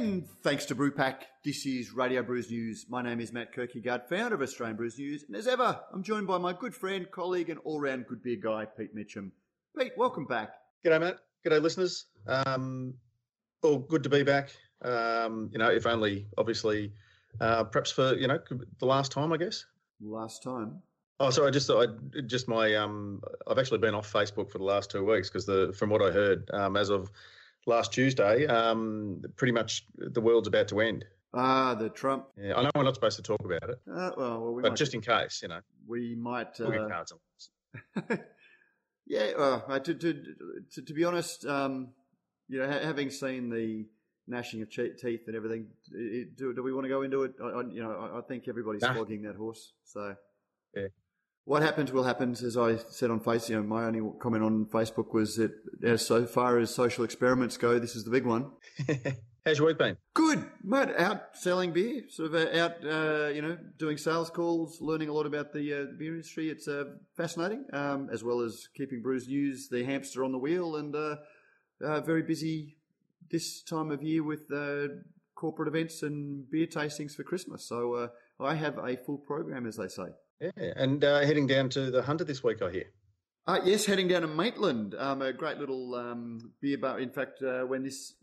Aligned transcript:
And 0.00 0.26
thanks 0.42 0.64
to 0.64 0.74
Brewpack, 0.74 1.24
this 1.44 1.66
is 1.66 1.92
Radio 1.92 2.22
Brews 2.22 2.50
News. 2.50 2.86
My 2.88 3.02
name 3.02 3.20
is 3.20 3.34
Matt 3.34 3.54
Kirkegaard, 3.54 4.08
founder 4.08 4.34
of 4.34 4.40
Australian 4.40 4.78
Brews 4.78 4.96
News, 4.96 5.24
and 5.28 5.36
as 5.36 5.46
ever, 5.46 5.78
I'm 5.92 6.02
joined 6.02 6.26
by 6.26 6.38
my 6.38 6.54
good 6.54 6.74
friend, 6.74 7.06
colleague, 7.10 7.50
and 7.50 7.60
all-round 7.64 8.06
good 8.06 8.22
beer 8.22 8.38
guy, 8.42 8.64
Pete 8.64 8.94
Mitcham. 8.94 9.30
Pete, 9.78 9.92
welcome 9.98 10.24
back. 10.24 10.54
G'day, 10.86 11.00
Matt. 11.00 11.18
G'day, 11.44 11.60
listeners. 11.60 12.06
Um, 12.26 12.94
all 13.62 13.76
good 13.76 14.02
to 14.04 14.08
be 14.08 14.22
back. 14.22 14.48
Um, 14.80 15.50
you 15.52 15.58
know, 15.58 15.68
if 15.68 15.84
only, 15.84 16.28
obviously, 16.38 16.94
uh, 17.38 17.64
perhaps 17.64 17.90
for 17.92 18.14
you 18.14 18.26
know 18.26 18.38
the 18.78 18.86
last 18.86 19.12
time, 19.12 19.34
I 19.34 19.36
guess. 19.36 19.66
Last 20.00 20.42
time. 20.42 20.80
Oh, 21.18 21.28
sorry. 21.28 21.48
I 21.48 21.50
just 21.50 21.66
thought 21.66 21.86
I 21.86 22.20
just 22.22 22.48
my 22.48 22.74
um, 22.74 23.20
I've 23.46 23.58
actually 23.58 23.80
been 23.80 23.94
off 23.94 24.10
Facebook 24.10 24.50
for 24.50 24.56
the 24.56 24.64
last 24.64 24.90
two 24.90 25.04
weeks 25.04 25.28
because 25.28 25.44
the 25.44 25.74
from 25.78 25.90
what 25.90 26.00
I 26.00 26.10
heard, 26.10 26.48
um, 26.54 26.78
as 26.78 26.88
of 26.88 27.10
last 27.66 27.92
Tuesday, 27.92 28.46
um, 28.46 29.22
pretty 29.36 29.52
much 29.52 29.84
the 29.96 30.20
world's 30.20 30.48
about 30.48 30.68
to 30.68 30.80
end. 30.80 31.04
Ah, 31.32 31.74
the 31.74 31.88
Trump. 31.88 32.26
Yeah, 32.36 32.56
I 32.56 32.62
know 32.62 32.70
we're 32.74 32.82
not 32.82 32.94
supposed 32.94 33.16
to 33.16 33.22
talk 33.22 33.40
about 33.44 33.70
it, 33.70 33.78
Uh, 33.88 34.10
well, 34.16 34.40
well, 34.40 34.54
we 34.54 34.62
but 34.62 34.70
might, 34.70 34.78
just 34.78 34.94
in 34.94 35.00
case, 35.00 35.40
you 35.42 35.48
know, 35.48 35.60
we 35.86 36.16
might. 36.16 36.60
Uh, 36.60 36.88
cards 36.88 37.12
on. 37.12 38.18
yeah, 39.06 39.32
well, 39.38 39.64
uh, 39.68 39.78
to, 39.78 39.94
to, 39.94 40.22
to, 40.72 40.82
to 40.82 40.92
be 40.92 41.04
honest, 41.04 41.44
um, 41.46 41.90
you 42.48 42.58
know, 42.58 42.66
ha- 42.66 42.80
having 42.84 43.10
seen 43.10 43.48
the 43.48 43.86
gnashing 44.26 44.62
of 44.62 44.70
che- 44.70 44.94
teeth 44.98 45.22
and 45.28 45.36
everything, 45.36 45.68
do, 45.90 46.52
do 46.54 46.62
we 46.64 46.72
want 46.72 46.84
to 46.84 46.88
go 46.88 47.02
into 47.02 47.22
it? 47.22 47.32
I, 47.40 47.46
I, 47.46 47.62
you 47.70 47.82
know, 47.82 47.92
I, 47.92 48.18
I 48.18 48.22
think 48.22 48.48
everybody's 48.48 48.82
Nah. 48.82 48.94
flogging 48.94 49.22
that 49.22 49.36
horse. 49.36 49.72
So, 49.84 50.16
Yeah. 50.74 50.88
What 51.44 51.62
happens 51.62 51.90
will 51.92 52.04
happen. 52.04 52.32
As 52.32 52.56
I 52.56 52.76
said 52.76 53.10
on 53.10 53.20
Facebook, 53.20 53.48
you 53.48 53.56
know, 53.56 53.62
my 53.62 53.84
only 53.84 54.02
comment 54.20 54.44
on 54.44 54.66
Facebook 54.66 55.12
was 55.12 55.36
that, 55.36 55.52
as 55.82 56.04
so 56.04 56.26
far 56.26 56.58
as 56.58 56.72
social 56.72 57.04
experiments 57.04 57.56
go, 57.56 57.78
this 57.78 57.96
is 57.96 58.04
the 58.04 58.10
big 58.10 58.24
one. 58.24 58.50
How's 59.46 59.56
your 59.56 59.68
week 59.68 59.78
been? 59.78 59.96
Good, 60.12 60.44
mate. 60.62 60.90
Out 60.98 61.34
selling 61.34 61.72
beer, 61.72 62.02
sort 62.10 62.34
of 62.34 62.34
uh, 62.34 62.58
out, 62.58 62.84
uh, 62.84 63.28
you 63.28 63.40
know, 63.40 63.56
doing 63.78 63.96
sales 63.96 64.28
calls, 64.28 64.82
learning 64.82 65.08
a 65.08 65.14
lot 65.14 65.24
about 65.24 65.54
the 65.54 65.72
uh, 65.72 65.84
beer 65.98 66.12
industry. 66.12 66.50
It's 66.50 66.68
uh, 66.68 66.84
fascinating, 67.16 67.64
um, 67.72 68.10
as 68.12 68.22
well 68.22 68.42
as 68.42 68.68
keeping 68.76 69.00
Brews 69.00 69.28
News, 69.28 69.68
the 69.70 69.82
hamster 69.82 70.24
on 70.24 70.32
the 70.32 70.38
wheel, 70.38 70.76
and 70.76 70.94
uh, 70.94 71.16
uh, 71.82 72.02
very 72.02 72.22
busy 72.22 72.76
this 73.30 73.62
time 73.62 73.90
of 73.90 74.02
year 74.02 74.22
with 74.22 74.52
uh, 74.52 74.88
corporate 75.34 75.68
events 75.68 76.02
and 76.02 76.50
beer 76.50 76.66
tastings 76.66 77.14
for 77.14 77.22
Christmas. 77.22 77.64
So 77.64 77.94
uh, 77.94 78.08
I 78.38 78.56
have 78.56 78.76
a 78.76 78.96
full 78.96 79.18
program, 79.18 79.66
as 79.66 79.76
they 79.76 79.88
say. 79.88 80.08
Yeah, 80.40 80.50
and 80.76 81.04
uh, 81.04 81.20
heading 81.20 81.46
down 81.46 81.68
to 81.70 81.90
the 81.90 82.02
Hunter 82.02 82.24
this 82.24 82.42
week, 82.42 82.62
I 82.62 82.70
hear. 82.70 82.84
Uh, 83.46 83.60
yes, 83.64 83.84
heading 83.84 84.08
down 84.08 84.22
to 84.22 84.28
Maitland, 84.28 84.94
um, 84.94 85.22
a 85.22 85.32
great 85.32 85.58
little 85.58 85.94
um, 85.94 86.52
beer 86.60 86.78
bar. 86.78 86.98
In 86.98 87.10
fact, 87.10 87.42
uh, 87.42 87.62
when 87.62 87.82
this 87.82 88.14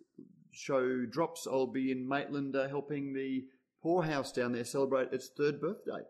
show 0.51 1.05
drops, 1.05 1.47
I'll 1.51 1.67
be 1.67 1.91
in 1.91 2.07
Maitland 2.07 2.55
uh, 2.55 2.67
helping 2.67 3.13
the 3.13 3.45
Poorhouse 3.83 4.31
down 4.31 4.53
there 4.53 4.63
celebrate 4.63 5.13
its 5.13 5.29
third 5.37 5.61
birthday, 5.61 6.01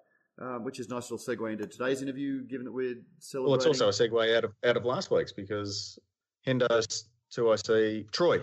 um, 0.42 0.64
which 0.64 0.80
is 0.80 0.88
a 0.88 0.94
nice 0.94 1.12
little 1.12 1.18
segue 1.18 1.52
into 1.52 1.68
today's 1.68 2.02
interview, 2.02 2.44
given 2.44 2.66
that 2.66 2.72
we're 2.72 2.96
celebrating. 3.20 3.52
Well, 3.52 3.56
it's 3.56 3.82
also 3.82 4.06
a 4.06 4.10
segue 4.10 4.38
out 4.38 4.46
of 4.46 4.54
out 4.64 4.78
of 4.78 4.86
last 4.86 5.12
week's 5.12 5.34
because 5.34 6.00
Hendo's 6.46 7.10
2IC 7.36 8.12
Troy, 8.12 8.42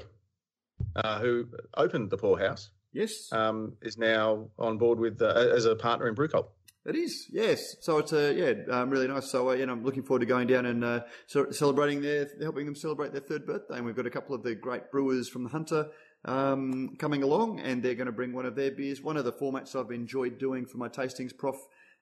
uh, 0.97 1.19
who 1.21 1.47
opened 1.77 2.11
the 2.11 2.19
Poorhouse, 2.19 2.71
yes, 2.93 3.33
um, 3.33 3.73
is 3.81 3.97
now 3.97 4.51
on 4.59 4.77
board 4.77 4.99
with 4.99 5.23
uh, 5.23 5.29
as 5.55 5.65
a 5.65 5.75
partner 5.75 6.07
in 6.09 6.15
Brewcult. 6.15 6.49
It 6.87 6.97
is. 6.97 7.27
Yes, 7.31 7.77
so 7.81 7.99
it's 7.99 8.13
uh, 8.13 8.33
yeah, 8.37 8.53
um, 8.75 8.91
really 8.91 9.09
nice. 9.09 9.31
So 9.31 9.51
uh, 9.51 9.55
know, 9.55 9.73
I'm 9.73 9.85
looking 9.85 10.03
forward 10.03 10.21
to 10.21 10.27
going 10.27 10.47
down 10.47 10.67
and 10.67 10.85
uh, 10.85 11.01
ce- 11.27 11.57
celebrating 11.57 12.03
their, 12.03 12.29
helping 12.43 12.67
them 12.67 12.75
celebrate 12.75 13.13
their 13.13 13.23
third 13.23 13.47
birthday. 13.47 13.77
And 13.77 13.87
we've 13.87 13.97
got 13.97 14.07
a 14.07 14.11
couple 14.11 14.35
of 14.35 14.43
the 14.43 14.55
great 14.55 14.91
brewers 14.91 15.29
from 15.29 15.45
the 15.45 15.51
Hunter 15.51 15.89
um, 16.25 16.97
coming 16.99 17.23
along, 17.23 17.61
and 17.61 17.83
they're 17.83 17.95
going 17.95 18.07
to 18.07 18.13
bring 18.13 18.33
one 18.33 18.47
of 18.47 18.55
their 18.55 18.71
beers. 18.71 19.01
One 19.01 19.17
of 19.17 19.25
the 19.25 19.33
formats 19.33 19.75
I've 19.75 19.93
enjoyed 19.93 20.39
doing 20.39 20.67
for 20.67 20.79
my 20.79 20.89
tastings, 20.89 21.37
Prof, 21.37 21.57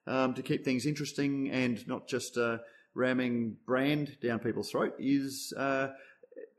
um, 0.05 0.33
to 0.33 0.41
keep 0.41 0.65
things 0.65 0.85
interesting 0.85 1.49
and 1.49 1.85
not 1.87 2.07
just 2.07 2.37
uh, 2.37 2.57
ramming 2.93 3.57
brand 3.65 4.17
down 4.21 4.39
people's 4.39 4.69
throat, 4.69 4.95
is 4.99 5.53
uh, 5.57 5.89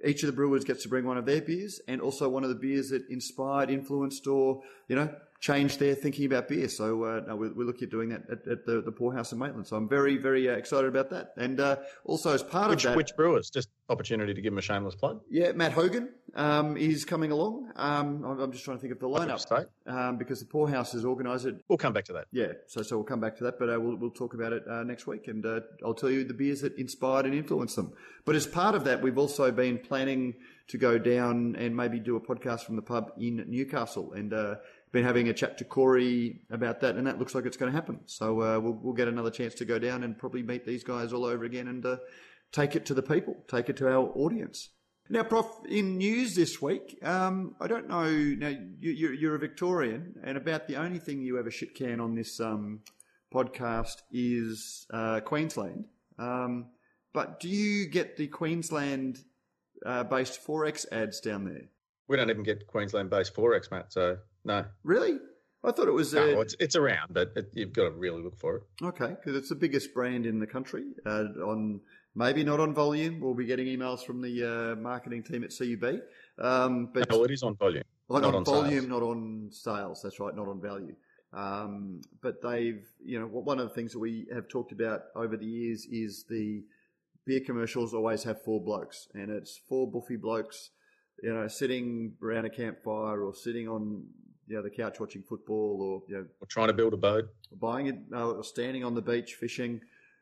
each 0.05 0.23
of 0.23 0.27
the 0.29 0.33
brewers 0.33 0.65
gets 0.65 0.83
to 0.83 0.89
bring 0.89 1.05
one 1.05 1.19
of 1.19 1.27
their 1.27 1.41
beers, 1.41 1.81
and 1.89 2.01
also 2.01 2.29
one 2.29 2.43
of 2.43 2.49
the 2.49 2.55
beers 2.55 2.89
that 2.91 3.07
inspired, 3.11 3.71
influenced, 3.71 4.27
or 4.27 4.63
you 4.89 4.97
know 4.97 5.15
changed 5.41 5.79
their 5.79 5.95
thinking 5.95 6.27
about 6.27 6.49
beer. 6.49 6.69
So 6.69 7.05
uh, 7.05 7.21
no, 7.27 7.37
we're, 7.37 7.53
we're 7.53 7.67
looking 7.67 7.85
at 7.85 7.91
doing 7.91 8.09
that 8.11 8.23
at, 8.31 8.47
at 8.49 8.67
the, 8.67 8.81
the 8.81 8.93
Poorhouse 8.93 9.33
in 9.33 9.39
Maitland. 9.39 9.67
So 9.67 9.77
I'm 9.77 9.89
very, 9.89 10.17
very 10.17 10.49
uh, 10.49 10.55
excited 10.55 10.89
about 10.89 11.11
that. 11.11 11.33
And 11.37 11.61
uh, 11.61 11.77
also 12.05 12.33
as 12.33 12.43
part 12.43 12.71
Which 12.71 12.85
of 12.85 12.93
that, 12.93 12.97
which 12.97 13.17
brewers? 13.17 13.51
Just 13.51 13.69
opportunity 13.89 14.33
to 14.33 14.41
give 14.41 14.53
them 14.53 14.59
a 14.59 14.63
shameless 14.63 14.95
plug. 14.95 15.21
yeah, 15.31 15.53
Matt 15.53 15.73
Hogan 15.73 16.09
um, 16.35 16.77
is 16.77 17.05
coming 17.05 17.31
along. 17.31 17.71
Um, 17.77 18.25
I'm, 18.25 18.41
I'm 18.41 18.53
just 18.53 18.65
trying 18.65 18.79
to 18.79 18.81
think 18.81 18.93
of 18.93 19.01
the 19.01 19.09
lineup 19.09 19.67
um, 19.87 20.17
because 20.17 20.41
the 20.41 20.47
Poorhouse 20.47 20.93
has 20.93 21.05
organised 21.05 21.45
it. 21.45 21.57
We'll 21.69 21.79
come 21.79 21.93
back 21.93 22.05
to 22.07 22.15
that. 22.15 22.27
Yeah, 22.33 22.53
so 22.67 22.83
so 22.83 22.97
we'll 22.97 23.05
come 23.05 23.21
back 23.21 23.37
to 23.39 23.45
that, 23.45 23.59
but 23.59 23.69
uh, 23.69 23.79
we'll 23.79 23.97
we'll 23.97 24.11
talk 24.11 24.35
about 24.35 24.53
it 24.53 24.65
uh, 24.69 24.83
next 24.83 25.07
week, 25.07 25.29
and 25.29 25.45
uh, 25.45 25.61
I'll 25.85 25.95
tell 25.95 26.11
you 26.11 26.25
the 26.25 26.35
beers 26.35 26.63
that 26.63 26.77
inspired 26.79 27.27
and 27.27 27.35
influenced 27.35 27.77
them. 27.77 27.93
But 28.25 28.35
as 28.35 28.47
part 28.47 28.75
of 28.75 28.85
that, 28.85 29.03
we've 29.03 29.19
also 29.19 29.51
been 29.51 29.79
planning 29.79 30.35
to 30.69 30.79
go 30.79 30.99
down 30.99 31.57
and 31.57 31.77
maybe 31.77 32.01
do 32.01 32.17
a 32.17 32.21
podcast 32.21 32.61
from 32.65 32.77
the 32.77 32.83
pub 32.83 33.13
in 33.19 33.45
Newcastle, 33.47 34.13
and 34.15 34.33
uh, 34.33 34.57
been 34.95 35.05
having 35.05 35.29
a 35.29 35.35
chat 35.35 35.59
to 35.59 35.65
Corey 35.65 36.41
about 36.51 36.81
that, 36.81 36.95
and 36.95 37.05
that 37.09 37.19
looks 37.19 37.35
like 37.35 37.47
it's 37.47 37.57
going 37.57 37.71
to 37.71 37.77
happen. 37.77 37.99
So 38.07 38.41
uh, 38.41 38.61
we'll 38.61 38.79
we'll 38.81 38.95
get 38.95 39.09
another 39.09 39.31
chance 39.31 39.55
to 39.57 39.65
go 39.65 39.79
down 39.79 40.05
and 40.05 40.17
probably 40.17 40.45
meet 40.45 40.65
these 40.65 40.85
guys 40.85 41.13
all 41.13 41.25
over 41.25 41.45
again 41.45 41.67
and 41.67 41.85
uh, 41.85 41.97
take 42.53 42.77
it 42.77 42.87
to 42.87 42.95
the 42.95 43.03
people, 43.03 43.37
take 43.49 43.69
it 43.69 43.77
to 43.79 43.89
our 43.89 44.07
audience. 44.15 44.71
Now, 45.11 45.25
Prof, 45.25 45.47
in 45.69 45.99
news 45.99 46.37
this 46.37 46.63
week, 46.63 46.99
um, 47.03 47.57
I 47.61 47.67
don't 47.67 47.89
know. 47.89 48.09
Now, 48.09 48.49
you, 48.49 48.93
you're, 48.93 49.13
you're 49.13 49.35
a 49.35 49.39
Victorian, 49.39 50.15
and 50.23 50.39
about 50.39 50.69
the 50.69 50.77
only 50.77 51.01
thing 51.01 51.21
you 51.21 51.41
ever 51.41 51.51
shit 51.51 51.75
can 51.75 52.01
on 52.01 52.15
this 52.15 52.41
um, 52.41 52.81
podcast 53.35 53.97
is 54.13 54.87
uh, 54.95 55.21
Queensland. 55.21 55.87
Um, 56.21 56.67
but 57.13 57.41
do 57.41 57.49
you 57.49 57.89
get 57.89 58.17
the 58.17 58.29
Queensland 58.29 59.19
uh, 59.85 60.05
based 60.05 60.41
XXXX 60.47 60.87
ads 60.93 61.21
down 61.21 61.45
there? 61.45 61.65
We 62.07 62.17
don't 62.17 62.31
even 62.31 62.45
get 62.45 62.67
Queensland-based 62.69 63.35
XXXX, 63.35 63.71
Matt. 63.73 63.93
So 63.93 64.19
no, 64.45 64.65
Really? 64.83 65.19
I 65.67 65.73
thought 65.73 65.89
it 65.89 65.95
was. 65.95 66.15
Uh, 66.15 66.27
no, 66.27 66.41
it's 66.43 66.55
it's 66.61 66.77
around, 66.77 67.15
but 67.15 67.33
it, 67.37 67.47
you've 67.55 67.73
got 67.73 67.85
to 67.85 67.91
really 67.93 68.23
look 68.23 68.37
for 68.39 68.57
it. 68.57 68.63
Okay, 68.83 69.09
because 69.09 69.35
it's 69.35 69.49
the 69.49 69.55
biggest 69.55 69.95
brand 69.95 70.27
in 70.27 70.39
the 70.39 70.47
country. 70.47 70.85
Uh, 71.07 71.25
on 71.43 71.81
maybe 72.15 72.45
not 72.45 72.61
on 72.61 72.75
volume. 72.75 73.19
We'll 73.19 73.33
be 73.35 73.47
getting 73.47 73.67
emails 73.67 74.05
from 74.05 74.21
the 74.21 74.45
uh, 74.45 74.77
marketing 74.77 75.23
team 75.23 75.43
at 75.43 75.55
CUB. 75.57 76.01
Um, 76.39 76.91
but 76.93 77.09
No, 77.11 77.25
it 77.25 77.31
is 77.31 77.43
on 77.43 77.57
volume. 77.57 77.83
on, 78.11 78.21
not 78.21 78.29
on 78.29 78.35
on 78.37 78.45
volume, 78.45 78.71
sales. 78.81 78.89
not 78.89 79.03
on 79.03 79.49
sales. 79.53 80.01
That's 80.03 80.21
right, 80.21 80.37
not 80.37 80.49
on 80.49 80.61
value. 80.61 80.95
Um, 81.33 82.03
but 82.23 82.43
they've, 82.43 82.87
you 83.03 83.19
know, 83.19 83.27
one 83.27 83.59
of 83.59 83.67
the 83.69 83.75
things 83.75 83.93
that 83.93 83.99
we 84.01 84.27
have 84.35 84.49
talked 84.49 84.71
about 84.73 85.01
over 85.17 85.37
the 85.39 85.47
years 85.47 85.87
is 85.91 86.25
the 86.29 86.63
beer 87.27 87.41
commercials 87.41 87.95
always 87.95 88.23
have 88.25 88.43
four 88.43 88.63
blokes, 88.63 89.09
and 89.15 89.31
it's 89.31 89.59
four 89.69 89.91
buffy 89.91 90.17
blokes, 90.17 90.71
you 91.23 91.33
know, 91.33 91.49
sitting 91.49 92.13
around 92.23 92.45
a 92.45 92.51
campfire 92.51 93.23
or 93.25 93.35
sitting 93.35 93.67
on, 93.67 94.05
you 94.47 94.57
know, 94.57 94.63
the 94.63 94.71
couch 94.71 95.01
watching 95.01 95.23
football 95.23 95.81
or 95.81 96.03
you 96.09 96.17
know, 96.19 96.27
We're 96.41 96.47
trying 96.49 96.69
to 96.69 96.75
build 96.75 96.93
a 96.95 96.97
boat, 96.99 97.29
buying 97.61 97.87
it, 97.87 97.97
uh, 98.13 98.31
or 98.31 98.45
standing 98.45 98.85
on 98.85 98.95
the 98.95 99.03
beach 99.03 99.35
fishing. 99.35 99.81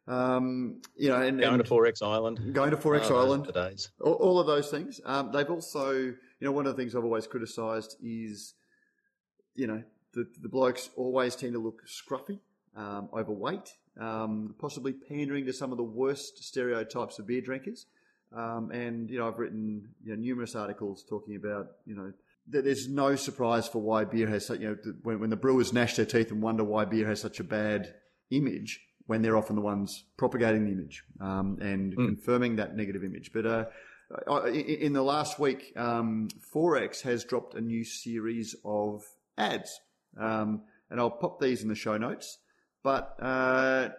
Um, 0.08 0.82
you 0.96 1.08
know, 1.08 1.22
and, 1.22 1.38
going 1.40 1.54
and 1.54 1.64
to 1.64 1.70
XXXX 1.70 2.02
Island. 2.02 2.54
going 2.54 2.70
to 2.72 2.76
XXXX 2.76 3.10
Oh, 3.10 3.16
Island 3.18 3.52
days. 3.54 3.90
all, 4.00 4.14
all 4.14 4.38
of 4.40 4.46
those 4.48 4.68
things. 4.70 5.00
Um, 5.04 5.30
they've 5.32 5.48
also, 5.48 5.92
you 5.92 6.16
know, 6.40 6.50
one 6.52 6.66
of 6.66 6.76
the 6.76 6.82
things 6.82 6.96
I've 6.96 7.04
always 7.04 7.26
criticised 7.28 7.96
is, 8.02 8.54
you 9.54 9.66
know, 9.68 9.82
the, 10.14 10.26
the 10.40 10.48
blokes 10.48 10.90
always 10.96 11.36
tend 11.36 11.52
to 11.52 11.60
look 11.60 11.82
scruffy, 11.86 12.40
um, 12.76 13.10
overweight, 13.12 13.74
um, 14.00 14.54
possibly 14.58 14.92
pandering 14.92 15.46
to 15.46 15.52
some 15.52 15.70
of 15.70 15.78
the 15.78 15.84
worst 15.84 16.42
stereotypes 16.42 17.18
of 17.20 17.26
beer 17.28 17.40
drinkers. 17.40 17.86
Um, 18.34 18.70
and 18.72 19.08
you 19.10 19.18
know, 19.18 19.28
I've 19.28 19.38
written 19.38 19.88
you 20.04 20.16
know, 20.16 20.20
numerous 20.20 20.54
articles 20.56 21.04
talking 21.08 21.36
about 21.36 21.66
you 21.86 21.94
know 21.94 22.12
there's 22.46 22.88
no 22.88 23.14
surprise 23.16 23.68
for 23.68 23.80
why 23.80 24.04
beer 24.04 24.26
has 24.28 24.46
such 24.46 24.60
you 24.60 24.68
know 24.70 24.76
when, 25.02 25.20
when 25.20 25.30
the 25.30 25.36
brewers 25.36 25.72
gnash 25.72 25.96
their 25.96 26.04
teeth 26.06 26.30
and 26.30 26.42
wonder 26.42 26.64
why 26.64 26.84
beer 26.84 27.06
has 27.08 27.20
such 27.20 27.38
a 27.40 27.44
bad 27.44 27.94
image 28.30 28.80
when 29.06 29.22
they're 29.22 29.36
often 29.36 29.56
the 29.56 29.62
ones 29.62 30.04
propagating 30.16 30.64
the 30.64 30.72
image 30.72 31.02
um, 31.20 31.58
and 31.60 31.94
confirming 31.96 32.56
that 32.56 32.76
negative 32.76 33.02
image. 33.04 33.30
But 33.32 33.46
uh, 33.46 33.64
I- 34.28 34.48
in 34.48 34.92
the 34.92 35.02
last 35.02 35.38
week, 35.38 35.72
um, 35.76 36.28
XXXX 36.54 37.02
has 37.02 37.24
dropped 37.24 37.54
a 37.54 37.60
new 37.60 37.84
series 37.84 38.54
of 38.64 39.02
ads, 39.36 39.80
um, 40.18 40.62
and 40.90 41.00
I'll 41.00 41.10
pop 41.10 41.40
these 41.40 41.62
in 41.62 41.68
the 41.68 41.74
show 41.74 41.96
notes. 41.98 42.38
But 42.84 43.16
uh, 43.20 43.90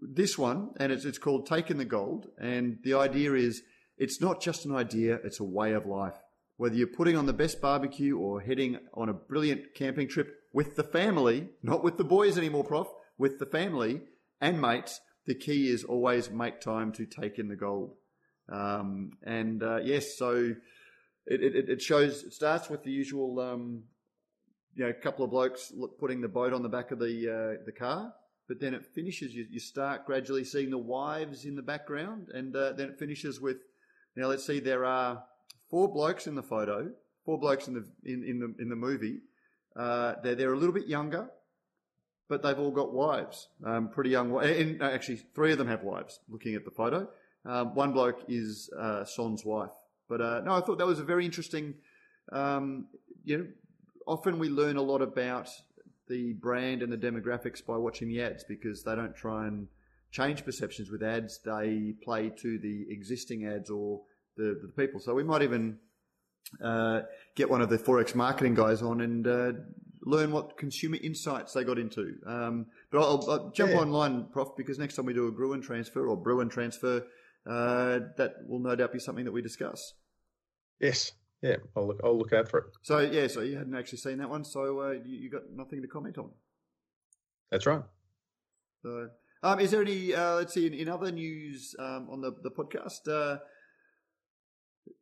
this 0.00 0.36
one, 0.38 0.70
and 0.78 0.90
it's, 0.92 1.04
it's 1.04 1.18
called 1.18 1.46
Taking 1.46 1.78
the 1.78 1.84
Gold, 1.84 2.26
and 2.38 2.78
the 2.82 2.94
idea 2.94 3.34
is 3.34 3.62
it's 3.98 4.20
not 4.20 4.40
just 4.40 4.64
an 4.66 4.74
idea; 4.74 5.18
it's 5.24 5.40
a 5.40 5.44
way 5.44 5.72
of 5.72 5.86
life. 5.86 6.16
Whether 6.56 6.76
you're 6.76 6.86
putting 6.86 7.16
on 7.16 7.26
the 7.26 7.32
best 7.32 7.60
barbecue 7.60 8.16
or 8.16 8.40
heading 8.40 8.78
on 8.94 9.08
a 9.08 9.14
brilliant 9.14 9.74
camping 9.74 10.08
trip 10.08 10.34
with 10.52 10.76
the 10.76 10.84
family, 10.84 11.48
not 11.62 11.84
with 11.84 11.98
the 11.98 12.04
boys 12.04 12.38
anymore, 12.38 12.64
Prof, 12.64 12.88
with 13.18 13.38
the 13.38 13.46
family 13.46 14.00
and 14.40 14.60
mates, 14.60 15.00
the 15.26 15.34
key 15.34 15.68
is 15.68 15.84
always 15.84 16.30
make 16.30 16.60
time 16.60 16.92
to 16.92 17.04
take 17.04 17.38
in 17.38 17.48
the 17.48 17.56
gold. 17.56 17.94
Um, 18.48 19.12
and 19.24 19.62
uh, 19.62 19.78
yes, 19.82 20.16
so 20.16 20.54
it, 21.26 21.42
it, 21.42 21.68
it 21.68 21.82
shows 21.82 22.22
it 22.22 22.32
starts 22.32 22.70
with 22.70 22.84
the 22.84 22.92
usual 22.92 23.40
um, 23.40 23.82
you 24.74 24.84
know 24.84 24.92
couple 25.02 25.24
of 25.24 25.32
blokes 25.32 25.72
putting 25.98 26.20
the 26.20 26.28
boat 26.28 26.52
on 26.52 26.62
the 26.62 26.68
back 26.68 26.92
of 26.92 26.98
the 26.98 27.28
uh, 27.28 27.64
the 27.66 27.72
car, 27.72 28.12
but 28.48 28.60
then 28.60 28.72
it 28.72 28.86
finishes. 28.94 29.34
You, 29.34 29.46
you 29.50 29.58
start 29.58 30.06
gradually 30.06 30.44
seeing 30.44 30.70
the 30.70 30.78
wives 30.78 31.44
in 31.44 31.56
the 31.56 31.62
background, 31.62 32.28
and 32.32 32.54
uh, 32.54 32.72
then 32.72 32.90
it 32.90 32.98
finishes 32.98 33.40
with 33.40 33.56
now. 34.14 34.28
Let's 34.28 34.46
see, 34.46 34.60
there 34.60 34.84
are 34.84 35.24
four 35.70 35.92
blokes 35.92 36.26
in 36.26 36.34
the 36.34 36.42
photo, 36.42 36.90
four 37.24 37.38
blokes 37.38 37.68
in 37.68 37.74
the 37.74 37.84
in, 38.04 38.24
in 38.24 38.38
the 38.40 38.54
in 38.62 38.68
the 38.68 38.76
movie. 38.76 39.20
Uh, 39.74 40.14
they're 40.22 40.34
they're 40.34 40.52
a 40.52 40.58
little 40.58 40.74
bit 40.74 40.86
younger, 40.86 41.28
but 42.28 42.42
they've 42.42 42.58
all 42.58 42.70
got 42.70 42.92
wives, 42.92 43.48
um, 43.64 43.88
pretty 43.88 44.10
young. 44.10 44.36
And 44.42 44.82
actually, 44.82 45.16
three 45.34 45.52
of 45.52 45.58
them 45.58 45.68
have 45.68 45.82
wives. 45.82 46.20
Looking 46.28 46.54
at 46.54 46.64
the 46.64 46.70
photo, 46.70 47.08
um, 47.44 47.74
one 47.74 47.92
bloke 47.92 48.24
is 48.28 48.70
uh, 48.78 49.04
Son's 49.04 49.44
wife. 49.44 49.70
But 50.08 50.20
uh, 50.20 50.40
no, 50.44 50.52
I 50.52 50.60
thought 50.60 50.78
that 50.78 50.86
was 50.86 51.00
a 51.00 51.04
very 51.04 51.24
interesting. 51.24 51.74
Um, 52.32 52.86
you 53.24 53.38
know, 53.38 53.46
often 54.06 54.38
we 54.38 54.48
learn 54.48 54.76
a 54.76 54.82
lot 54.82 55.02
about 55.02 55.48
the 56.08 56.32
brand 56.34 56.82
and 56.82 56.92
the 56.92 56.96
demographics 56.96 57.64
by 57.64 57.76
watching 57.76 58.08
the 58.08 58.22
ads 58.22 58.44
because 58.44 58.84
they 58.84 58.94
don't 58.94 59.14
try 59.14 59.46
and 59.46 59.68
change 60.10 60.44
perceptions 60.44 60.90
with 60.90 61.02
ads. 61.02 61.40
They 61.44 61.94
play 62.02 62.30
to 62.30 62.58
the 62.58 62.86
existing 62.88 63.46
ads 63.46 63.70
or 63.70 64.02
the, 64.36 64.60
the 64.62 64.68
people. 64.76 65.00
So 65.00 65.14
we 65.14 65.24
might 65.24 65.42
even 65.42 65.78
uh, 66.62 67.02
get 67.34 67.50
one 67.50 67.60
of 67.60 67.68
the 67.68 67.78
XXXX 67.78 68.14
marketing 68.14 68.54
guys 68.54 68.82
on 68.82 69.00
and 69.00 69.26
uh, 69.26 69.52
learn 70.02 70.30
what 70.30 70.56
consumer 70.56 70.98
insights 71.02 71.52
they 71.52 71.64
got 71.64 71.78
into. 71.78 72.14
Um, 72.26 72.66
but 72.90 73.00
I'll, 73.00 73.30
I'll 73.30 73.50
jump 73.50 73.72
yeah. 73.72 73.78
online, 73.78 74.26
Prof, 74.32 74.56
because 74.56 74.78
next 74.78 74.96
time 74.96 75.06
we 75.06 75.14
do 75.14 75.28
a 75.28 75.32
Gruen 75.32 75.60
transfer 75.60 76.06
or 76.06 76.16
Bruin 76.16 76.48
transfer, 76.48 77.04
uh, 77.46 78.00
that 78.16 78.34
will 78.46 78.60
no 78.60 78.74
doubt 78.74 78.92
be 78.92 78.98
something 78.98 79.24
that 79.24 79.32
we 79.32 79.42
discuss. 79.42 79.94
Yes. 80.80 81.12
Yeah, 81.42 81.56
I'll 81.76 81.86
look. 81.86 82.00
I'll 82.02 82.18
look 82.18 82.32
out 82.32 82.48
for 82.48 82.58
it. 82.58 82.64
So 82.82 82.98
yeah, 82.98 83.26
so 83.26 83.42
you 83.42 83.58
hadn't 83.58 83.76
actually 83.76 83.98
seen 83.98 84.18
that 84.18 84.30
one, 84.30 84.44
so 84.44 84.80
uh, 84.80 84.90
you, 84.92 85.18
you, 85.18 85.30
got 85.30 85.42
nothing 85.54 85.82
to 85.82 85.88
comment 85.88 86.16
on. 86.16 86.30
That's 87.50 87.66
right. 87.66 87.82
So, 88.82 89.10
um, 89.42 89.60
is 89.60 89.70
there 89.70 89.82
any? 89.82 90.14
Uh, 90.14 90.36
let's 90.36 90.54
see. 90.54 90.66
In, 90.66 90.72
in 90.72 90.88
other 90.88 91.12
news 91.12 91.74
um, 91.78 92.08
on 92.10 92.20
the 92.22 92.32
the 92.42 92.50
podcast, 92.50 93.06
uh, 93.08 93.38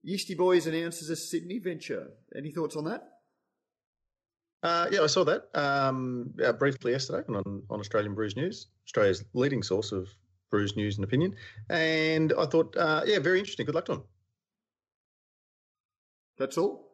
Yeasty 0.03 0.35
Boys 0.35 0.67
announces 0.67 1.11
a 1.11 1.17
Sydney 1.17 1.59
venture. 1.59 2.09
Any 2.37 2.51
thoughts 2.51 2.77
on 2.77 2.85
that? 2.85 3.03
Uh, 4.63 4.89
yeah, 4.91 5.03
I 5.03 5.07
saw 5.07 5.25
that 5.25 5.49
um, 5.55 6.33
uh, 6.43 6.53
briefly 6.53 6.93
yesterday 6.93 7.23
on, 7.29 7.63
on 7.69 7.81
Australian 7.81 8.15
Brews 8.15 8.35
News, 8.35 8.69
Australia's 8.87 9.23
leading 9.35 9.63
source 9.63 9.93
of 9.93 10.09
brews 10.51 10.77
news 10.77 10.97
and 10.97 11.05
opinion. 11.05 11.35
And 11.69 12.33
I 12.39 12.47
thought, 12.47 12.77
uh, 12.77 13.03
yeah, 13.05 13.19
very 13.19 13.39
interesting. 13.41 13.67
Good 13.67 13.75
luck 13.75 13.87
to 13.87 13.93
them. 13.93 14.05
That's 16.39 16.57
all. 16.57 16.89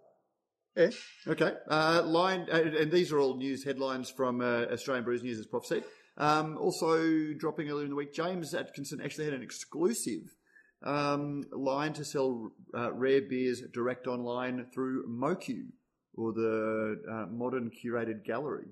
Yeah. 0.76 0.90
Okay. 1.26 1.52
Uh, 1.68 2.02
line, 2.04 2.46
uh, 2.52 2.62
and 2.80 2.90
these 2.90 3.12
are 3.12 3.18
all 3.18 3.36
news 3.36 3.64
headlines 3.64 4.10
from 4.10 4.40
uh, 4.40 4.64
Australian 4.72 5.04
Brews 5.04 5.22
News, 5.22 5.38
as 5.38 5.46
Prof 5.46 5.66
said. 5.66 5.84
Um, 6.16 6.58
also, 6.58 7.32
dropping 7.34 7.68
earlier 7.70 7.84
in 7.84 7.90
the 7.90 7.96
week, 7.96 8.12
James 8.12 8.54
Atkinson 8.54 9.00
actually 9.00 9.26
had 9.26 9.34
an 9.34 9.42
exclusive 9.42 10.36
um, 10.82 11.44
line 11.52 11.92
to 11.94 12.04
sell 12.04 12.52
uh, 12.74 12.92
rare 12.92 13.22
beers 13.22 13.62
direct 13.72 14.06
online 14.06 14.66
through 14.72 15.06
MOCU, 15.08 15.66
or 16.14 16.32
the 16.32 17.02
uh, 17.10 17.26
Modern 17.30 17.70
Curated 17.70 18.24
Gallery, 18.24 18.68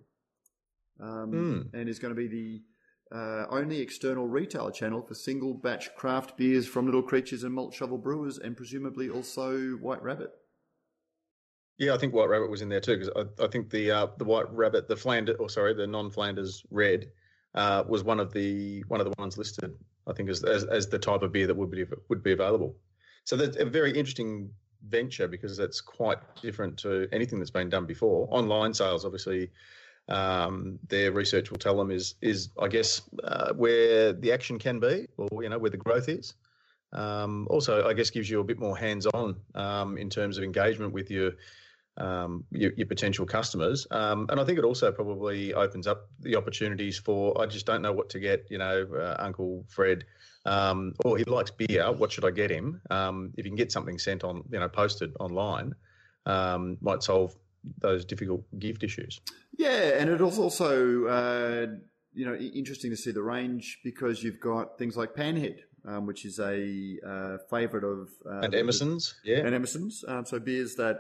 um, 1.01 1.33
mm. 1.33 1.79
and 1.79 1.89
is 1.89 1.99
going 1.99 2.15
to 2.15 2.21
be 2.21 2.29
the 2.29 2.63
uh, 3.17 3.47
only 3.51 3.81
external 3.81 4.27
retailer 4.27 4.71
channel 4.71 5.03
for 5.03 5.15
single 5.15 5.55
batch 5.55 5.95
craft 5.95 6.37
beers 6.37 6.67
from 6.67 6.87
Little 6.87 7.03
Creatures 7.03 7.43
and 7.43 7.55
Malt 7.55 7.75
Shovel 7.75 7.99
Brewers, 7.99 8.39
and 8.39 8.57
presumably 8.57 9.09
also 9.09 9.71
White 9.77 10.03
Rabbit. 10.03 10.31
Yeah, 11.79 11.95
I 11.95 11.99
think 11.99 12.13
White 12.13 12.29
Rabbit 12.29 12.51
was 12.51 12.61
in 12.61 12.69
there 12.69 12.81
too 12.81 12.99
because 12.99 13.11
I, 13.17 13.45
I, 13.45 13.49
think 13.49 13.71
the 13.71 13.91
uh, 13.91 14.07
the 14.19 14.25
White 14.25 14.53
Rabbit, 14.53 14.89
the 14.89 14.97
Flanders, 14.97 15.37
or 15.39 15.49
sorry, 15.49 15.75
the 15.75 15.87
non 15.87 16.11
Flanders 16.11 16.65
Red, 16.71 17.07
uh, 17.55 17.85
was 17.87 18.05
one 18.05 18.21
of 18.21 18.33
the 18.33 18.85
one 18.89 19.01
of 19.01 19.07
the 19.07 19.15
ones 19.19 19.39
listed. 19.39 19.75
I 20.07 20.13
think 20.13 20.31
as, 20.31 20.43
as, 20.43 20.65
as 20.65 20.89
the 20.89 20.99
type 20.99 21.23
of 21.23 21.33
beer 21.33 21.47
that 21.47 21.57
would 21.57 21.71
be 21.71 21.85
would 22.09 22.23
be 22.23 22.33
available. 22.33 22.77
So 23.25 23.37
that's 23.37 23.57
a 23.57 23.65
very 23.65 23.93
interesting 23.93 24.51
venture 24.87 25.29
because 25.29 25.57
that's 25.57 25.81
quite 25.81 26.19
different 26.41 26.79
to 26.79 27.09
anything 27.13 27.39
that's 27.39 27.51
been 27.51 27.69
done 27.69 27.85
before. 27.85 28.29
Online 28.31 28.73
sales, 28.73 29.05
obviously, 29.05 29.51
um, 30.09 30.79
their 30.89 31.13
research 31.13 31.51
will 31.51 31.59
tell 31.59 31.77
them 31.77 31.91
is 31.91 32.15
is 32.23 32.51
I 32.61 32.69
guess 32.69 33.03
uh, 33.23 33.53
where 33.53 34.13
the 34.13 34.33
action 34.33 34.59
can 34.59 34.81
be, 34.81 35.09
or 35.17 35.43
you 35.43 35.49
know 35.49 35.59
where 35.59 35.71
the 35.71 35.77
growth 35.77 36.09
is. 36.09 36.35
Um, 36.93 37.47
also, 37.51 37.87
I 37.87 37.93
guess 37.93 38.09
gives 38.09 38.31
you 38.31 38.41
a 38.41 38.45
bit 38.45 38.59
more 38.59 38.77
hands-on 38.77 39.37
um, 39.55 39.99
in 39.99 40.09
terms 40.09 40.39
of 40.39 40.45
engagement 40.45 40.95
with 40.95 41.11
your 41.11 41.33
um, 41.99 42.45
your, 42.51 42.73
your, 42.77 42.87
potential 42.87 43.27
customers. 43.27 43.87
Um, 43.91 44.27
and 44.31 44.41
I 44.41 44.45
think 44.45 44.59
it 44.59 44.65
also 44.65 44.91
probably 44.93 45.53
opens 45.53 45.87
up 45.87 46.09
the 46.21 46.37
opportunities 46.37 46.99
for 46.99 47.41
I 47.41 47.47
just 47.47 47.67
don't 47.67 47.83
know 47.83 47.93
what 47.93 48.09
to 48.11 48.21
get. 48.21 48.47
You 48.51 48.59
know, 48.59 48.87
uh, 48.95 49.17
Uncle 49.19 49.65
Fred, 49.69 50.05
um, 50.47 50.95
or 51.05 51.19
he 51.19 51.25
likes 51.25 51.51
beer. 51.51 51.91
What 51.93 52.13
should 52.13 52.25
I 52.25 52.31
get 52.31 52.51
him? 52.51 52.81
Um, 52.91 53.33
if 53.37 53.45
you 53.45 53.51
can 53.51 53.57
get 53.57 53.73
something 53.73 53.99
sent 53.99 54.25
on, 54.25 54.45
you 54.51 54.61
know, 54.61 54.69
posted 54.69 55.15
online, 55.19 55.75
um, 56.27 56.79
might 56.81 57.03
solve 57.03 57.35
those 57.81 58.05
difficult 58.05 58.45
gift 58.59 58.85
issues. 58.85 59.21
Yeah, 59.57 59.99
and 59.99 60.09
it 60.09 60.21
was 60.21 60.39
also 60.39 61.07
uh, 61.07 61.67
you 62.15 62.27
know 62.27 62.35
interesting 62.35 62.91
to 62.91 62.97
see 62.97 63.11
the 63.11 63.23
range 63.23 63.81
because 63.83 64.23
you've 64.23 64.41
got 64.41 64.79
things 64.79 64.97
like 64.97 65.15
Panhead. 65.15 65.59
Um, 65.85 66.07
which 66.07 66.27
is 66.27 66.39
a 66.39 66.99
uh, 67.07 67.39
favourite 67.49 67.85
of 67.85 68.11
uh, 68.27 68.41
and 68.41 68.55
Emerson's, 68.55 69.15
yeah, 69.25 69.39
and 69.39 69.55
Emerson's. 69.55 70.05
so 70.25 70.39
beers 70.39 70.75
that 70.75 70.99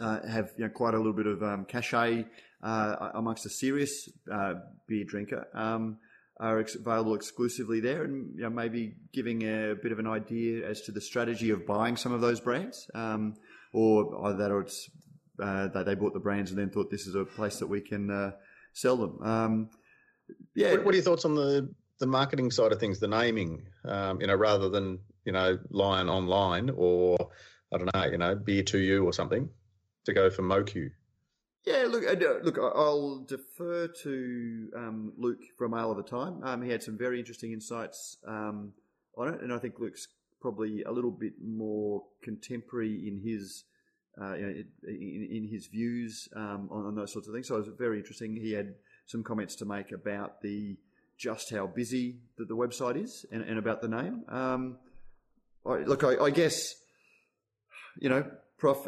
uh, 0.00 0.26
have 0.26 0.50
you 0.56 0.64
know, 0.64 0.70
quite 0.70 0.94
a 0.94 0.96
little 0.96 1.12
bit 1.12 1.26
of 1.26 1.42
um, 1.42 1.64
cachet 1.64 2.26
uh, 2.62 3.10
amongst 3.14 3.46
a 3.46 3.50
serious 3.50 4.08
uh, 4.30 4.54
beer 4.86 5.04
drinker. 5.04 5.46
Um, 5.54 5.98
are 6.40 6.58
ex- 6.58 6.74
available 6.74 7.14
exclusively 7.14 7.78
there, 7.80 8.02
and 8.04 8.34
you 8.34 8.42
know, 8.42 8.50
maybe 8.50 8.94
giving 9.12 9.42
a 9.42 9.74
bit 9.80 9.92
of 9.92 9.98
an 9.98 10.06
idea 10.06 10.68
as 10.68 10.80
to 10.82 10.92
the 10.92 11.00
strategy 11.00 11.50
of 11.50 11.66
buying 11.66 11.96
some 11.96 12.12
of 12.12 12.20
those 12.20 12.40
brands, 12.40 12.90
um, 12.94 13.34
or 13.72 14.26
either 14.26 14.38
that 14.38 14.50
or 14.50 14.62
it's 14.62 14.90
uh, 15.40 15.68
that 15.68 15.86
they 15.86 15.94
bought 15.94 16.14
the 16.14 16.20
brands 16.20 16.50
and 16.50 16.58
then 16.58 16.70
thought 16.70 16.90
this 16.90 17.06
is 17.06 17.14
a 17.14 17.24
place 17.24 17.58
that 17.58 17.68
we 17.68 17.80
can 17.80 18.10
uh, 18.10 18.32
sell 18.72 18.96
them. 18.96 19.22
Um, 19.22 19.70
yeah. 20.54 20.72
What, 20.72 20.86
what, 20.86 20.94
are 20.94 20.96
your 20.96 21.04
thoughts 21.04 21.24
on 21.24 21.34
the 21.34 21.72
the 21.98 22.06
marketing 22.06 22.50
side 22.50 22.72
of 22.72 22.80
things, 22.80 22.98
the 22.98 23.08
naming? 23.08 23.62
Um, 23.84 24.20
you 24.20 24.26
know, 24.26 24.34
rather 24.34 24.68
than 24.68 24.98
you 25.24 25.32
know 25.32 25.58
Lion 25.70 26.08
online 26.08 26.70
or 26.74 27.30
I 27.72 27.78
don't 27.78 27.94
know, 27.94 28.04
you 28.04 28.18
know, 28.18 28.34
beer 28.34 28.62
to 28.64 28.78
you 28.78 29.04
or 29.04 29.12
something 29.12 29.48
to 30.04 30.12
go 30.12 30.30
for 30.30 30.42
MOCU? 30.42 30.90
Yeah, 31.64 31.86
look, 31.88 32.04
uh, 32.04 32.16
look, 32.42 32.58
I'll 32.58 33.24
defer 33.28 33.86
to 34.02 34.68
um, 34.76 35.12
Luke 35.16 35.42
from 35.56 35.74
Ale 35.74 35.92
of 35.92 35.96
the 35.96 36.02
Time. 36.02 36.42
Um, 36.42 36.62
he 36.62 36.70
had 36.70 36.82
some 36.82 36.98
very 36.98 37.20
interesting 37.20 37.52
insights 37.52 38.16
um, 38.26 38.72
on 39.16 39.28
it, 39.28 39.40
and 39.42 39.52
I 39.52 39.58
think 39.58 39.78
Luke's 39.78 40.08
probably 40.40 40.82
a 40.82 40.90
little 40.90 41.12
bit 41.12 41.34
more 41.40 42.02
contemporary 42.22 43.06
in 43.06 43.20
his 43.24 43.64
uh, 44.20 44.34
you 44.34 44.42
know, 44.42 44.52
in, 44.88 45.28
in, 45.30 45.48
his 45.48 45.68
views 45.68 46.28
um, 46.36 46.68
on, 46.70 46.84
on, 46.84 46.94
those 46.94 47.10
sorts 47.12 47.28
of 47.28 47.34
things. 47.34 47.48
So 47.48 47.54
it 47.54 47.58
was 47.60 47.68
very 47.78 47.96
interesting. 47.96 48.36
He 48.36 48.52
had 48.52 48.74
some 49.06 49.22
comments 49.22 49.54
to 49.56 49.64
make 49.64 49.90
about 49.90 50.42
the 50.42 50.76
just 51.16 51.50
how 51.50 51.66
busy 51.66 52.18
that 52.36 52.46
the 52.46 52.56
website 52.56 53.02
is 53.02 53.24
and, 53.32 53.42
and 53.42 53.58
about 53.58 53.80
the 53.80 53.88
name. 53.88 54.24
Um, 54.28 54.76
I, 55.64 55.76
look, 55.78 56.04
I, 56.04 56.16
I 56.24 56.30
guess 56.30 56.74
you 57.98 58.08
know, 58.08 58.24
Prof, 58.58 58.86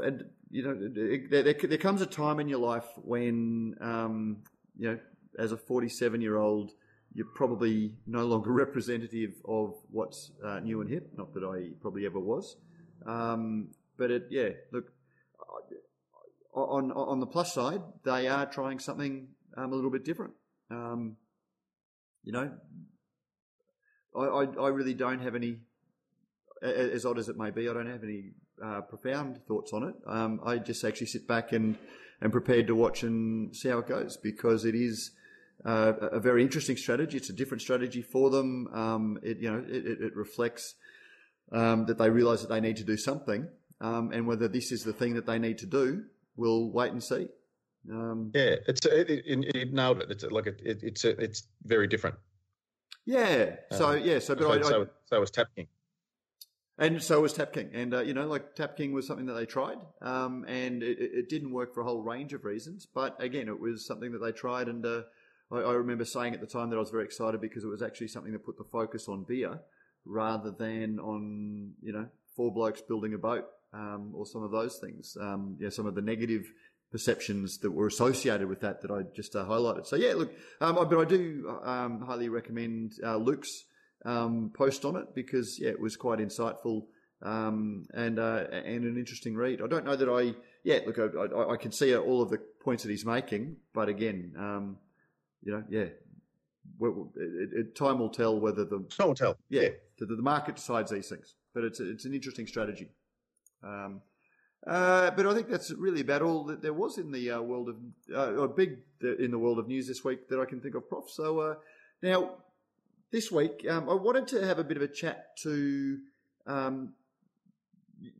you 0.55 0.63
know, 0.63 0.73
there, 0.73 1.43
there, 1.43 1.53
there, 1.53 1.79
comes 1.79 2.01
a 2.01 2.07
time 2.07 2.39
in 2.39 2.49
your 2.49 2.61
life 2.61 2.87
when, 2.99 3.75
um, 3.81 4.37
you 4.79 4.89
know, 4.89 4.99
as 5.37 5.51
a 5.51 5.57
47 5.57 6.21
year 6.21 6.37
old, 6.37 6.71
you're 7.13 7.27
probably 7.35 7.97
no 8.07 8.25
longer 8.25 8.53
representative 8.65 9.33
of 9.49 9.75
what's 9.91 10.31
uh, 10.45 10.61
new 10.61 10.81
and 10.81 10.89
hip. 10.89 11.11
Not 11.17 11.35
that 11.35 11.43
I 11.43 11.71
probably 11.81 12.07
ever 12.07 12.21
was. 12.21 12.57
Um, 13.05 13.71
but 13.99 14.13
it, 14.13 14.27
yeah, 14.31 14.51
look, 14.71 14.93
on, 16.55 16.93
on 16.93 17.19
the 17.19 17.27
plus 17.27 17.53
side, 17.53 17.83
they 18.05 18.29
are 18.29 18.47
trying 18.47 18.79
something 18.79 19.27
um, 19.57 19.73
a 19.73 19.75
little 19.75 19.91
bit 19.91 20.05
different. 20.05 20.35
Um, 20.71 21.17
you 22.23 22.31
know, 22.31 22.53
I, 24.17 24.21
I, 24.21 24.45
I 24.45 24.69
really 24.69 24.95
don't 24.95 25.21
have 25.21 25.35
any, 25.35 25.63
as 26.63 27.05
odd 27.05 27.19
as 27.19 27.29
it 27.29 27.37
may 27.37 27.51
be, 27.51 27.69
I 27.69 27.73
don't 27.73 27.91
have 27.91 28.05
any 28.05 28.35
uh, 28.63 28.81
profound 28.83 29.41
thoughts 29.47 29.73
on 29.73 29.85
it. 29.85 29.95
Um, 30.07 30.41
I 30.45 30.59
just 30.59 30.85
actually 30.85 31.07
sit 31.09 31.27
back 31.27 31.53
and 31.53 31.77
and 32.21 32.33
prepared 32.33 32.67
to 32.69 32.75
watch 32.75 33.03
and 33.03 33.55
see 33.55 33.69
how 33.69 33.79
it 33.79 33.87
goes 33.87 34.17
because 34.17 34.65
it 34.65 34.75
is 34.75 35.11
uh, 35.65 35.93
a 36.01 36.21
very 36.21 36.43
interesting 36.43 36.77
strategy. 36.77 37.17
It's 37.17 37.31
a 37.31 37.35
different 37.35 37.63
strategy 37.63 38.03
for 38.03 38.31
them. 38.31 38.69
Um, 38.73 39.19
it 39.23 39.39
you 39.39 39.51
know 39.51 39.65
it, 39.67 39.87
it 40.01 40.17
reflects 40.17 40.75
um, 41.53 41.87
that 41.87 41.99
they 41.99 42.11
realise 42.11 42.43
that 42.43 42.49
they 42.49 42.61
need 42.61 42.77
to 42.77 42.85
do 42.85 42.97
something, 42.97 43.49
um, 43.81 44.13
and 44.13 44.27
whether 44.27 44.49
this 44.49 44.73
is 44.73 44.85
the 44.85 44.93
thing 44.93 45.15
that 45.15 45.27
they 45.27 45.39
need 45.39 45.59
to 45.59 45.67
do, 45.67 46.05
we'll 46.37 46.71
wait 46.71 46.93
and 46.93 47.03
see. 47.03 47.29
Um, 47.91 48.31
yeah, 48.35 48.57
it's 48.67 48.85
it, 48.87 49.11
it, 49.11 49.25
it, 49.55 49.73
nailed 49.73 50.01
it. 50.01 50.11
It's 50.11 50.25
like 50.25 50.47
it, 50.47 50.61
it's 50.63 51.05
it's 51.05 51.47
very 51.65 51.87
different. 51.87 52.17
Yeah. 53.05 53.57
So 53.73 53.91
um, 53.91 54.01
yeah. 54.03 54.19
So 54.19 54.35
but 54.35 54.45
so, 54.45 54.53
I, 54.53 54.63
so, 54.63 54.89
so 55.07 55.21
was 55.21 55.31
Tap 55.31 55.49
King. 55.55 55.67
And 56.77 57.01
so 57.03 57.21
was 57.21 57.33
Tap 57.33 57.53
King. 57.53 57.71
And, 57.73 57.95
uh, 57.95 58.01
you 58.01 58.15
know, 58.15 58.27
like 58.27 58.57
Tap 58.57 58.77
King 58.77 58.93
was 58.93 59.07
something 59.07 59.27
that 59.27 59.35
they 59.35 59.47
tried 59.47 59.79
um, 60.03 60.45
and 60.49 60.83
it, 60.83 60.99
it, 60.99 61.29
didn't 61.29 61.53
work 61.53 61.73
for 61.73 61.83
a 61.83 61.85
whole 61.85 62.03
range 62.03 62.33
of 62.33 62.45
reasons. 62.45 62.87
But 62.93 63.17
again, 63.23 63.49
it 63.49 63.61
was 63.61 63.87
something 63.87 64.11
that 64.13 64.19
they 64.19 64.33
tried. 64.33 64.69
And 64.69 64.85
uh, 64.85 65.03
I, 65.53 65.59
I, 65.59 65.73
remember 65.75 66.05
saying 66.05 66.35
at 66.35 66.41
the 66.41 66.49
time 66.49 66.71
that 66.71 66.77
I 66.77 66.81
was 66.81 66.91
very 66.91 67.05
excited 67.05 67.41
because 67.41 67.63
it 67.63 67.69
was 67.69 67.83
actually 67.83 68.09
something 68.09 68.33
that 68.33 68.45
put 68.45 68.59
the 68.59 68.65
focus 68.65 69.09
on 69.09 69.23
beer 69.23 69.61
rather 70.05 70.51
than 70.51 70.99
on, 70.99 71.75
you 71.81 71.93
know, 71.93 72.09
four 72.35 72.53
blokes 72.53 72.81
building 72.81 73.15
a 73.15 73.19
boat 73.19 73.45
um, 73.73 74.13
or 74.13 74.27
some 74.27 74.43
of 74.43 74.51
those 74.51 74.79
things. 74.79 75.17
Um, 75.21 75.57
yeah, 75.61 75.69
some 75.69 75.87
of 75.87 75.95
the 75.95 76.03
negative 76.03 76.53
perceptions 76.91 77.59
that 77.59 77.71
were 77.71 77.87
associated 77.87 78.49
with 78.49 78.61
that 78.61 78.83
that 78.83 78.91
I 78.91 79.03
just 79.15 79.35
uh, 79.37 79.45
highlighted. 79.45 79.87
So 79.87 79.97
yeah, 79.97 80.15
look, 80.15 80.33
um, 80.61 80.75
but 80.75 80.99
I 80.99 81.05
do 81.05 81.59
um, 81.65 82.01
highly 82.01 82.29
recommend 82.29 82.95
uh, 83.05 83.17
Luke's 83.17 83.65
um, 84.05 84.51
post 84.55 84.85
on 84.85 84.97
it 84.97 85.15
because 85.15 85.59
yeah, 85.59 85.71
it 85.71 85.81
was 85.81 85.97
quite 85.97 86.19
insightful 86.19 86.85
um, 87.23 87.87
and 87.95 88.19
uh, 88.19 88.45
and 88.51 88.85
an 88.85 88.97
interesting 88.99 89.35
read. 89.35 89.63
I 89.63 89.67
don't 89.67 89.85
know 89.85 89.97
that 89.97 90.09
I 90.09 90.35
yeah 90.63 90.81
look 90.87 90.99
I, 90.99 91.37
I, 91.37 91.53
I, 91.55 91.57
can 91.57 91.73
see 91.73 91.97
all 91.97 92.21
of 92.21 92.31
the 92.31 92.39
points 92.63 92.83
that 92.83 92.91
he's 92.91 93.07
making, 93.07 93.57
but 93.73 93.89
again, 93.89 94.35
um, 94.39 94.79
you 95.43 95.53
know, 95.53 95.65
yeah. 95.69 95.87
It, 96.81 97.51
it, 97.53 97.77
time 97.77 97.99
will 97.99 98.09
tell 98.09 98.41
whether 98.41 98.65
the 98.65 98.85
time 98.91 99.09
will 99.09 99.15
tell. 99.15 99.37
Yeah, 99.49 99.63
yeah. 99.63 99.69
The, 99.99 100.07
the, 100.07 100.23
market 100.23 100.57
decides 100.57 100.91
these 100.91 101.09
things, 101.09 101.35
but 101.55 101.63
it's 101.63 101.79
it's 101.79 102.05
an 102.05 102.15
interesting 102.15 102.47
strategy. 102.47 102.89
Um, 103.63 104.01
uh, 104.67 105.11
but 105.11 105.27
I 105.27 105.35
think 105.35 105.49
that's 105.49 105.71
really 105.73 106.01
about 106.01 106.23
all 106.23 106.45
that 106.45 106.63
there 106.63 106.73
was 106.73 106.97
in 106.97 107.13
the 107.13 107.33
uh, 107.33 107.41
world 107.43 107.69
of 107.69 107.77
uh, 108.15 108.47
big 108.49 108.79
in 109.03 109.31
the 109.31 109.39
world 109.39 109.59
of 109.59 109.69
news 109.69 109.87
this 109.87 110.03
week 110.05 110.29
that 110.29 110.41
I 110.41 110.47
can 110.47 110.61
think 110.61 110.75
of, 110.75 110.89
Prof. 110.89 111.11
So 111.11 111.39
uh, 111.39 111.55
now 112.03 112.31
this 113.15 113.31
week 113.31 113.65
um, 113.71 113.89
I 113.89 113.95
wanted 113.95 114.27
to 114.29 114.45
have 114.45 114.59
a 114.59 114.65
bit 114.65 114.77
of 114.77 114.83
a 114.83 114.89
chat 114.89 115.37
to. 115.45 115.99
Um, 116.49 116.95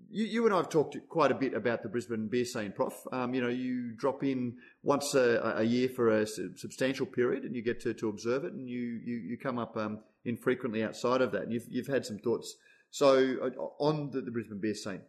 you, 0.09 0.25
you, 0.25 0.45
and 0.45 0.55
I 0.55 0.59
have 0.59 0.69
talked 0.69 0.97
quite 1.09 1.33
a 1.33 1.35
bit 1.35 1.53
about 1.53 1.83
the 1.83 1.89
Brisbane 1.89 2.29
beer 2.29 2.45
scene, 2.45 2.71
Prof. 2.71 2.95
Um, 3.11 3.35
you 3.35 3.41
know, 3.41 3.49
you 3.49 3.91
drop 3.97 4.23
in 4.23 4.55
once 4.85 5.15
a, 5.17 5.57
a, 5.57 5.65
year 5.65 5.89
for 5.89 6.21
a 6.21 6.27
substantial 6.27 7.07
period, 7.07 7.43
and 7.43 7.57
you 7.57 7.63
get 7.63 7.81
to, 7.81 7.93
to 7.95 8.09
observe 8.09 8.45
it, 8.45 8.53
and 8.53 8.69
you 8.69 9.01
you, 9.05 9.17
you 9.17 9.37
come 9.37 9.59
up 9.59 9.77
um, 9.77 9.99
infrequently 10.25 10.85
outside 10.85 11.21
of 11.21 11.33
that. 11.33 11.43
And 11.43 11.53
you've 11.53 11.67
you've 11.69 11.89
had 11.89 12.07
some 12.07 12.19
thoughts. 12.19 12.55
So 12.93 13.37
uh, 13.43 13.61
on 13.81 14.11
the, 14.13 14.21
the 14.21 14.31
Brisbane 14.31 14.61
beer 14.61 14.75
scene, 14.75 15.03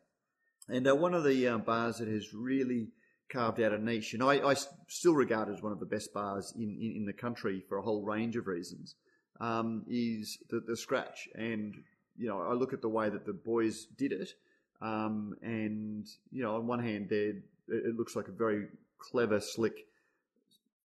and 0.68 0.88
uh, 0.88 0.96
one 0.96 1.14
of 1.14 1.24
the 1.24 1.48
uh, 1.48 1.58
bars 1.60 2.00
that 2.00 2.08
has 2.08 2.34
really 2.34 2.88
carved 3.32 3.62
out 3.62 3.72
a 3.72 3.78
niche, 3.78 4.16
and 4.16 4.24
I, 4.24 4.40
I, 4.40 4.56
still 4.88 5.14
regard 5.14 5.50
it 5.50 5.54
as 5.54 5.62
one 5.62 5.72
of 5.72 5.80
the 5.80 5.86
best 5.86 6.12
bars 6.14 6.54
in, 6.56 6.78
in, 6.82 6.94
in 6.98 7.06
the 7.06 7.14
country 7.14 7.64
for 7.68 7.78
a 7.78 7.82
whole 7.82 8.04
range 8.04 8.36
of 8.36 8.48
reasons, 8.48 8.96
um, 9.40 9.84
is 9.88 10.38
the, 10.50 10.60
the, 10.60 10.78
Scratch. 10.78 11.28
And, 11.36 11.76
you 12.18 12.28
know, 12.28 12.42
I 12.42 12.54
look 12.54 12.74
at 12.74 12.82
the 12.82 12.90
way 12.90 13.10
that 13.10 13.26
the 13.26 13.34
boys 13.34 13.86
did 13.98 14.12
it, 14.12 14.34
um, 14.82 15.36
and, 15.42 16.08
you 16.32 16.44
know, 16.44 16.56
on 16.56 16.68
one 16.68 16.80
hand, 16.80 17.12
it 17.12 17.96
looks 17.98 18.16
like 18.16 18.28
a 18.28 18.32
very 18.32 18.68
clever, 19.00 19.40
slick 19.40 19.88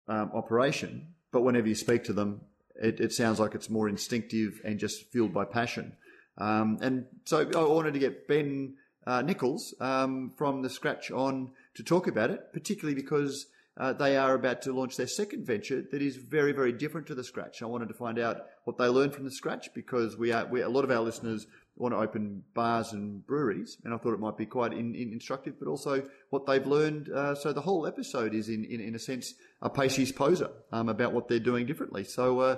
um, 0.07 0.31
operation, 0.33 1.07
but 1.31 1.41
whenever 1.41 1.67
you 1.67 1.75
speak 1.75 2.03
to 2.05 2.13
them, 2.13 2.41
it, 2.75 2.99
it, 2.99 3.13
sounds 3.13 3.39
like 3.39 3.55
it's 3.55 3.69
more 3.69 3.89
instinctive 3.89 4.61
and 4.63 4.79
just 4.79 5.11
fueled 5.11 5.33
by 5.33 5.45
passion. 5.45 5.93
Um, 6.37 6.77
and 6.81 7.05
so 7.25 7.39
I 7.39 7.63
wanted 7.63 7.93
to 7.93 7.99
get 7.99 8.27
Ben 8.27 8.75
uh, 9.05 9.21
Nichols 9.21 9.73
um, 9.79 10.31
from 10.37 10.61
the 10.61 10.69
scratch 10.69 11.11
on 11.11 11.51
to 11.75 11.83
talk 11.83 12.07
about 12.07 12.31
it, 12.31 12.53
particularly 12.53 12.95
because 12.95 13.47
uh, 13.79 13.93
they 13.93 14.17
are 14.17 14.35
about 14.35 14.61
to 14.63 14.73
launch 14.73 14.97
their 14.97 15.07
second 15.07 15.45
venture 15.45 15.81
that 15.91 16.01
is 16.01 16.17
very, 16.17 16.51
very 16.51 16.73
different 16.73 17.07
to 17.07 17.15
the 17.15 17.23
scratch. 17.23 17.61
I 17.61 17.65
wanted 17.65 17.87
to 17.87 17.93
find 17.93 18.19
out 18.19 18.41
what 18.65 18.77
they 18.77 18.87
learned 18.87 19.13
from 19.13 19.23
the 19.23 19.31
scratch 19.31 19.69
because 19.73 20.17
we 20.17 20.33
are 20.33 20.45
we, 20.45 20.61
a 20.61 20.69
lot 20.69 20.83
of 20.83 20.91
our 20.91 20.99
listeners 20.99 21.47
want 21.77 21.93
to 21.93 21.97
open 21.97 22.43
bars 22.53 22.91
and 22.91 23.25
breweries, 23.25 23.77
and 23.85 23.93
I 23.93 23.97
thought 23.97 24.13
it 24.13 24.19
might 24.19 24.37
be 24.37 24.45
quite 24.45 24.73
in, 24.73 24.95
in 24.95 25.13
instructive, 25.13 25.53
but 25.57 25.69
also 25.69 26.03
what 26.29 26.45
they've 26.45 26.67
learned. 26.67 27.09
Uh, 27.09 27.35
so 27.35 27.53
the 27.53 27.61
whole 27.61 27.87
episode 27.87 28.33
is 28.33 28.49
in, 28.49 28.65
in, 28.65 28.81
in 28.81 28.95
a 28.95 28.99
sense 28.99 29.33
a 29.61 29.69
Pacey's 29.69 30.11
poser 30.11 30.49
um, 30.73 30.89
about 30.89 31.13
what 31.13 31.29
they're 31.29 31.39
doing 31.39 31.65
differently. 31.65 32.03
So 32.03 32.39
uh, 32.41 32.57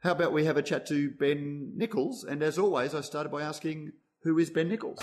how 0.00 0.12
about 0.12 0.34
we 0.34 0.44
have 0.44 0.58
a 0.58 0.62
chat 0.62 0.86
to 0.88 1.10
Ben 1.10 1.72
Nichols? 1.74 2.24
And 2.24 2.42
as 2.42 2.58
always, 2.58 2.94
I 2.94 3.00
started 3.00 3.30
by 3.32 3.42
asking, 3.42 3.92
who 4.24 4.38
is 4.38 4.50
Ben 4.50 4.68
Nichols? 4.68 4.98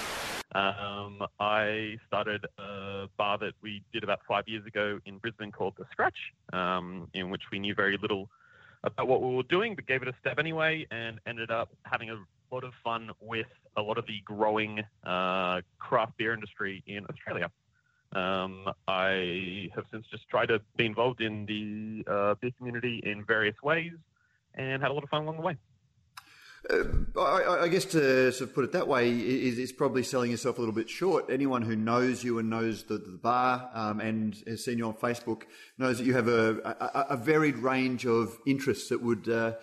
Um, 0.53 1.23
I 1.39 1.97
started 2.07 2.45
a 2.57 3.07
bar 3.17 3.37
that 3.39 3.53
we 3.61 3.83
did 3.91 4.03
about 4.03 4.19
five 4.27 4.47
years 4.47 4.65
ago 4.65 4.99
in 5.05 5.17
Brisbane 5.17 5.51
called 5.51 5.73
The 5.77 5.85
Scratch, 5.91 6.17
um, 6.53 7.09
in 7.13 7.29
which 7.29 7.43
we 7.51 7.59
knew 7.59 7.75
very 7.75 7.97
little 7.97 8.29
about 8.83 9.07
what 9.07 9.21
we 9.21 9.35
were 9.35 9.43
doing, 9.43 9.75
but 9.75 9.85
gave 9.87 10.01
it 10.01 10.07
a 10.07 10.13
stab 10.21 10.39
anyway, 10.39 10.87
and 10.89 11.19
ended 11.27 11.51
up 11.51 11.69
having 11.83 12.09
a 12.09 12.17
lot 12.51 12.63
of 12.63 12.71
fun 12.83 13.11
with 13.19 13.47
a 13.75 13.81
lot 13.81 13.97
of 13.97 14.05
the 14.07 14.21
growing 14.23 14.81
uh, 15.05 15.61
craft 15.79 16.17
beer 16.17 16.33
industry 16.33 16.81
in 16.87 17.05
Australia. 17.09 17.51
Um, 18.13 18.69
I 18.87 19.69
have 19.75 19.83
since 19.91 20.05
just 20.09 20.29
tried 20.29 20.47
to 20.47 20.61
be 20.77 20.85
involved 20.85 21.19
in 21.19 21.45
the 21.45 22.09
uh, 22.09 22.35
beer 22.35 22.51
community 22.57 23.01
in 23.03 23.25
various 23.25 23.55
ways 23.61 23.91
and 24.55 24.81
had 24.81 24.91
a 24.91 24.93
lot 24.93 25.03
of 25.03 25.09
fun 25.09 25.23
along 25.23 25.35
the 25.35 25.41
way. 25.41 25.57
Uh, 26.69 27.19
I, 27.19 27.63
I, 27.63 27.67
guess 27.67 27.85
to 27.85 28.31
sort 28.31 28.49
of 28.49 28.55
put 28.55 28.63
it 28.65 28.71
that 28.73 28.87
way 28.87 29.09
is, 29.09 29.57
is, 29.57 29.71
probably 29.71 30.03
selling 30.03 30.31
yourself 30.31 30.57
a 30.57 30.61
little 30.61 30.73
bit 30.73 30.89
short. 30.89 31.29
Anyone 31.29 31.61
who 31.61 31.75
knows 31.75 32.23
you 32.23 32.39
and 32.39 32.49
knows 32.49 32.83
the, 32.83 32.97
the 32.97 33.17
bar 33.21 33.69
um, 33.73 34.01
and 34.01 34.35
has 34.47 34.65
seen 34.65 34.77
you 34.77 34.87
on 34.87 34.93
Facebook 34.93 35.43
knows 35.77 35.97
that 35.99 36.05
you 36.05 36.13
have 36.13 36.27
a, 36.27 36.57
a, 36.65 37.13
a 37.13 37.17
varied 37.17 37.57
range 37.57 38.05
of 38.05 38.37
interests 38.45 38.89
that 38.89 39.01
would 39.01 39.29
uh, 39.29 39.53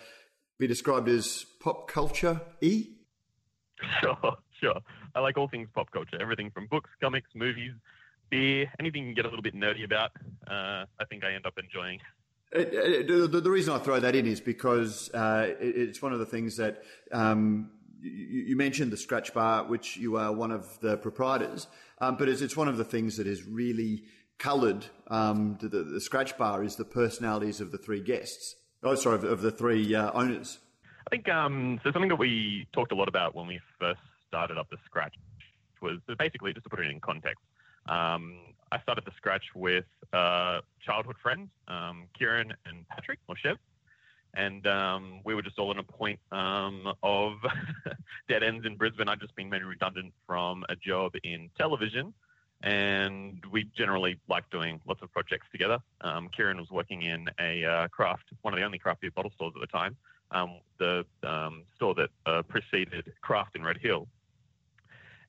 be 0.59 0.67
described 0.67 1.09
as 1.09 1.45
pop 1.61 1.89
culture 1.89 2.41
e. 2.61 2.87
Sure, 4.01 4.37
sure. 4.61 4.81
I 5.15 5.21
like 5.21 5.37
all 5.37 5.49
things 5.49 5.69
pop 5.75 5.91
culture. 5.91 6.17
Everything 6.21 6.51
from 6.51 6.69
books, 6.69 6.89
comics, 7.03 7.29
movies, 7.35 7.73
beer, 8.31 8.71
anything 8.81 9.03
you 9.03 9.09
can 9.09 9.15
get 9.15 9.27
a 9.27 9.29
little 9.29 9.43
bit 9.43 9.55
nerdy 9.55 9.85
about. 9.85 10.13
Uh, 10.47 10.87
I 10.99 11.05
think 11.09 11.25
I 11.25 11.35
end 11.35 11.45
up 11.45 11.59
enjoying. 11.59 12.01
It, 12.55 12.73
it, 12.73 13.33
the, 13.33 13.41
the, 13.41 13.51
reason 13.51 13.75
I 13.75 13.79
throw 13.79 13.99
that 13.99 14.15
in 14.15 14.27
is 14.27 14.41
because 14.41 15.11
uh, 15.13 15.55
it, 15.61 15.77
it's 15.77 16.01
one 16.01 16.13
of 16.13 16.21
the 16.21 16.27
things 16.27 16.57
that 16.59 16.85
um, 17.11 17.71
you, 18.01 18.11
you, 18.11 18.57
mentioned 18.57 18.93
the 18.93 18.97
Scratch 18.97 19.35
Bar, 19.35 19.65
which 19.65 19.97
you 19.97 20.17
are 20.17 20.33
one 20.33 20.53
of 20.53 20.79
the 20.81 20.97
proprietors, 20.97 21.67
um, 22.01 22.17
but 22.17 22.29
it's, 22.29 22.43
it's, 22.43 22.57
one 22.57 22.69
of 22.69 22.77
the 22.77 22.85
things 22.85 23.17
that 23.17 23.27
has 23.27 23.43
really 23.43 24.05
coloured 24.39 24.87
um, 25.09 25.59
the, 25.61 25.69
the, 25.69 26.01
Scratch 26.01 26.39
Bar 26.39 26.63
is 26.63 26.77
the 26.77 26.85
personalities 26.85 27.61
of 27.61 27.73
the 27.73 27.79
three 27.79 28.01
guests. 28.01 28.55
Oh, 28.85 28.95
sorry, 28.95 29.17
of, 29.17 29.25
of 29.25 29.41
the 29.41 29.51
three 29.51 29.93
uh, 29.93 30.13
owners. 30.13 30.59
I 31.07 31.11
think 31.11 31.29
um, 31.29 31.81
so. 31.83 31.91
Something 31.91 32.11
that 32.11 32.19
we 32.19 32.69
talked 32.73 32.93
a 32.93 32.95
lot 32.95 33.09
about 33.09 33.35
when 33.35 33.49
we 33.49 33.61
first 33.81 34.01
started 34.29 34.59
up 34.59 34.71
the 34.71 34.77
Scratch 34.85 35.15
was 35.83 35.99
basically 36.19 36.53
just 36.53 36.65
to 36.65 36.71
put 36.71 36.81
it 36.81 36.91
in 36.91 37.01
context. 37.01 37.43
Um, 37.89 38.39
I 38.75 38.81
started 38.81 39.05
the 39.05 39.13
scratch 39.17 39.45
with 39.55 39.85
uh, 40.13 40.61
childhood 40.85 41.15
friends, 41.23 41.49
um, 41.69 42.09
Kieran 42.19 42.53
and 42.67 42.89
Patrick, 42.89 43.21
or 43.29 43.37
Chev. 43.37 43.57
And 44.35 44.67
um, 44.67 45.21
we 45.23 45.37
were 45.37 45.43
just 45.43 45.61
all 45.61 45.71
in 45.71 45.79
a 45.79 45.85
point 45.85 46.19
um, 46.33 46.93
of 47.05 47.35
dead 48.29 48.43
ends 48.43 48.67
in 48.67 48.75
Brisbane. 48.75 49.09
I'd 49.09 49.21
just 49.21 49.37
been 49.37 49.49
made 49.49 49.63
redundant 49.63 50.13
from 50.27 50.65
a 50.69 50.75
job 50.75 51.13
in 51.23 51.51
television. 51.57 52.13
And 52.65 53.45
we 53.53 53.71
generally 53.77 54.19
like 54.29 54.51
doing 54.51 54.81
lots 54.89 55.03
of 55.03 55.13
projects 55.13 55.47
together. 55.53 55.79
Um, 56.01 56.29
Kieran 56.37 56.59
was 56.59 56.71
working 56.73 57.03
in 57.03 57.29
a 57.39 57.65
uh, 57.65 57.89
craft, 57.89 58.25
one 58.43 58.55
of 58.55 58.59
the 58.59 58.67
only 58.67 58.81
craft 58.81 59.03
beer 59.03 59.13
bottle 59.15 59.31
stores 59.37 59.53
at 59.55 59.61
the 59.61 59.69
time, 59.69 59.97
um, 60.33 60.59
the 60.79 61.07
store 61.77 61.95
that 61.95 62.11
uh, 62.27 62.43
preceded 62.43 63.13
Craft 63.21 63.55
in 63.55 63.63
Red 63.63 63.79
Hill. 63.79 64.09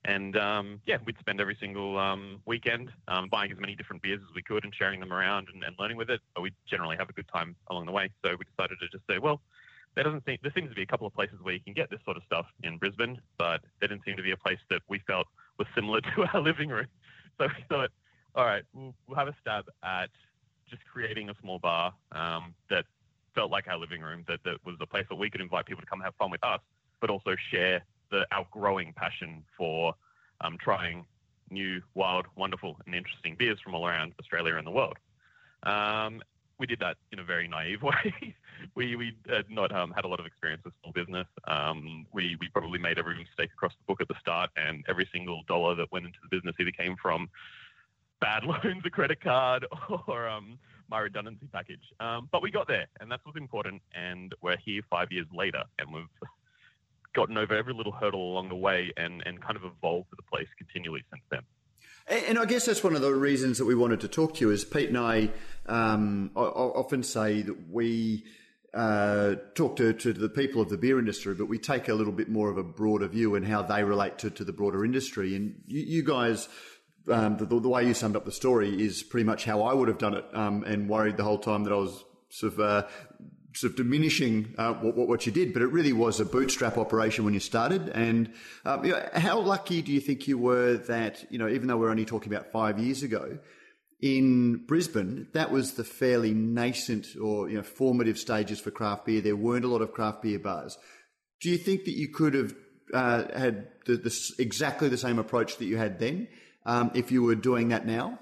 And 0.06 0.36
um, 0.36 0.80
yeah, 0.86 0.98
we'd 1.04 1.18
spend 1.18 1.40
every 1.40 1.56
single 1.60 1.98
um, 1.98 2.40
weekend 2.46 2.92
um, 3.08 3.28
buying 3.28 3.50
as 3.50 3.58
many 3.58 3.74
different 3.74 4.02
beers 4.02 4.20
as 4.22 4.34
we 4.34 4.42
could 4.42 4.64
and 4.64 4.72
sharing 4.72 5.00
them 5.00 5.12
around 5.12 5.48
and, 5.52 5.64
and 5.64 5.74
learning 5.80 5.96
with 5.96 6.10
it. 6.10 6.20
But 6.34 6.42
we 6.42 6.52
generally 6.64 6.96
have 6.96 7.10
a 7.10 7.12
good 7.12 7.26
time 7.26 7.56
along 7.68 7.86
the 7.86 7.92
way. 7.92 8.10
So 8.24 8.30
we 8.30 8.44
decided 8.44 8.78
to 8.80 8.88
just 8.88 9.04
say, 9.10 9.18
well, 9.18 9.40
there 9.96 10.04
doesn't 10.04 10.24
seem 10.24 10.38
there 10.42 10.52
seems 10.54 10.68
to 10.68 10.76
be 10.76 10.82
a 10.82 10.86
couple 10.86 11.08
of 11.08 11.12
places 11.12 11.38
where 11.42 11.54
you 11.54 11.60
can 11.60 11.72
get 11.72 11.90
this 11.90 11.98
sort 12.04 12.16
of 12.16 12.22
stuff 12.24 12.46
in 12.62 12.78
Brisbane, 12.78 13.20
but 13.36 13.62
there 13.80 13.88
didn't 13.88 14.04
seem 14.04 14.16
to 14.16 14.22
be 14.22 14.30
a 14.30 14.36
place 14.36 14.58
that 14.70 14.80
we 14.88 15.00
felt 15.08 15.26
was 15.58 15.66
similar 15.74 16.00
to 16.14 16.26
our 16.32 16.40
living 16.40 16.68
room. 16.68 16.86
So 17.38 17.48
we 17.48 17.64
thought, 17.68 17.90
all 18.36 18.44
right, 18.44 18.62
we'll, 18.74 18.94
we'll 19.08 19.18
have 19.18 19.28
a 19.28 19.34
stab 19.40 19.64
at 19.82 20.10
just 20.70 20.82
creating 20.92 21.30
a 21.30 21.34
small 21.40 21.58
bar 21.58 21.92
um, 22.12 22.54
that 22.70 22.84
felt 23.34 23.50
like 23.50 23.66
our 23.68 23.78
living 23.78 24.02
room, 24.02 24.24
that, 24.28 24.40
that 24.44 24.64
was 24.64 24.76
a 24.80 24.86
place 24.86 25.04
that 25.08 25.16
we 25.16 25.30
could 25.30 25.40
invite 25.40 25.66
people 25.66 25.82
to 25.82 25.86
come 25.86 26.00
have 26.00 26.14
fun 26.14 26.30
with 26.30 26.44
us, 26.44 26.60
but 27.00 27.10
also 27.10 27.34
share 27.50 27.82
the 28.16 28.26
outgrowing 28.32 28.94
passion 28.96 29.44
for 29.56 29.94
um, 30.40 30.56
trying 30.58 31.04
new, 31.50 31.82
wild, 31.94 32.26
wonderful, 32.34 32.76
and 32.86 32.94
interesting 32.94 33.36
beers 33.38 33.58
from 33.62 33.74
all 33.74 33.86
around 33.86 34.12
Australia 34.18 34.56
and 34.56 34.66
the 34.66 34.70
world. 34.70 34.96
Um, 35.62 36.22
we 36.58 36.66
did 36.66 36.80
that 36.80 36.96
in 37.12 37.18
a 37.18 37.24
very 37.24 37.46
naive 37.46 37.82
way. 37.90 38.34
we 38.74 38.96
we 38.96 39.12
had 39.28 39.50
not 39.50 39.70
um, 39.72 39.92
had 39.94 40.04
a 40.06 40.08
lot 40.08 40.18
of 40.18 40.26
experience 40.26 40.62
with 40.64 40.72
small 40.80 40.92
business. 40.92 41.26
Um, 41.46 42.06
we 42.12 42.36
we 42.40 42.48
probably 42.48 42.78
made 42.78 42.98
every 42.98 43.18
mistake 43.18 43.50
across 43.52 43.72
the 43.72 43.84
book 43.86 44.00
at 44.00 44.08
the 44.08 44.14
start, 44.18 44.50
and 44.56 44.82
every 44.88 45.08
single 45.12 45.42
dollar 45.46 45.74
that 45.74 45.92
went 45.92 46.06
into 46.06 46.18
the 46.22 46.34
business 46.34 46.54
either 46.58 46.70
came 46.70 46.96
from 47.00 47.28
bad 48.20 48.44
loans, 48.50 48.82
a 48.86 48.90
credit 48.90 49.20
card, 49.20 49.66
or 50.06 50.26
um, 50.26 50.58
my 50.88 51.00
redundancy 51.00 51.48
package. 51.52 51.84
Um, 52.00 52.28
but 52.32 52.40
we 52.42 52.50
got 52.50 52.66
there, 52.66 52.86
and 53.00 53.10
that's 53.10 53.24
what's 53.26 53.36
important. 53.36 53.82
And 53.94 54.34
we're 54.40 54.56
here 54.56 54.80
five 54.88 55.12
years 55.12 55.26
later, 55.34 55.64
and 55.78 55.92
we've 55.92 56.08
gotten 57.16 57.36
over 57.38 57.56
every 57.56 57.74
little 57.74 57.92
hurdle 57.92 58.32
along 58.32 58.50
the 58.50 58.56
way 58.56 58.92
and, 58.96 59.22
and 59.26 59.42
kind 59.42 59.56
of 59.56 59.64
evolved 59.64 60.08
the 60.16 60.22
place 60.22 60.46
continually 60.58 61.02
since 61.10 61.22
then. 61.30 61.40
And 62.28 62.38
I 62.38 62.44
guess 62.44 62.66
that's 62.66 62.84
one 62.84 62.94
of 62.94 63.02
the 63.02 63.12
reasons 63.12 63.58
that 63.58 63.64
we 63.64 63.74
wanted 63.74 64.00
to 64.02 64.08
talk 64.08 64.34
to 64.34 64.40
you. 64.42 64.52
Is 64.52 64.64
Pete 64.64 64.90
and 64.90 64.98
I, 64.98 65.30
um, 65.66 66.30
I, 66.36 66.40
often 66.40 67.02
say 67.02 67.42
that 67.42 67.68
we 67.68 68.24
uh, 68.72 69.34
talk 69.54 69.76
to, 69.76 69.92
to 69.92 70.12
the 70.12 70.28
people 70.28 70.62
of 70.62 70.68
the 70.68 70.76
beer 70.76 71.00
industry, 71.00 71.34
but 71.34 71.46
we 71.46 71.58
take 71.58 71.88
a 71.88 71.94
little 71.94 72.12
bit 72.12 72.28
more 72.28 72.48
of 72.48 72.58
a 72.58 72.62
broader 72.62 73.08
view 73.08 73.34
and 73.34 73.44
how 73.44 73.62
they 73.62 73.82
relate 73.82 74.18
to, 74.18 74.30
to 74.30 74.44
the 74.44 74.52
broader 74.52 74.84
industry. 74.84 75.34
And 75.34 75.62
you, 75.66 75.80
you 75.80 76.04
guys, 76.04 76.48
um, 77.10 77.38
the, 77.38 77.46
the, 77.46 77.68
way 77.68 77.84
you 77.84 77.94
summed 77.94 78.14
up 78.14 78.24
the 78.24 78.30
story 78.30 78.80
is 78.80 79.02
pretty 79.02 79.24
much 79.24 79.44
how 79.44 79.62
I 79.62 79.74
would 79.74 79.88
have 79.88 79.98
done 79.98 80.14
it, 80.14 80.26
um, 80.32 80.62
and 80.62 80.88
worried 80.88 81.16
the 81.16 81.24
whole 81.24 81.38
time 81.38 81.64
that 81.64 81.72
I 81.72 81.76
was 81.76 82.04
sort 82.28 82.52
of 82.52 82.60
uh, 82.60 82.86
sort 83.56 83.70
of 83.70 83.76
diminishing 83.76 84.54
uh, 84.58 84.74
what, 84.74 85.08
what, 85.08 85.26
you 85.26 85.32
did, 85.32 85.52
but 85.54 85.62
it 85.62 85.68
really 85.68 85.92
was 85.92 86.20
a 86.20 86.26
bootstrap 86.26 86.76
operation 86.76 87.24
when 87.24 87.32
you 87.32 87.40
started. 87.40 87.88
And 87.88 88.32
um, 88.66 88.84
you 88.84 88.92
know, 88.92 89.08
how 89.14 89.40
lucky 89.40 89.80
do 89.80 89.92
you 89.92 90.00
think 90.00 90.28
you 90.28 90.36
were 90.36 90.76
that, 90.88 91.24
you 91.30 91.38
know, 91.38 91.48
even 91.48 91.66
though 91.66 91.78
we're 91.78 91.90
only 91.90 92.04
talking 92.04 92.32
about 92.32 92.52
five 92.52 92.78
years 92.78 93.02
ago, 93.02 93.38
in 94.02 94.66
Brisbane, 94.66 95.28
that 95.32 95.50
was 95.50 95.74
the 95.74 95.84
fairly 95.84 96.34
nascent 96.34 97.06
or 97.20 97.48
you 97.48 97.56
know, 97.56 97.62
formative 97.62 98.18
stages 98.18 98.60
for 98.60 98.70
craft 98.70 99.06
beer. 99.06 99.22
There 99.22 99.36
weren't 99.36 99.64
a 99.64 99.68
lot 99.68 99.80
of 99.80 99.92
craft 99.92 100.22
beer 100.22 100.38
bars. 100.38 100.76
Do 101.40 101.48
you 101.48 101.56
think 101.56 101.84
that 101.84 101.96
you 101.96 102.08
could 102.08 102.34
have 102.34 102.54
uh, 102.92 103.24
had 103.36 103.68
the, 103.86 103.96
the, 103.96 104.34
exactly 104.38 104.88
the 104.88 104.98
same 104.98 105.18
approach 105.18 105.56
that 105.58 105.64
you 105.64 105.78
had 105.78 105.98
then 105.98 106.28
um, 106.66 106.90
if 106.94 107.10
you 107.10 107.22
were 107.22 107.34
doing 107.34 107.68
that 107.68 107.86
now? 107.86 108.18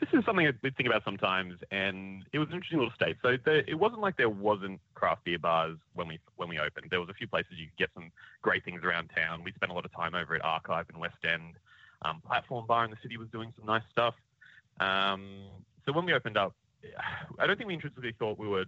This 0.00 0.08
is 0.12 0.24
something 0.26 0.46
we 0.62 0.70
think 0.70 0.86
about 0.86 1.04
sometimes, 1.04 1.54
and 1.70 2.24
it 2.32 2.38
was 2.38 2.48
an 2.48 2.54
interesting 2.54 2.78
little 2.78 2.94
state. 2.94 3.16
So 3.22 3.36
there, 3.44 3.64
it 3.66 3.78
wasn't 3.78 4.02
like 4.02 4.16
there 4.16 4.28
wasn't 4.28 4.80
craft 4.94 5.24
beer 5.24 5.38
bars 5.38 5.78
when 5.94 6.06
we 6.06 6.18
when 6.36 6.48
we 6.48 6.58
opened. 6.58 6.88
There 6.90 7.00
was 7.00 7.08
a 7.08 7.14
few 7.14 7.26
places 7.26 7.52
you 7.56 7.66
could 7.66 7.78
get 7.78 7.90
some 7.94 8.10
great 8.42 8.64
things 8.64 8.82
around 8.84 9.10
town. 9.16 9.42
We 9.42 9.52
spent 9.52 9.72
a 9.72 9.74
lot 9.74 9.86
of 9.86 9.92
time 9.92 10.14
over 10.14 10.34
at 10.34 10.44
Archive 10.44 10.86
in 10.92 10.98
West 10.98 11.16
End. 11.24 11.54
Um, 12.02 12.20
Platform 12.26 12.66
Bar 12.66 12.84
in 12.84 12.90
the 12.90 12.98
city 13.02 13.16
was 13.16 13.28
doing 13.30 13.52
some 13.56 13.64
nice 13.64 13.82
stuff. 13.90 14.14
Um, 14.80 15.46
so 15.86 15.92
when 15.92 16.04
we 16.04 16.12
opened 16.12 16.36
up, 16.36 16.54
I 17.38 17.46
don't 17.46 17.56
think 17.56 17.68
we 17.68 17.74
intrinsically 17.74 18.14
thought 18.18 18.38
we 18.38 18.48
were 18.48 18.66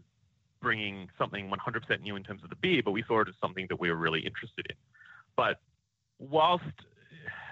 bringing 0.60 1.08
something 1.18 1.50
100% 1.50 2.00
new 2.00 2.16
in 2.16 2.24
terms 2.24 2.42
of 2.42 2.50
the 2.50 2.56
beer, 2.56 2.82
but 2.82 2.92
we 2.92 3.04
saw 3.06 3.20
it 3.20 3.28
as 3.28 3.34
something 3.40 3.66
that 3.68 3.78
we 3.78 3.90
were 3.90 3.96
really 3.96 4.20
interested 4.20 4.66
in. 4.68 4.76
But 5.36 5.60
whilst 6.18 6.64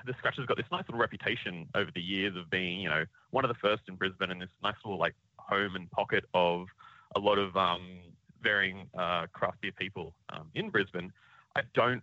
the 0.06 0.14
Scratch 0.18 0.36
has 0.36 0.46
got 0.46 0.56
this 0.56 0.66
nice 0.70 0.84
little 0.88 1.00
reputation 1.00 1.68
over 1.75 1.90
the 1.94 2.00
years 2.00 2.36
of 2.36 2.48
being, 2.50 2.80
you 2.80 2.88
know, 2.88 3.04
one 3.30 3.44
of 3.44 3.48
the 3.48 3.54
first 3.54 3.82
in 3.88 3.96
Brisbane 3.96 4.30
and 4.30 4.40
this 4.40 4.48
nice 4.62 4.75
little 4.84 4.98
like 4.98 5.14
home 5.38 5.76
and 5.76 5.90
pocket 5.90 6.25
of 6.34 6.66
a 7.14 7.18
lot 7.18 7.38
of 7.38 7.56
um, 7.56 7.98
varying 8.42 8.88
uh, 8.96 9.26
craft 9.32 9.60
beer 9.60 9.72
people 9.78 10.14
um, 10.30 10.48
in 10.54 10.70
Brisbane. 10.70 11.12
I 11.54 11.62
don't 11.75 12.02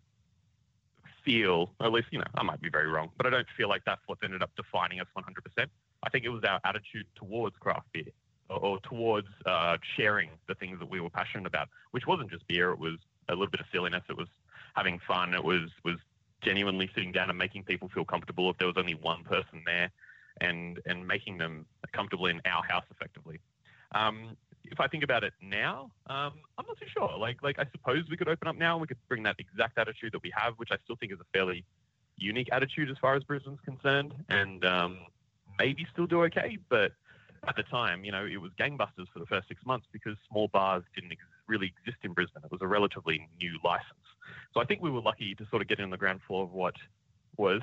feel, 1.24 1.72
at 1.79 1.91
least, 1.91 2.07
you 2.12 2.19
know, 2.19 2.25
I 2.36 2.43
might 2.43 2.62
be 2.62 2.69
very 2.69 2.88
wrong, 2.88 3.10
but 3.17 3.25
I 3.25 3.29
don't 3.29 3.48
feel 3.55 3.69
like 3.69 3.83
that's 3.86 4.01
what 4.07 4.17
ended 4.24 4.43
up 4.43 4.51
defining 4.55 5.00
us 5.00 5.07
100%. 5.17 5.67
I 6.03 6.10
think 6.10 6.25
it 6.25 6.29
was 6.29 6.43
our 6.43 6.60
attitude 6.65 7.05
towards 7.15 7.55
craft 7.57 7.88
beer 7.93 8.12
or, 8.50 8.60
or 8.60 8.79
towards 8.81 9.27
uh, 9.45 9.77
sharing 9.95 10.29
the 10.48 10.55
things 10.55 10.79
that 10.79 10.89
we 10.89 11.00
were 11.00 11.10
passionate 11.10 11.48
about, 11.48 11.69
which 11.91 12.05
wasn't 12.07 12.29
just 12.29 12.45
beer. 12.48 12.72
It 12.72 12.79
was 12.79 12.98
a 13.29 13.33
little 13.33 13.50
bit 13.50 13.62
of 13.62 13.67
silliness. 13.72 14.03
It 14.10 14.17
was 14.17 14.27
having 14.75 15.00
fun. 15.07 15.33
It 15.33 15.43
was 15.43 15.69
was 15.86 15.98
genuinely 16.43 16.89
sitting 16.93 17.12
down 17.12 17.29
and 17.29 17.38
making 17.38 17.63
people 17.63 17.89
feel 17.89 18.05
comfortable 18.05 18.50
if 18.50 18.57
there 18.57 18.67
was 18.67 18.77
only 18.77 18.95
one 18.95 19.23
person 19.23 19.63
there 19.65 19.91
and 20.41 20.79
and 20.85 21.07
making 21.07 21.38
them 21.38 21.65
comfortable 21.91 22.25
in 22.25 22.41
our 22.45 22.63
house 22.63 22.85
effectively. 22.91 23.39
Um, 23.93 24.35
if 24.63 24.79
I 24.79 24.88
think 24.88 25.03
about 25.03 25.23
it 25.23 25.33
now, 25.41 25.91
um, 26.07 26.33
I'm 26.57 26.65
not 26.67 26.79
too 26.79 26.88
sure. 26.88 27.17
Like 27.17 27.43
like 27.43 27.59
I 27.59 27.65
suppose 27.71 28.03
we 28.09 28.17
could 28.17 28.27
open 28.29 28.47
up 28.47 28.55
now 28.55 28.73
and 28.73 28.81
we 28.81 28.88
could 28.88 28.97
bring 29.07 29.23
that 29.23 29.35
exact 29.39 29.77
attitude 29.77 30.13
that 30.13 30.23
we 30.23 30.31
have, 30.35 30.53
which 30.57 30.69
I 30.71 30.77
still 30.83 30.95
think 30.95 31.12
is 31.12 31.19
a 31.19 31.25
fairly 31.34 31.65
unique 32.17 32.49
attitude 32.51 32.89
as 32.89 32.97
far 32.99 33.15
as 33.15 33.23
Brisbane's 33.23 33.60
concerned, 33.65 34.13
and 34.29 34.63
um, 34.65 34.99
maybe 35.60 35.86
still 35.91 36.08
do 36.08 36.23
okay. 36.23 36.58
But 36.69 36.93
at 37.47 37.56
the 37.56 37.63
time, 37.63 38.03
you 38.06 38.12
know, 38.12 38.25
it 38.25 38.38
was 38.38 38.51
gangbusters 38.60 39.08
for 39.12 39.19
the 39.19 39.25
first 39.25 39.47
six 39.47 39.65
months 39.65 39.88
because 39.91 40.15
small 40.29 40.47
bars 40.47 40.84
didn't 40.95 41.12
ex- 41.12 41.21
really 41.47 41.73
exist 41.77 41.97
in 42.03 42.13
Brisbane. 42.13 42.43
It 42.43 42.51
was 42.51 42.62
a 42.62 42.67
relatively 42.67 43.27
new 43.39 43.58
license. 43.63 44.06
So 44.53 44.62
I 44.62 44.65
think 44.65 44.82
we 44.82 44.89
were 44.89 45.01
lucky 45.01 45.36
to 45.36 45.45
sort 45.49 45.62
of 45.62 45.67
get 45.67 45.79
in 45.79 45.86
on 45.86 45.91
the 45.91 45.97
ground 45.97 46.21
floor 46.27 46.43
of 46.43 46.51
what 46.51 46.75
was 47.38 47.62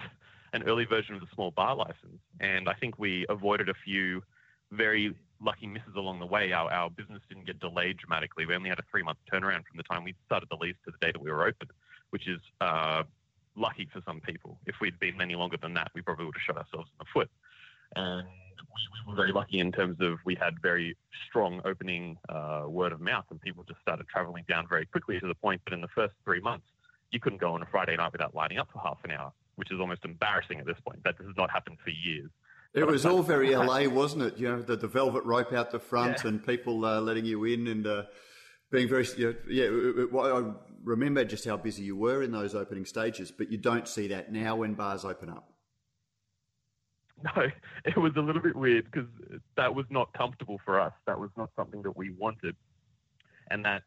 an 0.53 0.63
early 0.65 0.85
version 0.85 1.15
of 1.15 1.21
the 1.21 1.29
small 1.35 1.51
bar 1.51 1.77
license. 1.77 2.21
And 2.41 2.69
I 2.69 2.75
think 2.75 2.99
we 2.99 3.27
avoided 3.29 3.69
a 3.69 3.75
few 3.85 4.23
very 4.73 5.15
lucky 5.41 5.67
misses 5.67 5.95
along 5.97 6.21
the 6.21 6.27
way. 6.27 6.53
Our, 6.53 6.71
our 6.71 6.91
business 6.91 7.23
didn't 7.29 7.47
get 7.47 7.61
delayed 7.61 7.99
dramatically. 7.99 8.47
We 8.47 8.55
only 8.55 8.69
had 8.69 8.79
a 8.79 8.85
three 8.91 9.03
month 9.03 9.19
turnaround 9.33 9.65
from 9.67 9.77
the 9.77 9.83
time 9.85 10.05
we 10.05 10.15
started 10.27 10.49
the 10.51 10.57
lease 10.57 10.77
to 10.85 10.91
the 10.91 10.99
day 11.05 11.13
that 11.13 11.21
we 11.21 11.31
were 11.31 11.47
open, 11.47 11.69
which 12.11 12.29
is 12.29 12.41
uh, 12.61 13.05
lucky 13.57 13.89
for 13.93 14.01
some 14.07 14.21
people. 14.21 14.59
If 14.67 14.77
we'd 14.81 14.99
been 14.99 15.21
any 15.21 15.35
longer 15.35 15.57
than 15.61 15.75
that, 15.75 15.91
we 15.95 16.03
probably 16.03 16.27
would 16.27 16.35
have 16.37 16.43
shot 16.43 16.59
ourselves 16.59 16.91
in 16.93 16.99
the 16.99 17.07
foot. 17.13 17.31
And 17.97 18.29
we, 19.07 19.11
were 19.11 19.17
very 19.17 19.33
lucky 19.33 19.59
in 19.59 19.73
terms 19.73 19.97
of 20.01 20.19
we 20.25 20.35
had 20.35 20.61
very 20.63 20.97
strong 21.29 21.61
opening 21.65 22.19
uh, 22.29 22.65
word 22.67 22.93
of 22.93 23.01
mouth, 23.01 23.25
and 23.31 23.41
people 23.41 23.65
just 23.65 23.81
started 23.81 24.07
traveling 24.09 24.45
down 24.49 24.67
very 24.69 24.87
quickly 24.87 25.19
to 25.21 25.27
the 25.27 25.35
point 25.35 25.61
that 25.65 25.75
in 25.75 25.81
the 25.81 25.89
first 25.89 26.15
three 26.25 26.41
months, 26.41 26.67
you 27.11 27.21
couldn't 27.21 27.41
go 27.41 27.53
on 27.55 27.63
a 27.63 27.67
Friday 27.67 27.97
night 27.97 28.13
without 28.13 28.35
lining 28.35 28.59
up 28.59 28.69
for 28.73 28.79
half 28.79 28.99
an 29.05 29.11
hour, 29.11 29.33
which 29.57 29.71
is 29.71 29.81
almost 29.81 30.05
embarrassing 30.05 30.59
at 30.61 30.67
this 30.67 30.79
point. 30.87 31.03
That 31.05 31.19
this 31.19 31.27
has 31.27 31.37
not 31.37 31.51
happened 31.51 31.79
for 31.83 31.91
years. 31.91 32.31
It 32.73 32.87
was 32.87 33.05
all 33.05 33.23
very 33.23 33.55
LA, 33.57 33.89
wasn't 33.89 34.23
it? 34.23 34.39
You 34.39 34.49
know, 34.49 34.63
the, 34.63 34.77
the 34.77 34.89
velvet 34.89 35.25
rope 35.25 35.53
out 35.53 35.71
the 35.71 35.81
front 35.81 36.21
yeah. 36.23 36.29
and 36.29 36.47
people 36.47 36.85
uh, 36.85 37.01
letting 37.01 37.25
you 37.25 37.45
in 37.45 37.67
and 37.67 37.87
uh, 37.87 38.03
being 38.71 38.89
very, 38.89 39.07
you 39.17 39.27
know, 39.27 39.35
yeah. 39.49 39.65
It, 39.65 40.09
it, 40.13 40.15
I 40.15 40.53
remember 40.85 41.25
just 41.25 41.45
how 41.45 41.57
busy 41.57 41.83
you 41.83 41.97
were 41.97 42.23
in 42.23 42.31
those 42.31 42.55
opening 42.55 42.85
stages, 42.85 43.31
but 43.31 43.51
you 43.51 43.59
don't 43.59 43.89
see 43.89 44.09
that 44.09 44.33
now 44.33 44.57
when 44.57 44.75
bars 44.75 45.05
open 45.05 45.31
up. 45.31 45.50
No, 47.37 47.43
it 47.85 47.97
was 47.97 48.13
a 48.17 48.21
little 48.21 48.41
bit 48.41 48.57
weird 48.57 48.91
because 48.91 49.09
that 49.57 49.75
was 49.75 49.85
not 49.91 50.13
comfortable 50.15 50.61
for 50.65 50.81
us. 50.81 50.93
That 51.07 51.19
was 51.19 51.31
not 51.37 51.51
something 51.55 51.83
that 51.83 51.97
we 51.97 52.11
wanted, 52.11 52.57
and 53.51 53.65
that 53.65 53.83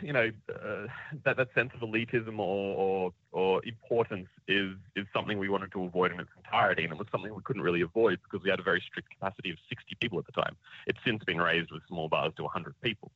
you 0.00 0.12
know 0.12 0.30
uh, 0.48 0.86
that 1.24 1.36
that 1.36 1.48
sense 1.54 1.70
of 1.74 1.80
elitism 1.80 2.38
or, 2.38 2.74
or, 2.76 3.12
or 3.32 3.64
importance 3.64 4.28
is 4.48 4.72
is 4.94 5.06
something 5.12 5.38
we 5.38 5.48
wanted 5.48 5.72
to 5.72 5.84
avoid 5.84 6.12
in 6.12 6.20
its 6.20 6.30
entirety, 6.36 6.84
and 6.84 6.92
it 6.92 6.98
was 6.98 7.08
something 7.12 7.34
we 7.34 7.42
couldn't 7.42 7.62
really 7.62 7.82
avoid 7.82 8.18
because 8.22 8.42
we 8.42 8.50
had 8.50 8.60
a 8.60 8.62
very 8.64 8.82
strict 8.88 9.10
capacity 9.10 9.50
of 9.50 9.58
60 9.68 9.96
people 10.00 10.18
at 10.18 10.26
the 10.26 10.32
time. 10.32 10.56
It's 10.86 10.98
since 11.04 11.22
been 11.24 11.40
raised 11.40 11.70
with 11.70 11.82
small 11.88 12.08
bars 12.08 12.32
to 12.36 12.42
100 12.44 12.74
people, 12.80 13.10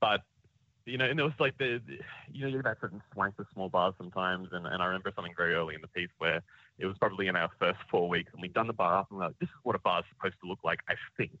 but 0.00 0.20
you 0.90 0.98
know, 0.98 1.04
and 1.04 1.18
there 1.18 1.24
was 1.24 1.34
like 1.38 1.56
the, 1.58 1.80
you 2.32 2.42
know, 2.42 2.48
you 2.48 2.56
get 2.56 2.64
that 2.64 2.80
certain 2.80 3.02
swank 3.12 3.38
with 3.38 3.46
small 3.54 3.68
bars 3.68 3.94
sometimes, 3.96 4.48
and, 4.52 4.66
and 4.66 4.82
I 4.82 4.86
remember 4.86 5.12
something 5.14 5.34
very 5.36 5.54
early 5.54 5.74
in 5.74 5.80
the 5.80 5.88
piece 5.88 6.10
where 6.18 6.42
it 6.78 6.86
was 6.86 6.96
probably 6.98 7.28
in 7.28 7.36
our 7.36 7.50
first 7.58 7.78
four 7.90 8.08
weeks, 8.08 8.30
and 8.32 8.42
we'd 8.42 8.54
done 8.54 8.66
the 8.66 8.72
bar 8.72 8.98
up, 8.98 9.06
and 9.10 9.18
we're 9.18 9.26
like, 9.26 9.38
this 9.38 9.48
is 9.48 9.54
what 9.62 9.76
a 9.76 9.78
bar 9.78 10.00
is 10.00 10.06
supposed 10.14 10.36
to 10.42 10.48
look 10.48 10.58
like, 10.64 10.80
I 10.88 10.94
think. 11.16 11.38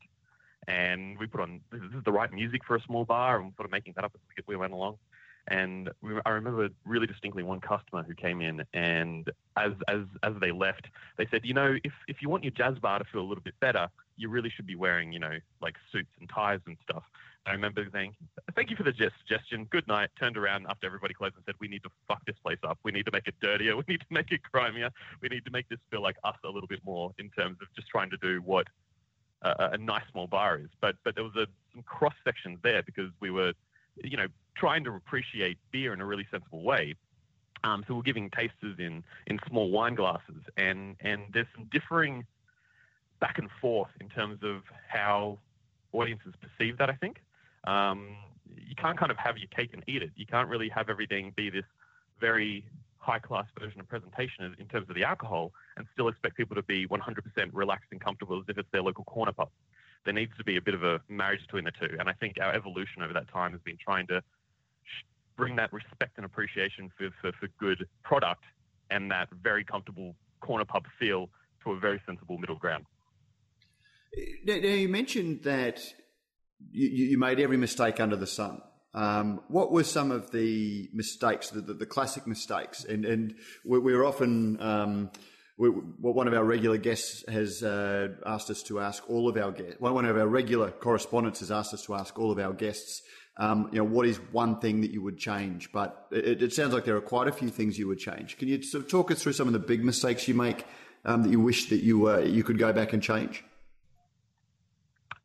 And 0.68 1.18
we 1.18 1.26
put 1.26 1.40
on 1.40 1.60
this 1.72 1.80
is 1.80 2.04
the 2.04 2.12
right 2.12 2.32
music 2.32 2.62
for 2.66 2.76
a 2.76 2.82
small 2.82 3.04
bar, 3.04 3.40
and 3.40 3.52
sort 3.56 3.66
of 3.66 3.72
making 3.72 3.94
that 3.96 4.04
up 4.04 4.12
as 4.14 4.44
we 4.46 4.56
went 4.56 4.72
along. 4.72 4.96
And 5.48 5.90
we, 6.02 6.12
I 6.24 6.30
remember 6.30 6.68
really 6.84 7.06
distinctly 7.06 7.42
one 7.42 7.60
customer 7.60 8.02
who 8.02 8.14
came 8.14 8.40
in, 8.40 8.62
and 8.74 9.30
as 9.56 9.72
as 9.88 10.02
as 10.22 10.34
they 10.40 10.52
left, 10.52 10.86
they 11.16 11.26
said, 11.30 11.40
you 11.44 11.54
know, 11.54 11.76
if 11.82 11.92
if 12.08 12.22
you 12.22 12.28
want 12.28 12.44
your 12.44 12.52
jazz 12.52 12.78
bar 12.78 12.98
to 12.98 13.04
feel 13.06 13.22
a 13.22 13.28
little 13.28 13.42
bit 13.42 13.54
better, 13.58 13.88
you 14.16 14.28
really 14.28 14.50
should 14.50 14.66
be 14.66 14.76
wearing, 14.76 15.12
you 15.12 15.18
know, 15.18 15.38
like 15.62 15.76
suits 15.90 16.10
and 16.20 16.28
ties 16.28 16.60
and 16.66 16.76
stuff. 16.88 17.04
I 17.46 17.52
remember 17.52 17.86
saying, 17.92 18.14
"Thank 18.54 18.70
you 18.70 18.76
for 18.76 18.82
the 18.82 18.92
suggestion. 18.92 19.64
Good 19.66 19.86
night." 19.88 20.10
Turned 20.18 20.36
around 20.36 20.66
after 20.68 20.86
everybody 20.86 21.14
closed 21.14 21.36
and 21.36 21.44
said, 21.44 21.54
"We 21.58 21.68
need 21.68 21.82
to 21.84 21.90
fuck 22.06 22.24
this 22.26 22.38
place 22.38 22.58
up. 22.62 22.78
We 22.82 22.92
need 22.92 23.06
to 23.06 23.12
make 23.12 23.26
it 23.26 23.34
dirtier. 23.40 23.76
We 23.80 23.84
need 23.88 24.00
to 24.00 24.06
make 24.10 24.30
it 24.30 24.40
grimier. 24.52 24.90
We 25.20 25.28
need 25.28 25.44
to 25.46 25.50
make 25.50 25.68
this 25.68 25.78
feel 25.90 26.02
like 26.02 26.16
us 26.24 26.36
a 26.44 26.48
little 26.48 26.68
bit 26.68 26.84
more 26.84 27.12
in 27.18 27.30
terms 27.30 27.58
of 27.62 27.68
just 27.74 27.88
trying 27.88 28.10
to 28.10 28.16
do 28.18 28.42
what 28.42 28.66
a, 29.42 29.70
a 29.72 29.78
nice 29.78 30.04
small 30.12 30.26
bar 30.26 30.58
is." 30.58 30.68
But 30.80 30.96
but 31.02 31.14
there 31.14 31.24
was 31.24 31.36
a, 31.36 31.46
some 31.72 31.82
cross 31.82 32.14
sections 32.24 32.58
there 32.62 32.82
because 32.82 33.10
we 33.20 33.30
were, 33.30 33.54
you 34.04 34.16
know, 34.16 34.26
trying 34.54 34.84
to 34.84 34.94
appreciate 34.94 35.58
beer 35.72 35.94
in 35.94 36.00
a 36.00 36.06
really 36.06 36.26
sensible 36.30 36.62
way. 36.62 36.94
Um, 37.64 37.84
so 37.86 37.94
we're 37.94 38.02
giving 38.02 38.30
tasters 38.30 38.78
in 38.78 39.02
in 39.26 39.38
small 39.48 39.70
wine 39.70 39.94
glasses, 39.94 40.42
and 40.58 40.96
and 41.00 41.22
there's 41.32 41.48
some 41.54 41.64
differing 41.72 42.26
back 43.18 43.38
and 43.38 43.50
forth 43.60 43.90
in 44.00 44.08
terms 44.08 44.40
of 44.42 44.62
how 44.88 45.38
audiences 45.92 46.34
perceive 46.40 46.78
that. 46.78 46.90
I 46.90 46.94
think 46.94 47.20
um, 47.64 48.16
you 48.56 48.74
can't 48.76 48.98
kind 48.98 49.10
of 49.10 49.18
have 49.18 49.38
your 49.38 49.48
cake 49.48 49.70
and 49.72 49.82
eat 49.86 50.02
it. 50.02 50.10
You 50.16 50.26
can't 50.26 50.48
really 50.48 50.68
have 50.68 50.88
everything 50.88 51.32
be 51.36 51.50
this 51.50 51.64
very 52.20 52.64
high 52.98 53.18
class 53.18 53.46
version 53.58 53.80
of 53.80 53.88
presentation 53.88 54.54
in 54.58 54.66
terms 54.66 54.88
of 54.88 54.94
the 54.94 55.04
alcohol 55.04 55.52
and 55.76 55.86
still 55.92 56.08
expect 56.08 56.36
people 56.36 56.54
to 56.54 56.62
be 56.62 56.86
100% 56.86 57.50
relaxed 57.52 57.88
and 57.90 58.00
comfortable 58.00 58.38
as 58.38 58.44
if 58.48 58.58
it's 58.58 58.68
their 58.72 58.82
local 58.82 59.04
corner 59.04 59.32
pub. 59.32 59.48
There 60.04 60.14
needs 60.14 60.32
to 60.38 60.44
be 60.44 60.56
a 60.56 60.62
bit 60.62 60.74
of 60.74 60.82
a 60.82 61.00
marriage 61.08 61.40
between 61.42 61.64
the 61.64 61.72
two. 61.72 61.96
And 61.98 62.08
I 62.08 62.12
think 62.12 62.36
our 62.40 62.52
evolution 62.52 63.02
over 63.02 63.12
that 63.14 63.28
time 63.32 63.52
has 63.52 63.60
been 63.62 63.78
trying 63.82 64.06
to 64.08 64.22
bring 65.36 65.56
that 65.56 65.72
respect 65.72 66.12
and 66.16 66.26
appreciation 66.26 66.90
for, 66.96 67.08
for, 67.20 67.32
for 67.32 67.48
good 67.58 67.86
product 68.02 68.44
and 68.90 69.10
that 69.10 69.28
very 69.42 69.64
comfortable 69.64 70.14
corner 70.40 70.64
pub 70.64 70.84
feel 70.98 71.28
to 71.64 71.72
a 71.72 71.78
very 71.78 72.00
sensible 72.06 72.38
middle 72.38 72.56
ground. 72.56 72.84
Now, 74.44 74.54
you 74.54 74.88
mentioned 74.88 75.42
that 75.44 75.80
you, 76.72 76.88
you, 76.88 77.18
made 77.18 77.40
every 77.40 77.56
mistake 77.56 78.00
under 78.00 78.16
the 78.16 78.26
sun. 78.26 78.60
um, 78.94 79.40
what 79.48 79.70
were 79.70 79.84
some 79.84 80.10
of 80.10 80.30
the 80.30 80.88
mistakes, 80.92 81.50
the, 81.50 81.60
the, 81.60 81.74
the 81.74 81.86
classic 81.86 82.26
mistakes? 82.26 82.84
And, 82.84 83.04
and 83.04 83.34
we, 83.64 83.78
we're 83.78 84.04
often, 84.04 84.60
um, 84.60 85.10
we, 85.56 85.68
one 85.68 86.26
of 86.26 86.34
our 86.34 86.44
regular 86.44 86.78
guests 86.78 87.24
has 87.28 87.62
uh, 87.62 88.08
asked 88.26 88.50
us 88.50 88.62
to 88.64 88.80
ask 88.80 89.08
all 89.08 89.28
of 89.28 89.36
our 89.36 89.52
guests, 89.52 89.80
one 89.80 90.04
of 90.04 90.16
our 90.16 90.26
regular 90.26 90.70
correspondents 90.70 91.40
has 91.40 91.50
asked 91.50 91.74
us 91.74 91.84
to 91.84 91.94
ask 91.94 92.18
all 92.18 92.32
of 92.32 92.38
our 92.38 92.52
guests, 92.52 93.02
um, 93.36 93.68
you 93.72 93.78
know, 93.78 93.84
what 93.84 94.06
is 94.06 94.18
one 94.32 94.60
thing 94.60 94.80
that 94.82 94.90
you 94.90 95.02
would 95.02 95.18
change? 95.18 95.72
But 95.72 96.06
it, 96.10 96.42
it, 96.42 96.52
sounds 96.52 96.74
like 96.74 96.84
there 96.84 96.96
are 96.96 97.00
quite 97.00 97.28
a 97.28 97.32
few 97.32 97.48
things 97.48 97.78
you 97.78 97.88
would 97.88 97.98
change. 97.98 98.36
Can 98.36 98.48
you 98.48 98.62
sort 98.62 98.84
of 98.84 98.90
talk 98.90 99.10
us 99.10 99.22
through 99.22 99.32
some 99.32 99.46
of 99.46 99.52
the 99.52 99.58
big 99.58 99.84
mistakes 99.84 100.28
you 100.28 100.34
make 100.34 100.66
um, 101.04 101.22
that 101.22 101.30
you 101.30 101.40
wish 101.40 101.70
that 101.70 101.82
you 101.82 102.10
uh, 102.10 102.18
you 102.18 102.44
could 102.44 102.58
go 102.58 102.72
back 102.72 102.92
and 102.92 103.02
change? 103.02 103.42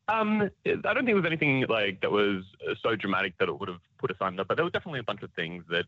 Um, 0.08 0.50
I 0.66 0.76
don't 0.76 0.98
think 0.98 1.08
there 1.08 1.16
was 1.16 1.26
anything 1.26 1.66
like 1.68 2.02
that 2.02 2.12
was 2.12 2.44
so 2.84 2.96
dramatic 2.96 3.34
that 3.40 3.50
it 3.50 3.60
would 3.60 3.70
have 3.70 3.82
put 3.98 4.12
us 4.12 4.18
under, 4.22 4.44
but 4.44 4.56
there 4.56 4.64
were 4.64 4.72
definitely 4.72 5.00
a 5.00 5.04
bunch 5.04 5.24
of 5.24 5.32
things 5.34 5.64
that 5.70 5.86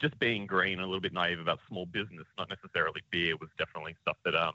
just 0.00 0.18
being 0.18 0.46
green, 0.46 0.74
and 0.74 0.82
a 0.82 0.86
little 0.86 1.00
bit 1.00 1.12
naive 1.12 1.40
about 1.40 1.58
small 1.68 1.86
business, 1.86 2.26
not 2.38 2.48
necessarily 2.48 3.02
beer, 3.10 3.34
was 3.40 3.50
definitely 3.58 3.96
stuff 4.02 4.16
that 4.24 4.34
um, 4.34 4.54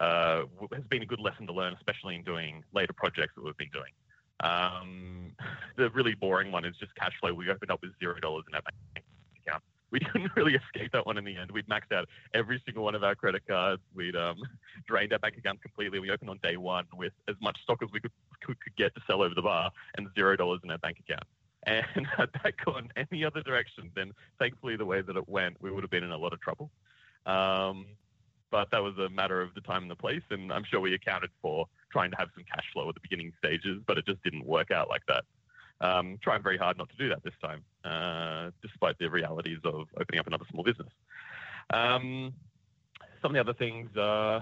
uh, 0.00 0.42
has 0.72 0.84
been 0.88 1.02
a 1.02 1.06
good 1.06 1.20
lesson 1.20 1.46
to 1.46 1.52
learn, 1.52 1.74
especially 1.74 2.16
in 2.16 2.24
doing 2.24 2.64
later 2.72 2.92
projects 2.92 3.34
that 3.36 3.44
we've 3.44 3.56
been 3.56 3.70
doing. 3.72 3.92
Um, 4.40 5.32
the 5.76 5.90
really 5.90 6.14
boring 6.14 6.50
one 6.50 6.64
is 6.64 6.74
just 6.76 6.94
cash 6.96 7.12
flow. 7.20 7.32
We 7.32 7.50
opened 7.50 7.70
up 7.70 7.82
with 7.82 7.92
zero 8.00 8.18
dollars 8.18 8.44
in 8.48 8.54
our 8.54 8.62
bank 8.62 9.04
we 9.94 10.00
didn't 10.12 10.32
really 10.34 10.56
escape 10.56 10.90
that 10.92 11.06
one 11.06 11.16
in 11.16 11.24
the 11.24 11.36
end. 11.36 11.52
We'd 11.52 11.68
maxed 11.68 11.92
out 11.94 12.08
every 12.34 12.60
single 12.66 12.82
one 12.82 12.96
of 12.96 13.04
our 13.04 13.14
credit 13.14 13.46
cards. 13.46 13.80
We'd 13.94 14.16
um, 14.16 14.42
drained 14.88 15.12
our 15.12 15.20
bank 15.20 15.36
account 15.38 15.62
completely. 15.62 16.00
We 16.00 16.10
opened 16.10 16.30
on 16.30 16.40
day 16.42 16.56
one 16.56 16.84
with 16.96 17.12
as 17.28 17.36
much 17.40 17.56
stock 17.62 17.80
as 17.80 17.88
we 17.92 18.00
could, 18.00 18.10
could, 18.44 18.60
could 18.60 18.76
get 18.76 18.92
to 18.96 19.00
sell 19.06 19.22
over 19.22 19.34
the 19.34 19.42
bar 19.42 19.70
and 19.96 20.08
zero 20.16 20.36
dollars 20.36 20.60
in 20.64 20.70
our 20.70 20.78
bank 20.78 20.98
account. 20.98 21.24
And 21.66 22.06
had 22.06 22.28
that 22.42 22.56
gone 22.62 22.90
any 22.94 23.24
other 23.24 23.40
direction, 23.40 23.90
then 23.96 24.12
thankfully 24.38 24.76
the 24.76 24.84
way 24.84 25.00
that 25.00 25.16
it 25.16 25.26
went, 25.26 25.56
we 25.62 25.70
would 25.70 25.82
have 25.82 25.90
been 25.90 26.04
in 26.04 26.10
a 26.10 26.18
lot 26.18 26.34
of 26.34 26.40
trouble. 26.42 26.70
Um, 27.24 27.86
but 28.50 28.70
that 28.70 28.82
was 28.82 28.98
a 28.98 29.08
matter 29.08 29.40
of 29.40 29.54
the 29.54 29.62
time 29.62 29.80
and 29.80 29.90
the 29.90 29.96
place, 29.96 30.20
and 30.28 30.52
I'm 30.52 30.64
sure 30.64 30.78
we 30.78 30.92
accounted 30.92 31.30
for 31.40 31.66
trying 31.90 32.10
to 32.10 32.18
have 32.18 32.28
some 32.34 32.44
cash 32.44 32.66
flow 32.74 32.86
at 32.90 32.94
the 32.94 33.00
beginning 33.00 33.32
stages, 33.38 33.80
but 33.86 33.96
it 33.96 34.04
just 34.04 34.22
didn't 34.22 34.44
work 34.44 34.70
out 34.70 34.90
like 34.90 35.06
that. 35.08 35.24
Um, 35.84 36.18
trying 36.22 36.42
very 36.42 36.56
hard 36.56 36.78
not 36.78 36.88
to 36.88 36.96
do 36.96 37.10
that 37.10 37.22
this 37.22 37.34
time, 37.42 37.62
uh, 37.84 38.50
despite 38.62 38.98
the 38.98 39.10
realities 39.10 39.58
of 39.64 39.86
opening 40.00 40.18
up 40.18 40.26
another 40.26 40.46
small 40.50 40.64
business. 40.64 40.88
Um, 41.74 42.32
some 43.20 43.30
of 43.30 43.34
the 43.34 43.40
other 43.40 43.52
things, 43.52 43.94
uh, 43.94 44.40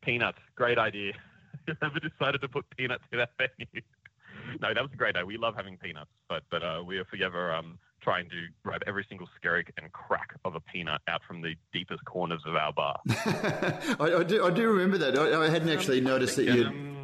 peanuts, 0.00 0.38
great 0.54 0.78
idea. 0.78 1.12
Whoever 1.66 2.00
decided 2.00 2.40
to 2.40 2.48
put 2.48 2.64
peanuts 2.74 3.04
in 3.12 3.18
that 3.18 3.30
venue. 3.36 3.82
no, 4.62 4.72
that 4.72 4.82
was 4.82 4.90
a 4.94 4.96
great 4.96 5.16
idea. 5.16 5.26
We 5.26 5.36
love 5.36 5.54
having 5.54 5.76
peanuts, 5.76 6.10
but 6.26 6.42
but 6.50 6.62
uh, 6.62 6.82
we 6.86 6.96
are 6.96 7.04
forever 7.04 7.52
um, 7.52 7.78
trying 8.00 8.30
to 8.30 8.46
grab 8.64 8.82
every 8.86 9.04
single 9.10 9.28
skerrick 9.38 9.68
and 9.76 9.92
crack 9.92 10.36
of 10.46 10.54
a 10.54 10.60
peanut 10.60 11.02
out 11.06 11.20
from 11.28 11.42
the 11.42 11.54
deepest 11.72 12.02
corners 12.06 12.40
of 12.46 12.54
our 12.54 12.72
bar. 12.72 12.98
I, 13.08 14.14
I, 14.20 14.22
do, 14.24 14.44
I 14.44 14.50
do 14.50 14.68
remember 14.68 14.96
that. 14.98 15.18
I, 15.18 15.44
I 15.44 15.50
hadn't 15.50 15.68
actually 15.68 16.00
noticed 16.00 16.36
that 16.36 16.46
you. 16.46 16.96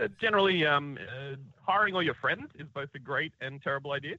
Uh, 0.00 0.08
generally, 0.20 0.66
um, 0.66 0.98
uh, 1.00 1.36
hiring 1.62 1.94
all 1.94 2.02
your 2.02 2.14
friends 2.14 2.50
is 2.58 2.66
both 2.74 2.88
a 2.94 2.98
great 2.98 3.32
and 3.40 3.62
terrible 3.62 3.92
idea. 3.92 4.16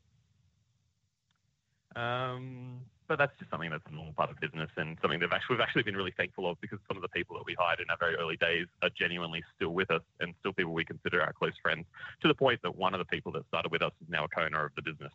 Um, 1.96 2.82
but 3.08 3.18
that's 3.18 3.38
just 3.38 3.52
something 3.52 3.70
that's 3.70 3.84
a 3.92 3.94
normal 3.94 4.14
part 4.14 4.32
of 4.32 4.40
business 4.40 4.70
and 4.78 4.98
something 5.02 5.20
that 5.20 5.30
we've 5.50 5.60
actually 5.60 5.84
been 5.84 5.96
really 5.96 6.14
thankful 6.16 6.50
of 6.50 6.60
because 6.62 6.80
some 6.88 6.98
of 6.98 7.04
the 7.04 7.10
people 7.10 7.36
that 7.38 7.46
we 7.46 7.56
hired 7.60 7.80
in 7.80 7.86
our 7.90 7.98
very 8.00 8.16
early 8.16 8.38
days 8.38 8.66
are 8.82 8.90
genuinely 8.98 9.44
still 9.56 9.70
with 9.70 9.92
us 9.92 10.02
and 10.20 10.34
still 10.40 10.54
people 10.54 10.74
we 10.74 10.86
consider 10.86 11.22
our 11.22 11.34
close 11.34 11.54
friends 11.62 11.86
to 12.22 12.28
the 12.28 12.34
point 12.34 12.62
that 12.64 12.76
one 12.76 12.94
of 12.94 13.00
the 13.00 13.06
people 13.06 13.32
that 13.32 13.46
started 13.48 13.72
with 13.72 13.82
us 13.82 13.92
is 14.02 14.10
now 14.10 14.24
a 14.24 14.28
co-owner 14.28 14.66
of 14.66 14.72
the 14.76 14.82
business. 14.82 15.12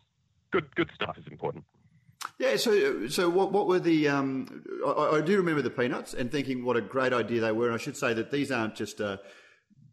Good, 0.51 0.73
good 0.75 0.89
stuff 0.95 1.17
is 1.17 1.25
important. 1.27 1.65
Yeah, 2.37 2.55
so 2.55 3.07
so 3.07 3.29
what 3.29 3.51
what 3.51 3.67
were 3.67 3.79
the? 3.79 4.07
Um, 4.07 4.63
I, 4.85 5.17
I, 5.17 5.21
do 5.21 5.37
remember 5.37 5.61
the 5.61 5.69
peanuts 5.69 6.13
and 6.13 6.31
thinking 6.31 6.63
what 6.63 6.77
a 6.77 6.81
great 6.81 7.13
idea 7.13 7.41
they 7.41 7.51
were. 7.51 7.67
And 7.67 7.75
I 7.75 7.77
should 7.77 7.97
say 7.97 8.13
that 8.13 8.31
these 8.31 8.51
aren't 8.51 8.75
just 8.75 9.01
uh, 9.01 9.17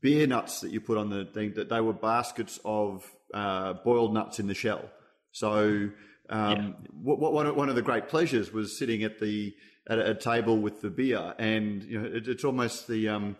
beer 0.00 0.26
nuts 0.26 0.60
that 0.60 0.70
you 0.70 0.80
put 0.80 0.98
on 0.98 1.10
the 1.10 1.24
thing; 1.24 1.54
that 1.54 1.68
they 1.68 1.80
were 1.80 1.92
baskets 1.92 2.58
of 2.64 3.04
uh, 3.34 3.74
boiled 3.84 4.14
nuts 4.14 4.38
in 4.38 4.46
the 4.46 4.54
shell. 4.54 4.90
So 5.32 5.90
um, 6.28 6.50
yeah. 6.56 6.70
what, 7.02 7.18
what, 7.32 7.56
one 7.56 7.68
of 7.68 7.74
the 7.74 7.82
great 7.82 8.08
pleasures 8.08 8.52
was 8.52 8.78
sitting 8.78 9.02
at 9.02 9.18
the 9.18 9.54
at 9.88 9.98
a 9.98 10.14
table 10.14 10.56
with 10.56 10.80
the 10.80 10.90
beer, 10.90 11.34
and 11.38 11.82
you 11.84 12.00
know, 12.00 12.06
it, 12.06 12.28
it's 12.28 12.44
almost 12.44 12.88
the 12.88 13.08
um, 13.08 13.36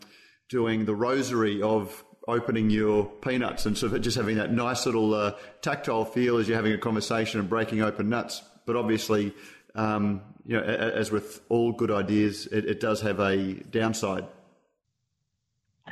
doing 0.49 0.85
the 0.85 0.95
rosary 0.95 1.63
of 1.63 2.05
opening 2.29 2.71
your 2.71 3.07
peanuts 3.07 3.67
and 3.67 3.79
sort 3.79 3.93
of 3.93 4.01
just 4.01 4.17
having 4.17 4.37
that 4.37 4.53
nice 4.53 4.85
little 4.87 5.15
uh, 5.15 5.33
tactile 5.63 6.05
feel 6.05 6.39
as 6.39 6.49
you're 6.49 6.57
having 6.57 6.73
a 6.73 6.79
conversation 6.79 7.41
and 7.41 7.49
breaking 7.49 7.83
open 7.83 8.09
nuts. 8.09 8.43
But 8.65 8.77
obviously, 8.77 9.33
um, 9.75 10.23
you 10.45 10.57
know, 10.57 10.63
as 10.63 11.11
with 11.11 11.41
all 11.49 11.73
good 11.73 11.91
ideas, 11.91 12.47
it, 12.47 12.65
it 12.65 12.81
does 12.81 13.01
have 13.03 13.21
a 13.21 13.55
downside. 13.55 14.27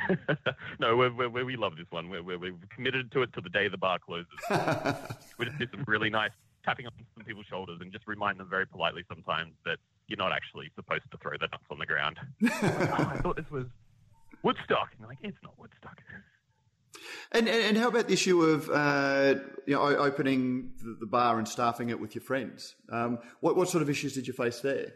no, 0.79 0.95
we're, 0.95 1.29
we're, 1.29 1.45
we 1.45 1.55
love 1.55 1.77
this 1.77 1.87
one. 1.89 2.09
We're, 2.09 2.23
we're, 2.23 2.53
committed 2.73 3.11
to 3.13 3.21
it 3.21 3.33
to 3.33 3.41
the 3.41 3.49
day 3.49 3.67
the 3.67 3.77
bar 3.77 3.99
closes. 3.99 4.27
we 5.37 5.45
just 5.45 5.57
do 5.59 5.67
some 5.71 5.83
really 5.87 6.09
nice 6.09 6.31
tapping 6.63 6.85
on 6.87 6.91
some 7.15 7.25
people's 7.25 7.45
shoulders 7.45 7.79
and 7.81 7.91
just 7.91 8.07
remind 8.07 8.39
them 8.39 8.49
very 8.49 8.65
politely 8.65 9.03
sometimes 9.07 9.53
that 9.65 9.77
you're 10.07 10.17
not 10.17 10.31
actually 10.31 10.69
supposed 10.75 11.03
to 11.11 11.17
throw 11.17 11.33
the 11.33 11.47
nuts 11.51 11.63
on 11.69 11.79
the 11.79 11.85
ground. 11.85 12.17
oh, 12.43 12.49
I 13.09 13.19
thought 13.21 13.35
this 13.35 13.49
was 13.51 13.65
Woodstock. 14.43 14.89
And 14.97 15.07
like, 15.07 15.19
it's 15.21 15.37
not 15.43 15.57
Woodstock. 15.57 16.01
And, 17.31 17.47
and, 17.47 17.63
and 17.63 17.77
how 17.77 17.89
about 17.89 18.07
the 18.07 18.13
issue 18.13 18.41
of 18.41 18.69
uh, 18.69 19.35
you 19.67 19.75
know 19.75 19.81
opening 19.81 20.71
the, 20.81 20.97
the, 21.01 21.05
bar 21.05 21.37
and 21.37 21.47
staffing 21.47 21.89
it 21.89 21.99
with 21.99 22.15
your 22.15 22.23
friends? 22.23 22.75
Um, 22.91 23.19
what 23.41 23.55
what 23.55 23.67
sort 23.69 23.81
of 23.81 23.89
issues 23.89 24.13
did 24.13 24.27
you 24.27 24.33
face 24.33 24.61
there? 24.61 24.93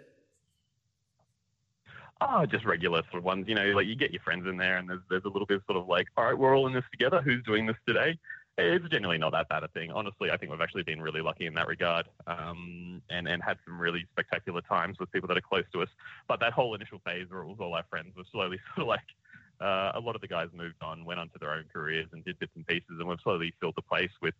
Oh, 2.21 2.45
just 2.45 2.65
regular 2.65 3.01
sort 3.03 3.19
of 3.19 3.23
ones. 3.23 3.45
You 3.47 3.55
know, 3.55 3.65
like 3.67 3.87
you 3.87 3.95
get 3.95 4.11
your 4.11 4.21
friends 4.21 4.45
in 4.47 4.57
there, 4.57 4.77
and 4.77 4.89
there's 4.89 5.01
there's 5.09 5.23
a 5.23 5.29
little 5.29 5.45
bit 5.45 5.57
of 5.57 5.63
sort 5.65 5.77
of 5.77 5.87
like, 5.87 6.07
all 6.17 6.25
right, 6.25 6.37
we're 6.37 6.55
all 6.55 6.67
in 6.67 6.73
this 6.73 6.83
together. 6.91 7.21
Who's 7.21 7.43
doing 7.43 7.65
this 7.65 7.77
today? 7.87 8.17
It's 8.57 8.87
generally 8.89 9.17
not 9.17 9.31
that 9.31 9.47
bad 9.47 9.63
a 9.63 9.69
thing. 9.69 9.89
Honestly, 9.91 10.29
I 10.29 10.35
think 10.35 10.51
we've 10.51 10.59
actually 10.59 10.83
been 10.83 11.01
really 11.01 11.21
lucky 11.21 11.45
in 11.45 11.53
that 11.53 11.67
regard, 11.67 12.07
um, 12.27 13.01
and 13.09 13.25
and 13.27 13.41
had 13.41 13.57
some 13.65 13.79
really 13.79 14.05
spectacular 14.11 14.59
times 14.61 14.99
with 14.99 15.09
people 15.13 15.27
that 15.29 15.37
are 15.37 15.41
close 15.41 15.63
to 15.71 15.81
us. 15.81 15.87
But 16.27 16.41
that 16.41 16.51
whole 16.51 16.75
initial 16.75 16.99
phase 17.05 17.27
where 17.29 17.41
it 17.41 17.47
was 17.47 17.57
all 17.61 17.73
our 17.73 17.85
friends 17.89 18.17
was 18.17 18.27
slowly 18.33 18.59
sort 18.75 18.83
of 18.83 18.87
like 18.87 18.99
uh, 19.61 19.93
a 19.95 19.99
lot 19.99 20.15
of 20.15 20.21
the 20.21 20.27
guys 20.27 20.49
moved 20.53 20.81
on, 20.81 21.05
went 21.05 21.21
on 21.21 21.29
to 21.29 21.39
their 21.39 21.51
own 21.51 21.65
careers, 21.71 22.07
and 22.11 22.25
did 22.25 22.37
bits 22.39 22.51
and 22.55 22.67
pieces, 22.67 22.97
and 22.99 23.07
we've 23.07 23.19
slowly 23.23 23.53
filled 23.61 23.75
the 23.77 23.81
place 23.81 24.11
with 24.21 24.33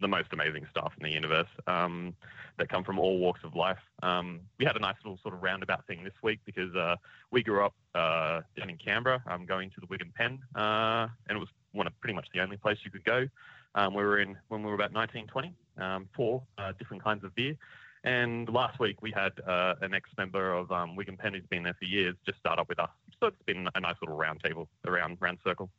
the 0.00 0.08
most 0.08 0.28
amazing 0.32 0.66
stuff 0.70 0.92
in 0.98 1.04
the 1.04 1.12
universe 1.12 1.48
um, 1.66 2.14
that 2.58 2.68
come 2.68 2.84
from 2.84 2.98
all 2.98 3.18
walks 3.18 3.40
of 3.44 3.54
life. 3.54 3.78
Um, 4.02 4.40
we 4.58 4.64
had 4.64 4.76
a 4.76 4.80
nice 4.80 4.96
little 5.04 5.18
sort 5.22 5.34
of 5.34 5.42
roundabout 5.42 5.86
thing 5.86 6.04
this 6.04 6.14
week 6.22 6.40
because 6.44 6.74
uh, 6.74 6.96
we 7.30 7.42
grew 7.42 7.64
up 7.64 7.74
uh, 7.94 8.40
down 8.56 8.70
in 8.70 8.76
Canberra, 8.76 9.22
um, 9.26 9.46
going 9.46 9.70
to 9.70 9.80
the 9.80 9.86
Wig 9.88 10.02
& 10.14 10.14
Pen, 10.14 10.38
uh, 10.54 11.08
and 11.28 11.36
it 11.36 11.40
was 11.40 11.48
one 11.72 11.86
of 11.86 11.98
pretty 12.00 12.14
much 12.14 12.26
the 12.34 12.40
only 12.40 12.56
place 12.56 12.78
you 12.84 12.90
could 12.90 13.04
go. 13.04 13.26
Um, 13.74 13.94
we 13.94 14.02
were 14.02 14.20
in 14.20 14.36
when 14.48 14.62
we 14.62 14.68
were 14.68 14.74
about 14.74 14.92
19, 14.92 15.26
20, 15.26 15.52
um, 15.78 16.08
four 16.14 16.42
uh, 16.58 16.72
different 16.78 17.02
kinds 17.02 17.24
of 17.24 17.34
beer. 17.34 17.56
And 18.04 18.48
last 18.50 18.78
week 18.78 19.00
we 19.00 19.10
had 19.12 19.32
uh, 19.46 19.74
an 19.80 19.94
ex-member 19.94 20.52
of 20.52 20.70
um, 20.70 20.94
Wig 20.94 21.10
& 21.16 21.18
Pen 21.18 21.32
who's 21.32 21.46
been 21.48 21.62
there 21.62 21.74
for 21.78 21.86
years 21.86 22.14
just 22.26 22.38
start 22.38 22.58
up 22.58 22.68
with 22.68 22.78
us. 22.78 22.90
So 23.18 23.28
it's 23.28 23.42
been 23.46 23.68
a 23.74 23.80
nice 23.80 23.94
little 24.02 24.16
round 24.16 24.40
table, 24.44 24.68
around 24.86 25.16
round 25.20 25.38
circle. 25.42 25.70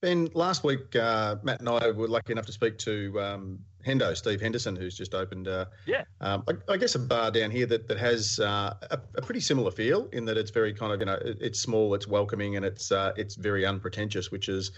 Ben, 0.00 0.30
last 0.32 0.64
week 0.64 0.96
uh, 0.96 1.36
Matt 1.42 1.60
and 1.60 1.68
I 1.68 1.90
were 1.90 2.08
lucky 2.08 2.32
enough 2.32 2.46
to 2.46 2.52
speak 2.52 2.78
to 2.78 3.20
um, 3.20 3.58
Hendo, 3.86 4.16
Steve 4.16 4.40
Henderson, 4.40 4.74
who's 4.74 4.96
just 4.96 5.14
opened, 5.14 5.46
uh, 5.46 5.66
yeah, 5.86 6.04
um, 6.22 6.42
I, 6.48 6.72
I, 6.72 6.76
guess 6.78 6.94
a 6.94 6.98
bar 6.98 7.30
down 7.30 7.50
here 7.50 7.66
that 7.66 7.86
that 7.86 7.98
has 7.98 8.40
uh, 8.40 8.74
a, 8.90 8.98
a, 9.16 9.22
pretty 9.22 9.40
similar 9.40 9.70
feel 9.70 10.08
in 10.12 10.24
that 10.24 10.38
it's 10.38 10.50
very 10.50 10.72
kind 10.72 10.92
of 10.92 11.00
you 11.00 11.06
know 11.06 11.18
it's 11.22 11.60
small, 11.60 11.92
it's 11.92 12.08
welcoming, 12.08 12.56
and 12.56 12.64
it's 12.64 12.90
uh, 12.90 13.12
it's 13.16 13.34
very 13.34 13.66
unpretentious, 13.66 14.30
which 14.30 14.48
is 14.48 14.72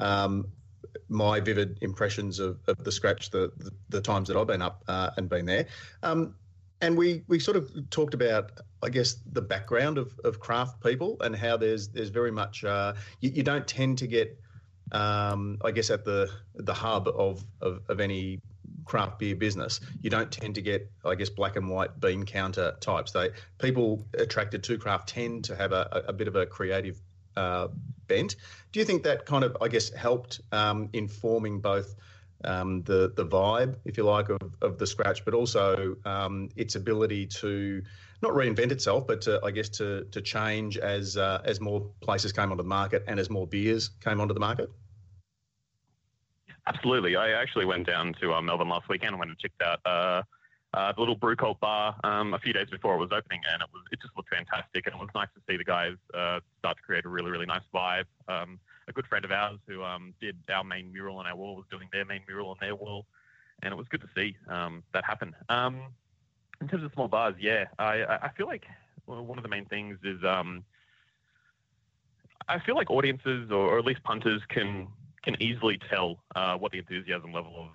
um, 0.00 0.48
my 1.08 1.38
vivid 1.38 1.78
impressions 1.82 2.40
of, 2.40 2.58
of 2.66 2.82
the 2.82 2.90
scratch 2.90 3.30
the, 3.30 3.52
the, 3.58 3.70
the 3.90 4.00
times 4.00 4.26
that 4.28 4.36
I've 4.36 4.48
been 4.48 4.62
up 4.62 4.82
uh, 4.88 5.10
and 5.16 5.28
been 5.28 5.46
there. 5.46 5.66
Um, 6.02 6.34
and 6.80 6.96
we, 6.96 7.22
we 7.26 7.38
sort 7.38 7.56
of 7.56 7.70
talked 7.90 8.12
about, 8.12 8.52
I 8.82 8.90
guess, 8.90 9.16
the 9.32 9.40
background 9.40 9.96
of, 9.96 10.18
of 10.24 10.40
craft 10.40 10.82
people 10.82 11.16
and 11.20 11.34
how 11.34 11.56
there's 11.56 11.88
there's 11.88 12.10
very 12.10 12.30
much 12.30 12.64
uh, 12.64 12.94
you, 13.20 13.30
you, 13.30 13.42
don't 13.42 13.66
tend 13.66 13.96
to 13.98 14.06
get, 14.06 14.38
um, 14.92 15.58
I 15.64 15.70
guess, 15.70 15.90
at 15.90 16.04
the 16.04 16.30
the 16.54 16.74
hub 16.74 17.08
of, 17.08 17.44
of, 17.60 17.80
of 17.88 18.00
any 18.00 18.40
craft 18.84 19.18
beer 19.18 19.34
business, 19.34 19.80
you 20.00 20.10
don't 20.10 20.30
tend 20.30 20.54
to 20.54 20.62
get, 20.62 20.90
I 21.04 21.14
guess, 21.14 21.28
black 21.28 21.56
and 21.56 21.68
white 21.68 21.98
bean 22.00 22.24
counter 22.24 22.76
types. 22.80 23.12
They 23.12 23.30
people 23.58 24.06
attracted 24.14 24.62
to 24.64 24.78
craft 24.78 25.08
tend 25.08 25.44
to 25.44 25.56
have 25.56 25.72
a, 25.72 26.04
a 26.08 26.12
bit 26.12 26.28
of 26.28 26.36
a 26.36 26.46
creative 26.46 27.00
uh, 27.36 27.68
bent. 28.06 28.36
Do 28.72 28.78
you 28.78 28.86
think 28.86 29.02
that 29.02 29.26
kind 29.26 29.44
of, 29.44 29.56
I 29.60 29.68
guess, 29.68 29.90
helped 29.90 30.40
um, 30.52 30.88
informing 30.92 31.60
both 31.60 31.94
um, 32.44 32.82
the 32.82 33.12
the 33.16 33.26
vibe, 33.26 33.76
if 33.84 33.96
you 33.96 34.04
like, 34.04 34.28
of, 34.28 34.54
of 34.62 34.78
the 34.78 34.86
scratch, 34.86 35.24
but 35.24 35.34
also 35.34 35.96
um, 36.04 36.48
its 36.56 36.76
ability 36.76 37.26
to 37.26 37.82
not 38.22 38.32
reinvent 38.32 38.72
itself, 38.72 39.06
but 39.06 39.20
to, 39.22 39.40
I 39.44 39.50
guess 39.50 39.68
to 39.70 40.04
to 40.10 40.20
change 40.20 40.78
as 40.78 41.16
uh, 41.16 41.42
as 41.44 41.60
more 41.60 41.90
places 42.00 42.32
came 42.32 42.50
onto 42.50 42.62
the 42.62 42.68
market 42.68 43.04
and 43.06 43.18
as 43.20 43.30
more 43.30 43.46
beers 43.46 43.90
came 44.00 44.20
onto 44.20 44.34
the 44.34 44.40
market? 44.40 44.70
Absolutely. 46.66 47.14
I 47.14 47.30
actually 47.30 47.64
went 47.64 47.86
down 47.86 48.14
to 48.20 48.34
uh, 48.34 48.42
Melbourne 48.42 48.68
last 48.68 48.88
weekend 48.88 49.10
and 49.10 49.18
went 49.18 49.30
and 49.30 49.38
checked 49.38 49.62
out 49.62 49.78
uh, 49.86 50.22
uh, 50.74 50.92
the 50.92 51.00
little 51.00 51.14
brew 51.14 51.36
cult 51.36 51.60
bar 51.60 51.94
um, 52.02 52.34
a 52.34 52.38
few 52.38 52.52
days 52.52 52.68
before 52.70 52.94
it 52.94 52.98
was 52.98 53.10
opening, 53.12 53.40
and 53.52 53.62
it 53.62 53.68
was 53.72 53.82
it 53.92 54.00
just 54.00 54.16
looked 54.16 54.34
fantastic, 54.34 54.86
and 54.86 54.94
it 54.94 54.98
was 54.98 55.08
nice 55.14 55.28
to 55.34 55.40
see 55.48 55.56
the 55.56 55.64
guys 55.64 55.94
uh, 56.12 56.40
start 56.58 56.76
to 56.76 56.82
create 56.82 57.04
a 57.04 57.08
really 57.08 57.30
really 57.30 57.46
nice 57.46 57.62
vibe. 57.74 58.04
Um, 58.28 58.58
a 58.88 58.92
good 58.92 59.06
friend 59.06 59.24
of 59.24 59.32
ours 59.32 59.58
who 59.66 59.82
um, 59.82 60.14
did 60.20 60.36
our 60.48 60.62
main 60.62 60.92
mural 60.92 61.18
on 61.18 61.26
our 61.26 61.34
wall 61.34 61.56
was 61.56 61.64
doing 61.70 61.88
their 61.92 62.04
main 62.04 62.20
mural 62.28 62.50
on 62.50 62.56
their 62.60 62.74
wall, 62.74 63.06
and 63.62 63.72
it 63.72 63.76
was 63.76 63.86
good 63.88 64.00
to 64.00 64.08
see 64.16 64.36
um, 64.48 64.82
that 64.92 65.04
happen. 65.04 65.34
In 66.60 66.68
terms 66.68 66.84
of 66.84 66.92
small 66.94 67.08
bars, 67.08 67.34
yeah, 67.38 67.66
I, 67.78 68.18
I 68.22 68.30
feel 68.36 68.46
like 68.46 68.64
one 69.04 69.38
of 69.38 69.42
the 69.42 69.48
main 69.48 69.66
things 69.66 69.98
is 70.02 70.24
um, 70.24 70.64
I 72.48 72.58
feel 72.60 72.74
like 72.74 72.90
audiences 72.90 73.50
or, 73.50 73.74
or, 73.74 73.78
at 73.78 73.84
least 73.84 74.02
punters 74.02 74.42
can 74.48 74.88
can 75.22 75.40
easily 75.42 75.78
tell 75.90 76.18
uh, 76.34 76.56
what 76.56 76.70
the 76.72 76.78
enthusiasm 76.78 77.32
level 77.32 77.54
of, 77.56 77.70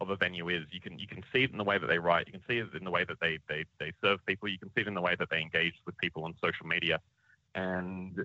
of 0.00 0.10
a 0.10 0.16
venue 0.16 0.48
is. 0.48 0.64
You 0.70 0.80
can 0.80 0.98
you 0.98 1.06
can 1.06 1.22
see 1.32 1.44
it 1.44 1.50
in 1.50 1.58
the 1.58 1.64
way 1.64 1.78
that 1.78 1.86
they 1.86 1.98
write. 1.98 2.26
You 2.26 2.32
can 2.32 2.42
see 2.48 2.58
it 2.58 2.68
in 2.76 2.84
the 2.84 2.90
way 2.90 3.04
that 3.04 3.18
they, 3.20 3.38
they, 3.48 3.64
they 3.78 3.92
serve 4.02 4.24
people. 4.26 4.48
You 4.48 4.58
can 4.58 4.68
see 4.74 4.82
it 4.82 4.88
in 4.88 4.94
the 4.94 5.00
way 5.00 5.16
that 5.18 5.30
they 5.30 5.40
engage 5.40 5.74
with 5.86 5.96
people 5.98 6.24
on 6.24 6.34
social 6.42 6.66
media. 6.66 7.00
And 7.54 8.18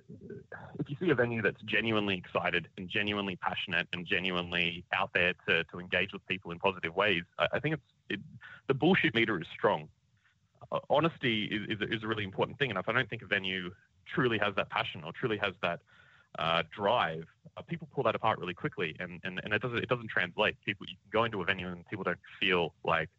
if 0.77 0.89
you 0.89 0.97
see 0.99 1.09
a 1.09 1.15
venue 1.15 1.41
that's 1.41 1.61
genuinely 1.61 2.17
excited 2.17 2.67
and 2.77 2.89
genuinely 2.89 3.37
passionate 3.37 3.87
and 3.93 4.05
genuinely 4.05 4.83
out 4.93 5.11
there 5.13 5.33
to, 5.47 5.63
to 5.65 5.79
engage 5.79 6.11
with 6.11 6.25
people 6.27 6.51
in 6.51 6.59
positive 6.59 6.93
ways, 6.95 7.23
I, 7.39 7.47
I 7.53 7.59
think 7.59 7.75
it's 7.75 7.83
it, 8.09 8.19
the 8.67 8.73
bullshit 8.73 9.15
meter 9.15 9.39
is 9.39 9.47
strong. 9.53 9.87
Uh, 10.71 10.79
honesty 10.89 11.45
is, 11.45 11.79
is, 11.79 11.97
is, 11.97 12.03
a 12.03 12.07
really 12.07 12.23
important 12.23 12.57
thing. 12.59 12.69
And 12.69 12.79
if 12.79 12.87
I 12.87 12.93
don't 12.93 13.09
think 13.09 13.21
a 13.21 13.25
venue 13.25 13.71
truly 14.13 14.37
has 14.37 14.55
that 14.55 14.69
passion 14.69 15.03
or 15.03 15.11
truly 15.11 15.37
has 15.37 15.53
that 15.61 15.79
uh, 16.39 16.63
drive, 16.75 17.25
uh, 17.57 17.61
people 17.61 17.87
pull 17.93 18.03
that 18.03 18.15
apart 18.15 18.39
really 18.39 18.53
quickly, 18.53 18.95
and, 18.99 19.19
and, 19.23 19.41
and 19.43 19.53
it 19.53 19.61
doesn't 19.61 19.79
it 19.79 19.89
doesn't 19.89 20.09
translate. 20.09 20.55
People 20.65 20.85
you 20.87 20.95
can 20.95 21.19
go 21.19 21.23
into 21.25 21.41
a 21.41 21.45
venue 21.45 21.67
and 21.67 21.85
people 21.87 22.03
don't 22.03 22.19
feel 22.39 22.73
like 22.83 23.09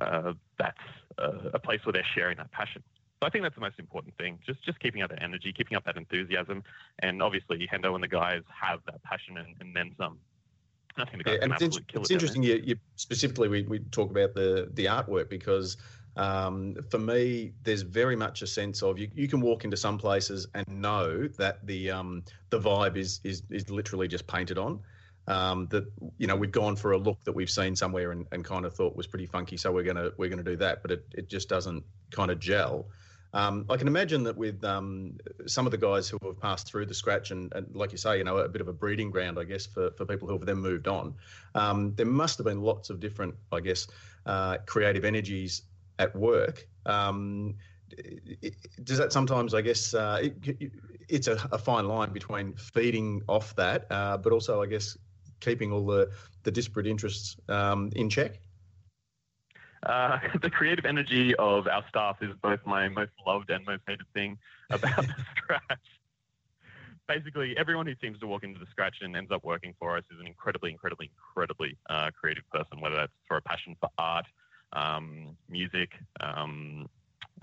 uh, 0.00 0.34
that's 0.58 0.76
a 1.18 1.58
place 1.58 1.80
where 1.84 1.92
they're 1.92 2.06
sharing 2.14 2.36
that 2.36 2.50
passion. 2.52 2.82
So 3.20 3.26
I 3.26 3.30
think 3.30 3.44
that's 3.44 3.54
the 3.54 3.62
most 3.62 3.78
important 3.78 4.14
thing. 4.18 4.38
Just 4.44 4.62
just 4.62 4.78
keeping 4.80 5.00
up 5.00 5.10
that 5.10 5.22
energy, 5.22 5.52
keeping 5.52 5.76
up 5.76 5.84
that 5.86 5.96
enthusiasm, 5.96 6.62
and 6.98 7.22
obviously 7.22 7.66
Hendo 7.72 7.94
and 7.94 8.02
the 8.02 8.08
guys 8.08 8.42
have 8.48 8.80
that 8.86 9.02
passion 9.02 9.38
and, 9.38 9.54
and 9.60 9.74
then 9.74 9.94
some. 9.96 10.18
I 10.98 11.04
think 11.06 11.18
the 11.18 11.24
guys 11.24 11.38
yeah, 11.38 11.44
and 11.44 11.62
it's, 11.62 11.80
it's 11.94 12.10
interesting. 12.10 12.42
You, 12.42 12.60
you, 12.62 12.76
specifically 12.96 13.48
we, 13.48 13.62
we 13.62 13.78
talk 13.90 14.10
about 14.10 14.34
the 14.34 14.68
the 14.74 14.84
artwork 14.86 15.30
because 15.30 15.78
um, 16.16 16.76
for 16.90 16.98
me, 16.98 17.52
there's 17.62 17.82
very 17.82 18.16
much 18.16 18.42
a 18.42 18.46
sense 18.46 18.82
of 18.82 18.98
you, 18.98 19.10
you 19.14 19.28
can 19.28 19.40
walk 19.40 19.64
into 19.64 19.76
some 19.76 19.98
places 19.98 20.46
and 20.54 20.66
know 20.66 21.28
that 21.38 21.64
the 21.66 21.90
um, 21.90 22.24
the 22.50 22.58
vibe 22.58 22.96
is, 22.96 23.20
is 23.22 23.42
is 23.50 23.68
literally 23.70 24.08
just 24.08 24.26
painted 24.26 24.58
on. 24.58 24.80
Um, 25.28 25.66
that 25.70 25.90
you 26.18 26.26
know 26.26 26.36
we've 26.36 26.52
gone 26.52 26.76
for 26.76 26.92
a 26.92 26.98
look 26.98 27.22
that 27.24 27.32
we've 27.32 27.50
seen 27.50 27.74
somewhere 27.74 28.12
and, 28.12 28.26
and 28.30 28.44
kind 28.44 28.64
of 28.64 28.74
thought 28.74 28.96
was 28.96 29.06
pretty 29.06 29.26
funky, 29.26 29.56
so 29.56 29.72
we're 29.72 29.84
gonna 29.84 30.10
we're 30.16 30.30
gonna 30.30 30.42
do 30.42 30.56
that, 30.56 30.82
but 30.82 30.90
it, 30.90 31.06
it 31.12 31.28
just 31.28 31.48
doesn't 31.48 31.84
kind 32.10 32.30
of 32.30 32.40
gel. 32.40 32.86
Um, 33.34 33.66
I 33.68 33.76
can 33.76 33.86
imagine 33.86 34.22
that 34.24 34.36
with 34.36 34.64
um, 34.64 35.18
some 35.46 35.66
of 35.66 35.72
the 35.72 35.76
guys 35.76 36.08
who 36.08 36.18
have 36.24 36.40
passed 36.40 36.66
through 36.68 36.86
the 36.86 36.94
scratch 36.94 37.32
and, 37.32 37.52
and, 37.54 37.66
like 37.74 37.92
you 37.92 37.98
say, 37.98 38.16
you 38.16 38.24
know, 38.24 38.38
a 38.38 38.48
bit 38.48 38.62
of 38.62 38.68
a 38.68 38.72
breeding 38.72 39.10
ground, 39.10 39.38
I 39.38 39.44
guess, 39.44 39.66
for, 39.66 39.90
for 39.90 40.06
people 40.06 40.26
who 40.26 40.34
have 40.34 40.46
then 40.46 40.56
moved 40.56 40.88
on. 40.88 41.14
Um, 41.54 41.94
there 41.96 42.06
must 42.06 42.38
have 42.38 42.46
been 42.46 42.62
lots 42.62 42.88
of 42.88 42.98
different, 42.98 43.34
I 43.52 43.60
guess, 43.60 43.88
uh, 44.24 44.58
creative 44.64 45.04
energies 45.04 45.62
at 45.98 46.14
work. 46.14 46.66
Um, 46.84 47.54
does 48.84 48.98
that 48.98 49.12
sometimes, 49.12 49.54
I 49.54 49.60
guess, 49.60 49.94
uh, 49.94 50.20
it, 50.22 50.72
it's 51.08 51.28
a, 51.28 51.48
a, 51.52 51.58
fine 51.58 51.86
line 51.86 52.12
between 52.12 52.54
feeding 52.54 53.22
off 53.28 53.54
that, 53.56 53.86
uh, 53.90 54.16
but 54.16 54.32
also, 54.32 54.62
I 54.62 54.66
guess, 54.66 54.96
keeping 55.40 55.72
all 55.72 55.86
the, 55.86 56.10
the 56.42 56.50
disparate 56.50 56.86
interests 56.86 57.36
um, 57.48 57.90
in 57.94 58.10
check? 58.10 58.40
Uh, 59.84 60.18
the 60.42 60.50
creative 60.50 60.84
energy 60.84 61.34
of 61.36 61.66
our 61.68 61.84
staff 61.88 62.16
is 62.22 62.30
both 62.42 62.60
my 62.66 62.88
most 62.88 63.12
loved 63.26 63.50
and 63.50 63.64
most 63.66 63.82
hated 63.86 64.06
thing 64.14 64.38
about 64.70 64.96
the 64.96 65.14
scratch. 65.36 65.78
Basically, 67.08 67.56
everyone 67.56 67.86
who 67.86 67.94
seems 68.00 68.18
to 68.18 68.26
walk 68.26 68.42
into 68.42 68.58
the 68.58 68.66
scratch 68.66 68.96
and 69.02 69.16
ends 69.16 69.30
up 69.30 69.44
working 69.44 69.74
for 69.78 69.96
us 69.96 70.02
is 70.12 70.18
an 70.18 70.26
incredibly, 70.26 70.72
incredibly, 70.72 71.08
incredibly 71.16 71.76
uh, 71.88 72.10
creative 72.18 72.42
person, 72.50 72.80
whether 72.80 72.96
that's 72.96 73.12
for 73.28 73.36
a 73.36 73.42
passion 73.42 73.76
for 73.78 73.88
art, 73.96 74.26
um, 74.72 75.36
music, 75.48 75.90
um, 76.20 76.88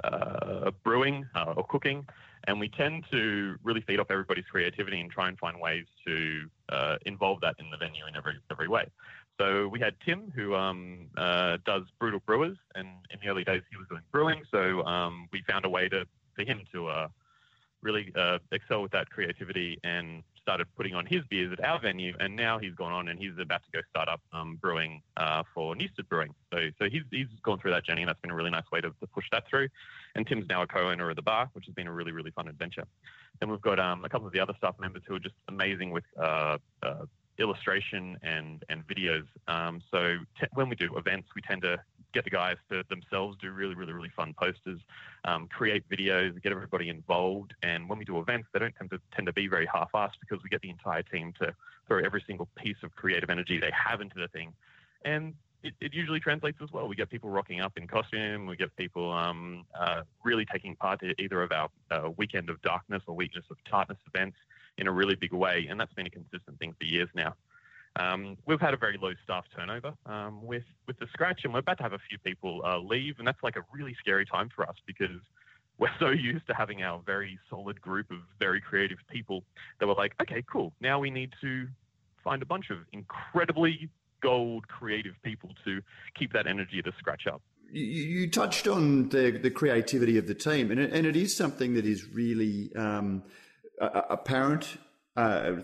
uh, 0.03 0.71
brewing, 0.83 1.25
uh, 1.35 1.53
or 1.57 1.65
cooking. 1.67 2.05
And 2.45 2.59
we 2.59 2.67
tend 2.69 3.05
to 3.11 3.55
really 3.63 3.81
feed 3.81 3.99
off 3.99 4.07
everybody's 4.09 4.45
creativity 4.51 4.99
and 4.99 5.09
try 5.09 5.29
and 5.29 5.37
find 5.39 5.59
ways 5.61 5.85
to 6.05 6.49
uh, 6.69 6.97
involve 7.05 7.39
that 7.41 7.55
in 7.59 7.69
the 7.71 7.77
venue 7.77 8.05
in 8.07 8.15
every 8.15 8.33
every 8.51 8.67
way. 8.67 8.85
So 9.39 9.67
we 9.67 9.79
had 9.79 9.95
Tim, 10.05 10.31
who 10.35 10.53
um, 10.53 11.07
uh, 11.17 11.57
does 11.65 11.83
Brutal 11.99 12.21
Brewers, 12.25 12.57
and 12.75 12.87
in 13.09 13.19
the 13.21 13.29
early 13.29 13.43
days 13.43 13.61
he 13.71 13.77
was 13.77 13.87
doing 13.89 14.01
brewing. 14.11 14.43
So 14.51 14.83
um, 14.85 15.27
we 15.31 15.41
found 15.47 15.65
a 15.65 15.69
way 15.69 15.89
to 15.89 16.05
for 16.35 16.43
him 16.43 16.61
to 16.73 16.87
uh, 16.87 17.07
really 17.81 18.11
uh, 18.15 18.39
excel 18.51 18.81
with 18.81 18.91
that 18.91 19.09
creativity 19.09 19.79
and 19.83 20.23
started 20.43 20.67
putting 20.75 20.93
on 20.93 21.05
his 21.05 21.21
beers 21.29 21.51
at 21.57 21.63
our 21.63 21.79
venue, 21.79 22.13
and 22.19 22.35
now 22.35 22.59
he's 22.59 22.75
gone 22.75 22.91
on 22.91 23.07
and 23.07 23.17
he's 23.17 23.31
about 23.39 23.63
to 23.63 23.71
go 23.71 23.79
start 23.89 24.07
up 24.07 24.21
um, 24.33 24.57
brewing 24.61 25.01
uh, 25.17 25.41
for 25.53 25.75
Newstead 25.75 26.07
Brewing. 26.09 26.35
So, 26.53 26.59
so 26.77 26.89
he's, 26.89 27.01
he's 27.09 27.27
gone 27.41 27.59
through 27.59 27.71
that 27.71 27.85
journey, 27.85 28.03
and 28.03 28.09
that's 28.09 28.21
been 28.21 28.31
a 28.31 28.35
really 28.35 28.51
nice 28.51 28.69
way 28.71 28.81
to, 28.81 28.89
to 28.89 29.07
push 29.07 29.25
that 29.31 29.47
through. 29.49 29.69
And 30.15 30.27
Tim's 30.27 30.45
now 30.47 30.61
a 30.61 30.67
co-owner 30.67 31.09
of 31.09 31.15
the 31.15 31.21
bar, 31.21 31.49
which 31.53 31.65
has 31.65 31.73
been 31.73 31.87
a 31.87 31.91
really, 31.91 32.11
really 32.11 32.31
fun 32.31 32.47
adventure. 32.47 32.83
Then 33.39 33.49
we've 33.49 33.61
got 33.61 33.79
um, 33.79 34.05
a 34.05 34.09
couple 34.09 34.27
of 34.27 34.33
the 34.33 34.39
other 34.39 34.53
staff 34.57 34.75
members 34.79 35.01
who 35.07 35.15
are 35.15 35.19
just 35.19 35.35
amazing 35.47 35.89
with 35.91 36.03
uh, 36.21 36.57
uh, 36.83 37.05
illustration 37.39 38.17
and 38.21 38.63
and 38.69 38.85
videos. 38.85 39.25
Um, 39.47 39.81
so 39.89 40.17
t- 40.39 40.47
when 40.53 40.69
we 40.69 40.75
do 40.75 40.95
events, 40.97 41.29
we 41.35 41.41
tend 41.41 41.63
to 41.63 41.79
get 42.13 42.23
the 42.23 42.29
guys 42.29 42.57
to 42.69 42.83
themselves 42.89 43.37
do 43.41 43.51
really, 43.51 43.75
really, 43.75 43.93
really 43.93 44.11
fun 44.15 44.33
posters, 44.33 44.79
um, 45.25 45.47
create 45.47 45.87
videos, 45.89 46.41
get 46.41 46.51
everybody 46.51 46.89
involved. 46.89 47.53
And 47.63 47.89
when 47.89 47.97
we 47.99 48.05
do 48.05 48.19
events, 48.19 48.47
they 48.53 48.59
don't 48.59 48.75
tend 48.75 48.91
to 48.91 48.99
tend 49.15 49.25
to 49.25 49.33
be 49.33 49.47
very 49.47 49.65
half-assed 49.65 50.19
because 50.19 50.43
we 50.43 50.49
get 50.49 50.61
the 50.61 50.69
entire 50.69 51.03
team 51.03 51.33
to 51.39 51.53
throw 51.87 51.99
every 51.99 52.23
single 52.25 52.47
piece 52.55 52.77
of 52.83 52.95
creative 52.95 53.29
energy 53.29 53.59
they 53.59 53.71
have 53.71 54.01
into 54.01 54.17
the 54.17 54.27
thing, 54.29 54.53
and 55.03 55.33
it, 55.63 55.73
it 55.79 55.93
usually 55.93 56.19
translates 56.19 56.59
as 56.61 56.71
well. 56.71 56.87
We 56.87 56.95
get 56.95 57.09
people 57.09 57.29
rocking 57.29 57.61
up 57.61 57.73
in 57.77 57.87
costume. 57.87 58.45
We 58.45 58.57
get 58.57 58.75
people 58.75 59.11
um, 59.11 59.65
uh, 59.77 60.01
really 60.23 60.45
taking 60.45 60.75
part 60.75 61.01
in 61.01 61.13
either 61.17 61.41
of 61.41 61.51
our 61.51 61.69
uh, 61.89 62.09
weekend 62.17 62.49
of 62.49 62.61
darkness 62.61 63.01
or 63.07 63.15
weakness 63.15 63.45
of 63.49 63.57
tartness 63.69 63.97
events 64.13 64.37
in 64.77 64.87
a 64.87 64.91
really 64.91 65.15
big 65.15 65.33
way, 65.33 65.67
and 65.69 65.79
that's 65.79 65.93
been 65.93 66.07
a 66.07 66.09
consistent 66.09 66.59
thing 66.59 66.73
for 66.77 66.85
years 66.85 67.09
now. 67.15 67.33
Um, 67.95 68.37
we've 68.47 68.59
had 68.59 68.73
a 68.73 68.77
very 68.77 68.97
low 68.99 69.13
staff 69.23 69.45
turnover 69.55 69.93
um, 70.05 70.43
with 70.43 70.63
with 70.87 70.97
the 70.99 71.07
scratch, 71.07 71.41
and 71.43 71.53
we're 71.53 71.59
about 71.59 71.77
to 71.77 71.83
have 71.83 71.93
a 71.93 71.99
few 72.09 72.17
people 72.19 72.61
uh, 72.65 72.79
leave, 72.79 73.15
and 73.19 73.27
that's 73.27 73.41
like 73.43 73.55
a 73.55 73.63
really 73.71 73.95
scary 73.99 74.25
time 74.25 74.49
for 74.55 74.67
us 74.67 74.75
because 74.87 75.19
we're 75.77 75.89
so 75.99 76.09
used 76.09 76.45
to 76.47 76.53
having 76.53 76.83
our 76.83 77.01
very 77.05 77.39
solid 77.49 77.81
group 77.81 78.09
of 78.11 78.17
very 78.39 78.61
creative 78.61 78.99
people 79.09 79.43
that 79.79 79.87
we're 79.87 79.95
like, 79.95 80.13
okay, 80.21 80.43
cool. 80.51 80.71
Now 80.81 80.99
we 80.99 81.09
need 81.09 81.33
to 81.41 81.67
find 82.23 82.41
a 82.41 82.45
bunch 82.45 82.69
of 82.69 82.77
incredibly 82.93 83.89
gold 84.21 84.67
creative 84.67 85.15
people 85.23 85.49
to 85.65 85.81
keep 86.17 86.31
that 86.33 86.47
energy 86.47 86.81
the 86.83 86.93
scratch 86.97 87.27
up. 87.27 87.41
You, 87.71 87.83
you 87.83 88.29
touched 88.29 88.67
on 88.67 89.09
the 89.09 89.31
the 89.31 89.51
creativity 89.51 90.17
of 90.17 90.27
the 90.27 90.35
team, 90.35 90.71
and 90.71 90.79
it, 90.79 90.93
and 90.93 91.05
it 91.05 91.15
is 91.15 91.35
something 91.35 91.75
that 91.75 91.85
is 91.85 92.07
really 92.07 92.75
um, 92.75 93.23
apparent. 93.79 94.77
Uh, 95.15 95.57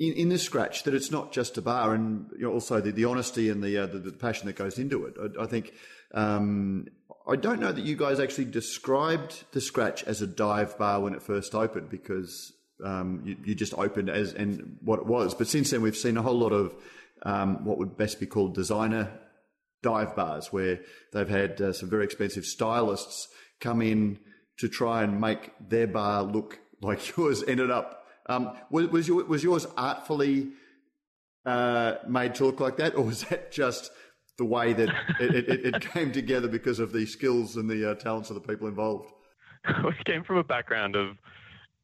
in, 0.00 0.14
in 0.14 0.28
the 0.30 0.38
scratch 0.38 0.82
that 0.84 0.94
it's 0.94 1.10
not 1.10 1.30
just 1.30 1.58
a 1.58 1.62
bar, 1.62 1.94
and 1.94 2.30
you 2.32 2.44
know, 2.44 2.52
also 2.52 2.80
the, 2.80 2.90
the 2.90 3.04
honesty 3.04 3.50
and 3.50 3.62
the, 3.62 3.76
uh, 3.76 3.86
the, 3.86 3.98
the 3.98 4.12
passion 4.12 4.46
that 4.46 4.56
goes 4.56 4.78
into 4.78 5.04
it. 5.04 5.14
I, 5.20 5.42
I 5.42 5.46
think 5.46 5.74
um, 6.14 6.88
I 7.28 7.36
don't 7.36 7.60
know 7.60 7.70
that 7.70 7.84
you 7.84 7.96
guys 7.96 8.18
actually 8.18 8.46
described 8.46 9.44
the 9.52 9.60
scratch 9.60 10.02
as 10.04 10.22
a 10.22 10.26
dive 10.26 10.76
bar 10.78 11.00
when 11.00 11.14
it 11.14 11.22
first 11.22 11.54
opened 11.54 11.90
because 11.90 12.52
um, 12.82 13.20
you, 13.26 13.36
you, 13.44 13.54
just 13.54 13.74
opened 13.74 14.08
as 14.08 14.32
and 14.32 14.78
what 14.80 14.98
it 14.98 15.06
was. 15.06 15.34
But 15.34 15.48
since 15.48 15.70
then, 15.70 15.82
we've 15.82 15.96
seen 15.96 16.16
a 16.16 16.22
whole 16.22 16.38
lot 16.38 16.52
of 16.52 16.74
um, 17.22 17.66
what 17.66 17.76
would 17.76 17.98
best 17.98 18.18
be 18.18 18.26
called 18.26 18.54
designer 18.54 19.12
dive 19.82 20.16
bars, 20.16 20.50
where 20.50 20.80
they've 21.12 21.28
had 21.28 21.60
uh, 21.60 21.72
some 21.74 21.90
very 21.90 22.04
expensive 22.04 22.46
stylists 22.46 23.28
come 23.60 23.82
in 23.82 24.18
to 24.58 24.68
try 24.68 25.02
and 25.02 25.20
make 25.20 25.52
their 25.60 25.86
bar 25.86 26.22
look 26.22 26.58
like 26.80 27.16
yours. 27.16 27.44
Ended 27.46 27.70
up 27.70 27.99
um, 28.30 28.56
was, 28.70 28.88
was, 28.88 29.08
your, 29.08 29.24
was 29.24 29.42
yours 29.42 29.66
artfully 29.76 30.50
uh, 31.44 31.94
made 32.06 32.34
to 32.36 32.46
look 32.46 32.60
like 32.60 32.76
that, 32.76 32.94
or 32.94 33.04
was 33.12 33.24
that 33.24 33.50
just 33.52 33.90
the 34.38 34.44
way 34.44 34.72
that 34.72 34.88
it, 35.20 35.34
it, 35.34 35.66
it 35.74 35.80
came 35.92 36.12
together 36.12 36.48
because 36.48 36.78
of 36.78 36.92
the 36.92 37.04
skills 37.04 37.56
and 37.56 37.68
the 37.68 37.90
uh, 37.90 37.94
talents 37.96 38.30
of 38.30 38.34
the 38.34 38.40
people 38.40 38.68
involved? 38.68 39.10
We 39.84 39.92
came 40.06 40.24
from 40.24 40.38
a 40.38 40.44
background 40.44 40.96
of 40.96 41.18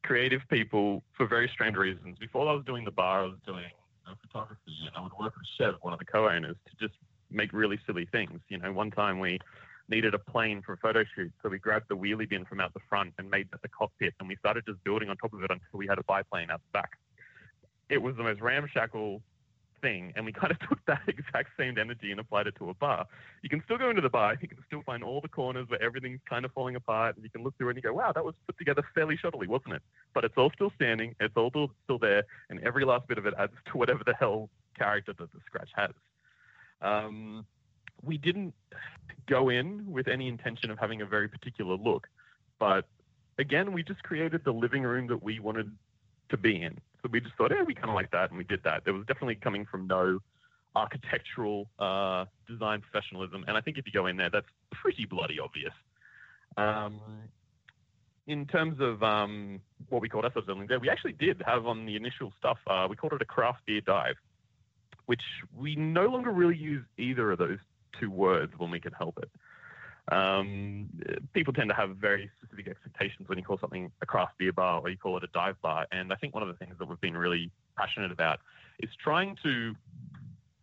creative 0.02 0.40
people 0.48 1.02
for 1.14 1.26
very 1.26 1.50
strange 1.52 1.76
reasons. 1.76 2.16
Before 2.18 2.48
I 2.48 2.52
was 2.52 2.64
doing 2.64 2.84
the 2.84 2.90
bar, 2.90 3.24
I 3.24 3.24
was 3.24 3.38
doing 3.44 3.64
photography, 4.22 4.72
and 4.86 4.96
I 4.96 5.02
would 5.02 5.12
work 5.20 5.34
with 5.36 5.46
Chev, 5.58 5.74
one 5.82 5.92
of 5.92 5.98
the 5.98 6.04
co-owners, 6.06 6.56
to 6.70 6.86
just 6.86 6.98
make 7.30 7.52
really 7.52 7.78
silly 7.86 8.08
things. 8.12 8.40
You 8.48 8.58
know, 8.58 8.72
one 8.72 8.90
time 8.90 9.18
we 9.18 9.38
needed 9.88 10.14
a 10.14 10.18
plane 10.18 10.62
for 10.64 10.72
a 10.72 10.76
photo 10.78 11.04
shoot. 11.14 11.32
So 11.42 11.48
we 11.48 11.58
grabbed 11.58 11.86
the 11.88 11.96
wheelie 11.96 12.28
bin 12.28 12.44
from 12.44 12.60
out 12.60 12.74
the 12.74 12.80
front 12.88 13.14
and 13.18 13.30
made 13.30 13.50
that 13.52 13.62
the 13.62 13.68
cockpit, 13.68 14.14
and 14.20 14.28
we 14.28 14.36
started 14.36 14.64
just 14.66 14.82
building 14.84 15.08
on 15.08 15.16
top 15.16 15.32
of 15.32 15.42
it 15.42 15.50
until 15.50 15.78
we 15.78 15.86
had 15.86 15.98
a 15.98 16.04
biplane 16.04 16.50
out 16.50 16.60
the 16.72 16.78
back. 16.78 16.90
It 17.88 17.98
was 17.98 18.16
the 18.16 18.22
most 18.22 18.40
ramshackle 18.40 19.22
thing, 19.80 20.12
and 20.16 20.24
we 20.24 20.32
kind 20.32 20.50
of 20.50 20.58
took 20.68 20.84
that 20.86 21.02
exact 21.06 21.50
same 21.58 21.78
energy 21.78 22.10
and 22.10 22.20
applied 22.20 22.46
it 22.46 22.56
to 22.56 22.70
a 22.70 22.74
bar. 22.74 23.06
You 23.42 23.48
can 23.48 23.62
still 23.64 23.78
go 23.78 23.90
into 23.90 24.02
the 24.02 24.10
bar, 24.10 24.36
you 24.40 24.48
can 24.48 24.58
still 24.66 24.82
find 24.84 25.02
all 25.02 25.20
the 25.20 25.28
corners 25.28 25.68
where 25.68 25.82
everything's 25.82 26.20
kind 26.28 26.44
of 26.44 26.52
falling 26.52 26.76
apart, 26.76 27.16
and 27.16 27.24
you 27.24 27.30
can 27.30 27.42
look 27.42 27.56
through 27.56 27.68
and 27.68 27.76
you 27.76 27.82
go, 27.82 27.92
wow, 27.92 28.12
that 28.12 28.24
was 28.24 28.34
put 28.46 28.58
together 28.58 28.82
fairly 28.94 29.16
shoddily, 29.16 29.46
wasn't 29.46 29.74
it? 29.74 29.82
But 30.14 30.24
it's 30.24 30.34
all 30.36 30.50
still 30.54 30.72
standing, 30.74 31.14
it's 31.20 31.36
all 31.36 31.50
still 31.84 31.98
there, 31.98 32.24
and 32.50 32.60
every 32.60 32.84
last 32.84 33.06
bit 33.08 33.18
of 33.18 33.26
it 33.26 33.34
adds 33.38 33.52
to 33.72 33.78
whatever 33.78 34.02
the 34.04 34.14
hell 34.14 34.50
character 34.76 35.12
that 35.18 35.32
the 35.32 35.40
scratch 35.46 35.70
has. 35.74 35.92
Um, 36.82 37.46
we 38.02 38.18
didn't 38.18 38.54
go 39.26 39.48
in 39.48 39.90
with 39.90 40.08
any 40.08 40.28
intention 40.28 40.70
of 40.70 40.78
having 40.78 41.02
a 41.02 41.06
very 41.06 41.28
particular 41.28 41.76
look, 41.76 42.08
but 42.58 42.86
again, 43.38 43.72
we 43.72 43.82
just 43.82 44.02
created 44.02 44.42
the 44.44 44.52
living 44.52 44.82
room 44.82 45.06
that 45.08 45.22
we 45.22 45.40
wanted 45.40 45.70
to 46.28 46.36
be 46.36 46.62
in. 46.62 46.78
So 47.02 47.08
we 47.10 47.20
just 47.20 47.34
thought, 47.36 47.50
yeah, 47.50 47.62
we 47.62 47.74
kind 47.74 47.88
of 47.88 47.94
like 47.94 48.10
that, 48.12 48.30
and 48.30 48.38
we 48.38 48.44
did 48.44 48.62
that. 48.64 48.82
It 48.86 48.92
was 48.92 49.06
definitely 49.06 49.36
coming 49.36 49.66
from 49.66 49.86
no 49.86 50.18
architectural 50.74 51.68
uh, 51.78 52.26
design 52.48 52.80
professionalism, 52.80 53.44
and 53.48 53.56
I 53.56 53.60
think 53.60 53.78
if 53.78 53.86
you 53.86 53.92
go 53.92 54.06
in 54.06 54.16
there, 54.16 54.30
that's 54.30 54.46
pretty 54.70 55.06
bloody 55.06 55.38
obvious. 55.38 55.72
Um, 56.56 57.00
in 58.26 58.46
terms 58.46 58.80
of 58.80 59.02
um, 59.02 59.60
what 59.88 60.02
we 60.02 60.08
called 60.08 60.24
ourselves 60.24 60.46
building 60.46 60.66
there, 60.66 60.80
we 60.80 60.90
actually 60.90 61.12
did 61.12 61.42
have 61.46 61.66
on 61.66 61.86
the 61.86 61.96
initial 61.96 62.32
stuff, 62.38 62.58
uh, 62.66 62.86
we 62.88 62.96
called 62.96 63.12
it 63.12 63.22
a 63.22 63.26
craft 63.26 63.60
beer 63.66 63.80
dive, 63.80 64.16
which 65.06 65.22
we 65.56 65.76
no 65.76 66.06
longer 66.06 66.32
really 66.32 66.56
use 66.56 66.84
either 66.98 67.30
of 67.30 67.38
those 67.38 67.58
two 68.00 68.10
words 68.10 68.52
when 68.58 68.70
we 68.70 68.80
can 68.80 68.92
help 68.92 69.18
it. 69.18 69.30
Um, 70.12 70.88
people 71.32 71.52
tend 71.52 71.68
to 71.68 71.74
have 71.74 71.96
very 71.96 72.30
specific 72.38 72.68
expectations 72.68 73.28
when 73.28 73.38
you 73.38 73.44
call 73.44 73.58
something 73.58 73.90
a 74.02 74.06
craft 74.06 74.38
beer 74.38 74.52
bar 74.52 74.80
or 74.80 74.88
you 74.88 74.96
call 74.96 75.16
it 75.16 75.24
a 75.24 75.28
dive 75.28 75.60
bar. 75.62 75.86
And 75.90 76.12
I 76.12 76.16
think 76.16 76.32
one 76.32 76.42
of 76.42 76.48
the 76.48 76.54
things 76.54 76.76
that 76.78 76.88
we've 76.88 77.00
been 77.00 77.16
really 77.16 77.50
passionate 77.76 78.12
about 78.12 78.38
is 78.78 78.90
trying 79.02 79.36
to, 79.42 79.74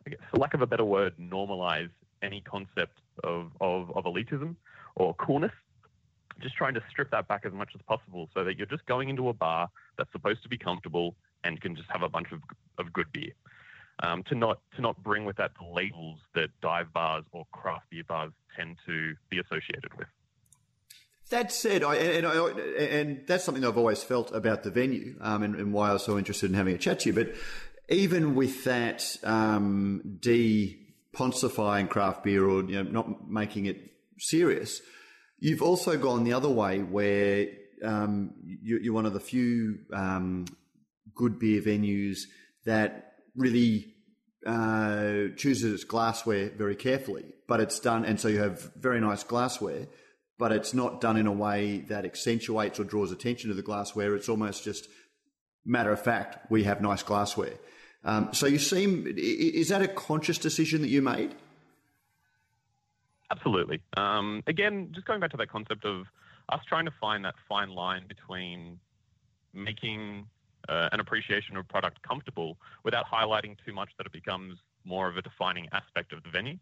guess, 0.08 0.20
for 0.32 0.38
lack 0.38 0.54
of 0.54 0.62
a 0.62 0.68
better 0.68 0.86
word, 0.86 1.14
normalize 1.20 1.90
any 2.22 2.40
concept 2.42 3.00
of, 3.24 3.52
of, 3.60 3.92
of 3.96 4.06
elitism 4.06 4.56
or 4.96 5.14
coolness. 5.16 5.52
Just 6.40 6.56
trying 6.56 6.74
to 6.74 6.84
strip 6.90 7.12
that 7.12 7.28
back 7.28 7.46
as 7.46 7.54
much 7.54 7.70
as 7.76 7.82
possible 7.82 8.30
so 8.34 8.44
that 8.44 8.58
you're 8.58 8.66
just 8.66 8.86
going 8.86 9.10
into 9.10 9.30
a 9.30 9.34
bar 9.34 9.70
that's 9.98 10.12
supposed 10.12 10.42
to 10.44 10.50
be 10.50 10.58
comfortable 10.58 11.16
and 11.44 11.60
can 11.60 11.76
just 11.76 11.90
have 11.92 12.02
a 12.02 12.10
bunch 12.10 12.32
of, 12.32 12.40
of 12.80 12.92
good 12.94 13.12
beer 13.12 13.34
um, 14.02 14.24
to 14.24 14.36
not 14.36 14.60
to 14.76 14.82
not 14.82 15.02
bring 15.04 15.26
with 15.26 15.38
that 15.38 15.52
the 15.60 15.66
labels 15.66 16.20
that 16.36 16.50
dive 16.62 16.92
bars 16.94 17.24
or 17.32 17.46
craft 17.52 17.90
beer 17.90 18.04
bars 18.08 18.32
tend 18.56 18.78
to 18.86 19.14
be 19.30 19.40
associated 19.40 19.94
with. 19.98 20.08
That 21.30 21.52
said, 21.52 21.84
I, 21.84 21.96
and, 21.96 22.28
I, 22.28 22.50
and, 22.78 23.28
that's 23.28 23.44
something 23.44 23.66
I've 23.66 23.78
always 23.78 24.04
felt 24.04 24.32
about 24.36 24.64
the 24.64 24.70
venue 24.70 25.16
um, 25.22 25.42
and, 25.42 25.56
and, 25.56 25.74
why 25.74 25.90
I 25.90 25.94
was 25.94 26.04
so 26.04 26.18
interested 26.18 26.50
in 26.50 26.56
having 26.56 26.76
a 26.76 26.78
chat 26.78 27.00
to 27.02 27.10
you. 27.10 27.16
But 27.16 27.34
even 27.90 28.36
with 28.36 28.66
that 28.66 29.18
um, 29.24 30.18
de-ponsifying 30.20 31.88
craft 31.88 32.24
beer 32.24 32.46
or 32.46 32.64
you 32.64 32.84
know, 32.84 32.84
not 32.84 33.28
making 33.28 33.66
it 33.66 33.78
serious, 34.20 34.82
you've 35.40 35.64
also 35.64 35.98
gone 35.98 36.24
the 36.24 36.34
other 36.34 36.50
way 36.50 36.80
where 36.80 37.48
um, 37.84 38.34
you, 38.44 38.92
are 38.92 38.94
one 38.94 39.06
of 39.06 39.14
the 39.14 39.20
few 39.20 39.80
um, 39.92 40.46
good 41.16 41.40
beer 41.40 41.62
venues 41.62 42.22
that 42.66 43.13
really 43.36 43.94
uh, 44.46 45.30
chooses 45.36 45.74
its 45.74 45.84
glassware 45.84 46.50
very 46.50 46.76
carefully, 46.76 47.26
but 47.48 47.60
it's 47.60 47.80
done, 47.80 48.06
and 48.06 48.20
so 48.20 48.28
you 48.28 48.40
have 48.40 48.74
very 48.76 49.00
nice 49.00 49.24
glassware, 49.24 49.88
but 50.38 50.52
it's 50.52 50.74
not 50.74 51.02
done 51.02 51.18
in 51.18 51.28
a 51.28 51.32
way 51.32 51.80
that 51.90 52.06
accentuates 52.06 52.80
or 52.80 52.84
draws 52.84 53.12
attention 53.12 53.50
to 53.50 53.56
the 53.56 53.62
glassware. 53.62 54.16
It's 54.16 54.30
almost 54.30 54.64
just 54.64 54.88
matter 55.66 55.92
of 55.92 56.02
fact, 56.02 56.52
we 56.52 56.64
have 56.64 56.82
nice 56.82 57.04
glassware. 57.04 57.54
Um, 58.04 58.34
so 58.34 58.48
you 58.48 58.60
seem, 58.60 59.06
is 59.18 59.70
that 59.70 59.82
a 59.82 59.88
conscious 59.88 60.38
decision 60.38 60.82
that 60.82 60.90
you 60.90 61.02
made? 61.02 61.36
Absolutely. 63.32 63.82
Um, 63.96 64.44
again, 64.46 64.92
just 64.94 65.08
going 65.08 65.20
back 65.20 65.32
to 65.32 65.38
that 65.38 65.50
concept 65.50 65.86
of 65.86 66.06
us 66.50 66.60
trying 66.68 66.86
to 66.86 66.94
find 67.00 67.24
that 67.26 67.36
fine 67.48 67.70
line 67.70 68.06
between 68.08 68.80
making 69.54 70.28
uh, 70.70 70.90
an 70.92 71.00
appreciation 71.00 71.58
of 71.58 71.68
product 71.68 72.02
comfortable 72.02 72.58
without 72.84 73.06
highlighting 73.06 73.58
too 73.66 73.74
much 73.74 73.90
that 73.98 74.06
it 74.06 74.14
becomes 74.14 74.58
more 74.86 75.08
of 75.08 75.18
a 75.18 75.22
defining 75.22 75.68
aspect 75.72 76.14
of 76.14 76.24
the 76.24 76.30
venue. 76.30 76.58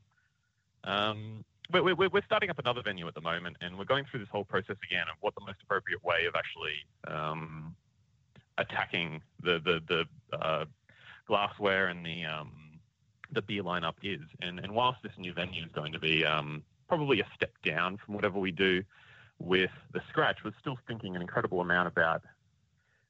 Um, 0.84 1.44
we're, 1.72 1.96
we're, 1.96 2.10
we're, 2.10 2.26
starting 2.26 2.50
up 2.50 2.60
another 2.60 2.82
venue 2.82 3.08
at 3.08 3.14
the 3.14 3.22
moment, 3.22 3.58
and 3.62 3.78
we're 3.78 3.86
going 3.86 4.06
through 4.10 4.22
this 4.22 4.30
whole 4.30 4.44
process 4.44 4.78
again 4.84 5.06
of 5.10 5.16
what 5.22 5.36
the 5.36 5.42
most 5.46 5.58
appropriate 5.64 6.04
way 6.04 6.26
of 6.26 6.36
actually 6.36 6.74
um, 7.08 7.76
attacking 8.58 9.22
the 9.42 9.60
the, 9.64 9.82
the 9.88 10.38
uh, 10.38 10.66
glassware 11.28 11.88
and 11.88 12.06
the 12.06 12.26
um, 12.26 12.52
the 13.32 13.42
beer 13.42 13.64
lineup 13.64 13.94
is. 14.04 14.22
And, 14.42 14.60
and 14.60 14.74
whilst 14.74 15.02
this 15.04 15.14
new 15.18 15.34
venue 15.34 15.64
is 15.64 15.72
going 15.74 15.94
to 15.94 16.00
be 16.00 16.26
um, 16.26 16.64
probably 16.88 17.22
a 17.22 17.28
step 17.36 17.52
down 17.64 17.98
from 18.04 18.16
whatever 18.16 18.40
we 18.40 18.52
do 18.52 18.84
with 19.40 19.72
the 19.94 20.02
scratch, 20.10 20.40
we're 20.44 20.52
still 20.60 20.78
thinking 20.88 21.16
an 21.16 21.22
incredible 21.22 21.62
amount 21.62 21.88
about 21.88 22.24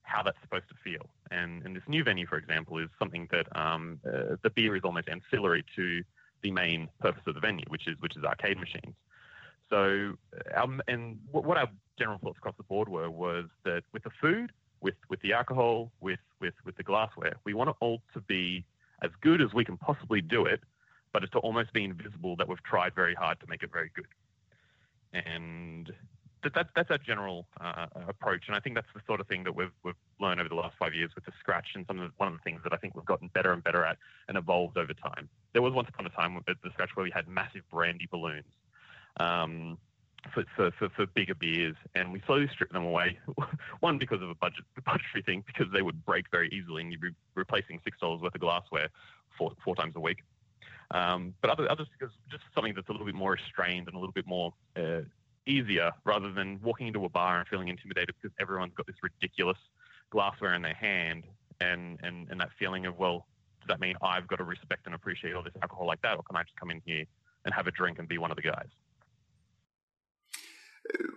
how 0.04 0.24
that's 0.24 0.38
supposed 0.42 0.68
to 0.70 0.76
feel. 0.84 1.10
And, 1.32 1.64
and 1.66 1.76
this 1.76 1.84
new 1.88 2.04
venue, 2.04 2.28
for 2.28 2.38
example, 2.38 2.78
is 2.78 2.90
something 3.00 3.28
that 3.32 3.48
um, 3.56 4.00
uh, 4.06 4.36
the 4.44 4.50
beer 4.50 4.76
is 4.76 4.82
almost 4.84 5.08
ancillary 5.10 5.64
to 5.76 6.04
the 6.44 6.52
main 6.52 6.90
purpose 7.00 7.24
of 7.28 7.36
the 7.36 7.40
venue, 7.40 7.66
which 7.70 7.88
is 7.88 7.96
which 8.00 8.18
is 8.18 8.24
arcade 8.24 8.60
machines. 8.60 8.96
So, 9.70 10.14
um, 10.56 10.82
and 10.88 11.20
what 11.32 11.58
our 11.58 11.70
general 11.98 12.20
thoughts 12.20 12.38
across 12.38 12.56
the 12.58 12.64
board 12.64 12.90
were 12.90 13.10
was 13.10 13.46
that 13.64 13.84
with 13.94 14.04
the 14.04 14.10
food, 14.20 14.52
with 14.82 14.96
with 15.10 15.22
the 15.22 15.34
alcohol, 15.34 15.92
with 16.02 16.20
with 16.40 16.56
with 16.66 16.76
the 16.76 16.84
glassware, 16.84 17.36
we 17.46 17.54
want 17.54 17.70
it 17.70 17.76
all 17.80 18.02
to 18.14 18.22
be 18.22 18.66
as 19.02 19.12
good 19.22 19.42
as 19.42 19.54
we 19.54 19.64
can 19.64 19.78
possibly 19.78 20.22
do 20.22 20.46
it, 20.46 20.62
but 21.14 21.24
it's 21.24 21.32
to 21.32 21.40
almost 21.40 21.72
be 21.74 21.84
invisible 21.84 22.36
that 22.36 22.48
we've 22.48 22.62
tried 22.64 22.94
very 22.94 23.16
hard 23.16 23.40
to 23.40 23.48
make 23.48 23.64
it 23.64 23.72
very 23.72 23.92
good. 23.96 24.08
And 25.14 25.92
that, 26.44 26.54
that, 26.56 26.68
that's 26.76 26.92
our 26.92 26.98
general 26.98 27.48
uh, 27.60 27.88
approach, 28.08 28.44
and 28.48 28.56
I 28.56 28.60
think 28.60 28.76
that's 28.76 28.88
the 28.94 29.02
sort 29.06 29.20
of 29.20 29.28
thing 29.28 29.44
that 29.44 29.56
we've 29.56 29.72
we've 29.84 29.96
learned 30.20 30.40
over 30.40 30.50
the 30.50 30.56
last 30.56 30.76
five 30.78 30.94
years 30.94 31.12
with 31.16 31.26
the 31.26 31.32
scratch, 31.40 31.70
and 31.76 31.86
some 31.88 32.00
of 32.00 32.10
the, 32.10 32.14
one 32.18 32.28
of 32.28 32.34
the 32.34 32.44
things 32.44 32.62
that 32.64 32.74
I 32.74 32.78
think 32.78 32.96
we've 32.96 33.06
gotten 33.06 33.30
better 33.34 33.54
and 33.54 33.64
better 33.64 33.86
at 33.86 33.98
and 34.28 34.38
evolved 34.38 34.78
over 34.78 34.94
time. 34.94 35.30
There 35.54 35.62
was 35.62 35.74
once 35.74 35.90
upon 35.90 36.06
a 36.06 36.10
time 36.10 36.38
at 36.48 36.56
the 36.64 36.70
scratch 36.72 36.90
where 36.96 37.04
we 37.04 37.12
had 37.12 37.28
massive 37.28 37.62
brandy 37.70 38.08
balloons. 38.10 38.46
Um, 39.20 39.78
for, 40.34 40.44
for, 40.56 40.72
for, 40.78 40.90
for, 40.90 41.08
bigger 41.08 41.34
beers, 41.34 41.76
and 41.96 42.14
we 42.14 42.22
slowly 42.28 42.48
stripped 42.54 42.74
them 42.74 42.86
away. 42.86 43.18
One 43.80 43.98
because 43.98 44.22
of 44.22 44.30
a 44.30 44.36
budget 44.36 44.66
budgetary 44.86 45.24
thing, 45.26 45.44
because 45.48 45.66
they 45.74 45.82
would 45.82 46.06
break 46.06 46.26
very 46.32 46.48
easily, 46.50 46.84
and 46.84 46.92
you'd 46.92 47.02
be 47.02 47.10
replacing 47.34 47.80
six 47.84 47.98
dollars 48.00 48.22
worth 48.22 48.36
of 48.36 48.42
glassware 48.42 48.90
four 49.38 49.54
four 49.64 49.76
times 49.76 49.96
a 49.96 50.00
week. 50.00 50.20
Um, 50.92 51.34
but 51.42 51.50
other, 51.50 51.70
others 51.72 51.88
because 51.98 52.14
just 52.30 52.44
something 52.54 52.74
that's 52.76 52.88
a 52.90 52.92
little 52.92 53.06
bit 53.06 53.16
more 53.16 53.32
restrained 53.32 53.88
and 53.88 53.96
a 53.96 54.00
little 54.00 54.14
bit 54.14 54.28
more 54.28 54.54
uh, 54.76 55.02
easier 55.48 55.92
rather 56.06 56.32
than 56.32 56.60
walking 56.62 56.88
into 56.88 57.06
a 57.06 57.10
bar 57.10 57.40
and 57.40 57.48
feeling 57.48 57.68
intimidated 57.68 58.16
because 58.22 58.36
everyone's 58.40 58.74
got 58.76 58.88
this 58.88 58.96
ridiculous 59.02 59.58
glassware 60.10 60.54
in 60.54 60.62
their 60.62 60.74
hand 60.74 61.24
and, 61.60 62.00
and, 62.04 62.30
and 62.30 62.40
that 62.40 62.50
feeling 62.60 62.86
of, 62.86 62.98
well, 62.98 63.26
does 63.62 63.68
that 63.68 63.80
mean 63.80 63.96
I've 64.02 64.28
got 64.28 64.38
to 64.38 64.44
respect 64.44 64.86
and 64.86 64.96
appreciate 64.96 65.36
all 65.36 65.44
this 65.44 65.54
alcohol 65.62 65.86
like 65.86 66.02
that, 66.02 66.18
or 66.18 66.24
can 66.24 66.36
I 66.36 66.44
just 66.44 66.56
come 66.60 66.72
in 66.72 66.82
here 66.86 67.06
and 67.46 67.54
have 67.54 67.68
a 67.68 67.72
drink 67.72 68.00
and 68.00 68.08
be 68.08 68.18
one 68.18 68.32
of 68.32 68.38
the 68.38 68.44
guys? 68.44 68.68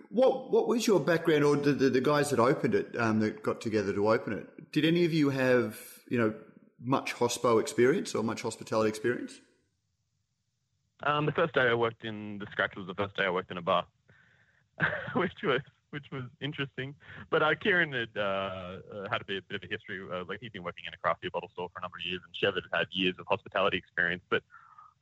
What 0.09 0.51
what 0.51 0.67
was 0.67 0.85
your 0.85 0.99
background, 0.99 1.43
or 1.43 1.55
the, 1.57 1.73
the, 1.73 1.89
the 1.89 2.01
guys 2.01 2.29
that 2.29 2.39
opened 2.39 2.75
it, 2.75 2.95
um, 2.97 3.19
that 3.19 3.41
got 3.41 3.61
together 3.61 3.91
to 3.93 4.09
open 4.09 4.33
it? 4.33 4.71
Did 4.71 4.85
any 4.85 5.05
of 5.05 5.13
you 5.13 5.31
have 5.31 5.77
you 6.07 6.19
know 6.19 6.33
much 6.79 7.15
hospo 7.15 7.59
experience 7.59 8.13
or 8.13 8.23
much 8.23 8.43
hospitality 8.43 8.89
experience? 8.89 9.33
Um, 11.03 11.25
the 11.25 11.31
first 11.31 11.53
day 11.53 11.61
I 11.61 11.73
worked 11.73 12.05
in 12.05 12.37
the 12.37 12.45
Scratch 12.51 12.75
was 12.77 12.87
the 12.87 12.93
first 12.93 13.17
day 13.17 13.23
I 13.23 13.29
worked 13.29 13.51
in 13.51 13.57
a 13.57 13.61
bar. 13.61 13.85
which 15.15 15.33
was 15.43 15.61
which 15.91 16.05
was 16.11 16.23
interesting. 16.41 16.93
But 17.29 17.41
uh, 17.41 17.55
Kieran 17.55 17.93
had 17.93 18.09
uh, 18.17 18.21
uh, 18.21 19.09
had 19.09 19.21
a 19.21 19.25
bit, 19.25 19.47
bit, 19.47 19.55
of 19.55 19.63
a 19.63 19.71
history. 19.71 20.01
Uh, 20.01 20.23
like 20.27 20.39
he'd 20.41 20.51
been 20.51 20.63
working 20.63 20.83
in 20.87 20.93
a 20.93 20.97
craft 20.97 21.21
beer 21.21 21.31
bottle 21.31 21.49
store 21.53 21.69
for 21.73 21.79
a 21.79 21.81
number 21.81 21.97
of 21.97 22.05
years, 22.05 22.21
and 22.25 22.35
Chev 22.35 22.55
had 22.55 22.77
had 22.77 22.87
years 22.91 23.15
of 23.17 23.25
hospitality 23.27 23.77
experience. 23.77 24.23
But 24.29 24.43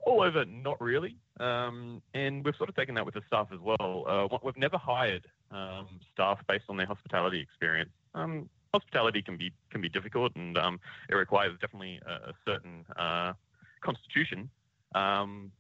all 0.05 0.21
over, 0.21 0.45
not 0.45 0.80
really. 0.82 1.15
Um, 1.39 2.01
and 2.13 2.43
we've 2.43 2.55
sort 2.55 2.69
of 2.69 2.76
taken 2.76 2.95
that 2.95 3.05
with 3.05 3.15
the 3.15 3.21
staff 3.28 3.47
as 3.53 3.59
well. 3.59 4.05
Uh, 4.07 4.38
we've 4.43 4.57
never 4.57 4.78
hired 4.78 5.26
um, 5.51 5.88
staff 6.13 6.39
based 6.47 6.65
on 6.69 6.78
their 6.78 6.86
hospitality 6.86 7.39
experience. 7.39 7.91
Um, 8.13 8.49
hospitality 8.74 9.21
can 9.21 9.38
be 9.38 9.51
can 9.71 9.82
be 9.82 9.89
difficult, 9.89 10.36
and 10.36 10.57
um, 10.57 10.80
it 11.09 11.15
requires 11.15 11.57
definitely 11.59 11.99
a, 12.05 12.30
a 12.30 12.34
certain 12.45 12.86
uh, 12.97 13.34
constitution. 13.82 14.49
Um, 14.95 15.51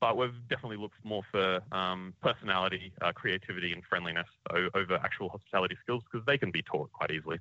but 0.00 0.16
we've 0.16 0.34
definitely 0.48 0.76
looked 0.76 1.02
more 1.04 1.22
for 1.30 1.60
um, 1.72 2.14
personality, 2.22 2.92
uh, 3.02 3.12
creativity, 3.12 3.72
and 3.72 3.82
friendliness 3.88 4.26
over 4.74 4.94
actual 5.02 5.28
hospitality 5.28 5.76
skills 5.82 6.02
because 6.10 6.24
they 6.26 6.38
can 6.38 6.50
be 6.50 6.62
taught 6.62 6.90
quite 6.92 7.10
easily. 7.10 7.38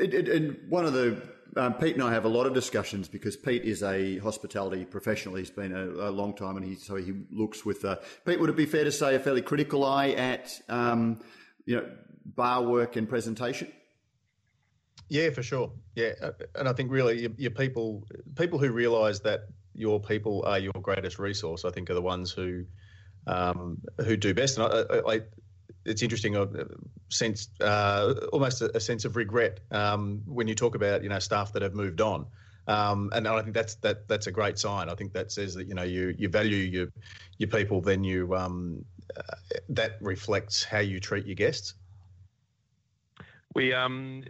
and 0.00 0.56
one 0.68 0.84
of 0.84 0.92
the 0.92 1.20
um, 1.56 1.74
Pete 1.74 1.94
and 1.94 2.02
I 2.02 2.12
have 2.12 2.24
a 2.24 2.28
lot 2.28 2.46
of 2.46 2.54
discussions 2.54 3.08
because 3.08 3.36
Pete 3.36 3.64
is 3.64 3.82
a 3.82 4.18
hospitality 4.18 4.84
professional. 4.84 5.36
He's 5.36 5.50
been 5.50 5.72
a, 5.72 6.08
a 6.08 6.10
long 6.10 6.34
time, 6.34 6.56
and 6.56 6.66
he 6.66 6.74
so 6.74 6.96
he 6.96 7.14
looks 7.30 7.64
with. 7.64 7.84
Uh, 7.84 7.96
Pete, 8.26 8.40
would 8.40 8.50
it 8.50 8.56
be 8.56 8.66
fair 8.66 8.84
to 8.84 8.92
say 8.92 9.14
a 9.14 9.20
fairly 9.20 9.42
critical 9.42 9.84
eye 9.84 10.10
at 10.10 10.60
um, 10.68 11.20
you 11.64 11.76
know 11.76 11.88
bar 12.24 12.62
work 12.62 12.96
and 12.96 13.08
presentation? 13.08 13.70
Yeah, 15.08 15.30
for 15.30 15.42
sure. 15.42 15.70
Yeah, 15.94 16.12
uh, 16.22 16.32
and 16.56 16.68
I 16.68 16.72
think 16.72 16.90
really 16.90 17.20
your, 17.20 17.30
your 17.36 17.50
people, 17.50 18.06
people 18.36 18.58
who 18.58 18.70
realise 18.72 19.20
that 19.20 19.42
your 19.74 20.00
people 20.00 20.44
are 20.46 20.58
your 20.58 20.72
greatest 20.72 21.18
resource, 21.18 21.64
I 21.64 21.70
think, 21.70 21.90
are 21.90 21.94
the 21.94 22.02
ones 22.02 22.30
who 22.30 22.64
um, 23.26 23.80
who 24.04 24.16
do 24.16 24.34
best. 24.34 24.58
And 24.58 24.66
I, 24.66 25.14
I, 25.14 25.20
it's 25.84 26.02
interesting, 26.02 26.36
uh, 26.36 26.46
sense 27.08 27.48
uh, 27.60 28.14
almost 28.32 28.62
a, 28.62 28.76
a, 28.76 28.80
sense 28.80 29.04
of 29.04 29.16
regret 29.16 29.60
um, 29.70 30.22
when 30.26 30.46
you 30.46 30.54
talk 30.54 30.74
about 30.74 31.02
you 31.02 31.08
know 31.08 31.18
staff 31.18 31.52
that 31.52 31.62
have 31.62 31.74
moved 31.74 32.00
on. 32.00 32.26
Um, 32.66 33.10
and 33.14 33.28
I 33.28 33.42
think 33.42 33.54
that's 33.54 33.74
that 33.76 34.08
that's 34.08 34.26
a 34.26 34.32
great 34.32 34.58
sign. 34.58 34.88
I 34.88 34.94
think 34.94 35.12
that 35.12 35.32
says 35.32 35.54
that 35.54 35.66
you 35.66 35.74
know 35.74 35.82
you 35.82 36.14
you 36.16 36.28
value 36.28 36.56
your 36.56 36.88
your 37.38 37.48
people, 37.48 37.80
then 37.80 38.04
you 38.04 38.34
um, 38.34 38.84
uh, 39.16 39.22
that 39.70 39.98
reflects 40.00 40.64
how 40.64 40.78
you 40.78 41.00
treat 41.00 41.26
your 41.26 41.34
guests. 41.34 41.74
We 43.54 43.74
um 43.74 44.24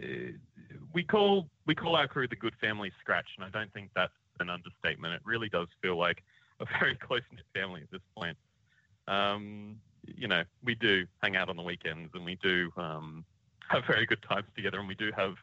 we 0.93 1.03
call 1.03 1.47
we 1.65 1.75
call 1.75 1.95
our 1.95 2.07
crew 2.07 2.27
the 2.27 2.35
Good 2.35 2.55
Family 2.59 2.91
Scratch, 2.99 3.27
and 3.37 3.45
I 3.45 3.49
don't 3.49 3.71
think 3.73 3.91
that's 3.95 4.13
an 4.39 4.49
understatement. 4.49 5.13
It 5.13 5.21
really 5.25 5.49
does 5.49 5.67
feel 5.81 5.97
like 5.97 6.23
a 6.59 6.65
very 6.79 6.95
close 6.95 7.21
knit 7.31 7.45
family 7.53 7.81
at 7.81 7.91
this 7.91 8.01
point. 8.17 8.37
Um, 9.07 9.77
you 10.05 10.27
know, 10.27 10.43
we 10.63 10.75
do 10.75 11.05
hang 11.21 11.35
out 11.35 11.49
on 11.49 11.55
the 11.55 11.63
weekends, 11.63 12.11
and 12.13 12.25
we 12.25 12.35
do 12.41 12.71
um, 12.77 13.25
have 13.69 13.83
very 13.87 14.05
good 14.05 14.23
times 14.27 14.47
together, 14.55 14.79
and 14.79 14.87
we 14.87 14.95
do 14.95 15.11
have 15.15 15.35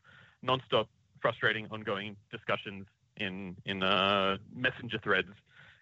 non-stop, 0.43 0.89
frustrating, 1.21 1.67
ongoing 1.71 2.17
discussions 2.31 2.87
in 3.19 3.57
in 3.65 3.83
uh, 3.83 4.39
messenger 4.55 4.99
threads. 5.03 5.33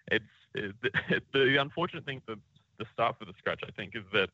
It's 0.07 0.25
it, 0.53 0.75
the, 0.81 1.21
the 1.33 1.61
unfortunate 1.61 2.05
thing 2.05 2.21
for 2.25 2.35
the 2.77 2.85
staff 2.93 3.15
of 3.21 3.27
the 3.27 3.33
Scratch, 3.37 3.61
I 3.67 3.71
think, 3.71 3.95
is 3.95 4.03
that 4.13 4.29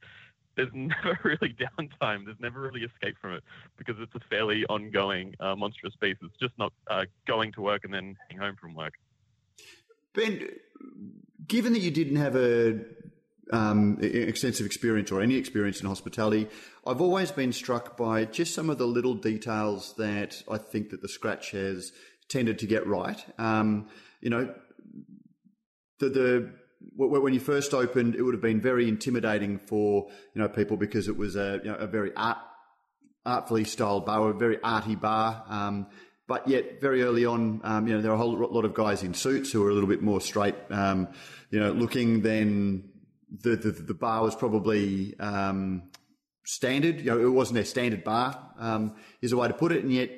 there's 0.58 0.72
never 0.74 1.18
really 1.24 1.56
downtime. 1.56 2.26
There's 2.26 2.40
never 2.40 2.60
really 2.60 2.82
escape 2.82 3.16
from 3.22 3.36
it 3.36 3.44
because 3.78 3.96
it's 4.00 4.14
a 4.16 4.20
fairly 4.30 4.66
ongoing, 4.66 5.36
uh, 5.40 5.56
monstrous 5.56 5.94
beast. 6.02 6.20
It's 6.22 6.38
just 6.38 6.58
not 6.58 6.74
uh, 6.90 7.06
going 7.26 7.54
to 7.54 7.62
work 7.62 7.86
and 7.86 7.94
then 7.94 8.18
heading 8.28 8.42
home 8.42 8.58
from 8.60 8.74
work. 8.74 8.94
Ben, 10.14 10.50
given 11.48 11.74
that 11.74 11.80
you 11.80 11.92
didn't 11.92 12.18
have 12.18 12.36
a 12.36 12.80
um, 13.54 14.00
extensive 14.02 14.66
experience 14.66 15.12
or 15.12 15.22
any 15.22 15.36
experience 15.36 15.80
in 15.80 15.88
hospitality, 15.88 16.48
I've 16.86 17.02
always 17.02 17.32
been 17.32 17.54
struck 17.54 17.96
by 17.96 18.26
just 18.26 18.54
some 18.54 18.70
of 18.70 18.78
the 18.78 18.88
little 18.88 19.14
details 19.14 19.94
that 19.98 20.42
I 20.52 20.58
think 20.58 20.90
that 20.90 21.02
the 21.02 21.08
Scratch 21.08 21.52
has 21.52 21.92
tended 22.30 22.60
to 22.60 22.68
get 22.68 22.86
right. 22.88 23.24
Um, 23.38 23.88
you 24.22 24.30
know, 24.30 24.54
the, 26.00 26.10
the 26.10 26.54
when 26.80 27.34
you 27.34 27.40
first 27.40 27.74
opened, 27.74 28.16
it 28.16 28.22
would 28.22 28.34
have 28.34 28.42
been 28.42 28.62
very 28.62 28.88
intimidating 28.88 29.58
for 29.58 30.08
you 30.34 30.42
know 30.42 30.48
people 30.48 30.78
because 30.78 31.08
it 31.08 31.18
was 31.18 31.36
a, 31.36 31.60
you 31.64 31.72
know, 31.72 31.78
a 31.78 31.88
very 31.88 32.12
art, 32.16 32.38
artfully 33.26 33.64
styled 33.64 34.06
bar, 34.06 34.30
a 34.30 34.34
very 34.34 34.62
arty 34.62 34.96
bar. 34.96 35.44
Um, 35.48 35.88
but 36.28 36.48
yet, 36.48 36.82
very 36.82 37.04
early 37.04 37.26
on, 37.26 37.62
um, 37.64 37.88
you 37.88 37.96
know, 37.96 38.02
there 38.02 38.12
are 38.12 38.16
a 38.16 38.18
whole 38.18 38.36
lot 38.36 38.66
of 38.66 38.74
guys 38.74 39.02
in 39.02 39.14
suits 39.14 39.52
who 39.52 39.66
are 39.66 39.70
a 39.70 39.74
little 39.74 39.90
bit 39.90 40.02
more 40.02 40.20
straight, 40.20 40.56
um, 40.70 41.08
you 41.52 41.60
know, 41.60 41.72
looking 41.72 42.22
than 42.22 42.90
the, 43.32 43.56
the, 43.56 43.72
the 43.72 43.94
bar 43.94 44.24
was 44.24 44.36
probably 44.36 45.18
um, 45.20 45.84
standard. 46.46 47.00
You 47.00 47.12
know, 47.12 47.20
it 47.20 47.30
wasn't 47.30 47.60
a 47.60 47.66
standard 47.66 48.04
bar, 48.04 48.52
um, 48.60 48.96
is 49.22 49.32
a 49.32 49.38
way 49.38 49.48
to 49.48 49.54
put 49.54 49.72
it, 49.72 49.84
and 49.84 49.94
yet 49.94 50.12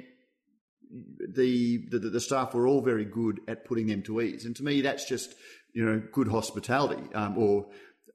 the, 0.91 1.86
the 1.89 1.99
the 1.99 2.20
staff 2.20 2.53
were 2.53 2.66
all 2.66 2.82
very 2.82 3.05
good 3.05 3.41
at 3.47 3.66
putting 3.66 3.88
them 3.88 4.01
to 4.03 4.22
ease. 4.22 4.45
And 4.45 4.55
to 4.55 4.64
me, 4.64 4.82
that's 4.82 5.05
just 5.05 5.36
you 5.74 5.86
know, 5.86 6.01
good 6.11 6.28
hospitality, 6.28 7.01
um, 7.13 7.38
or 7.38 7.67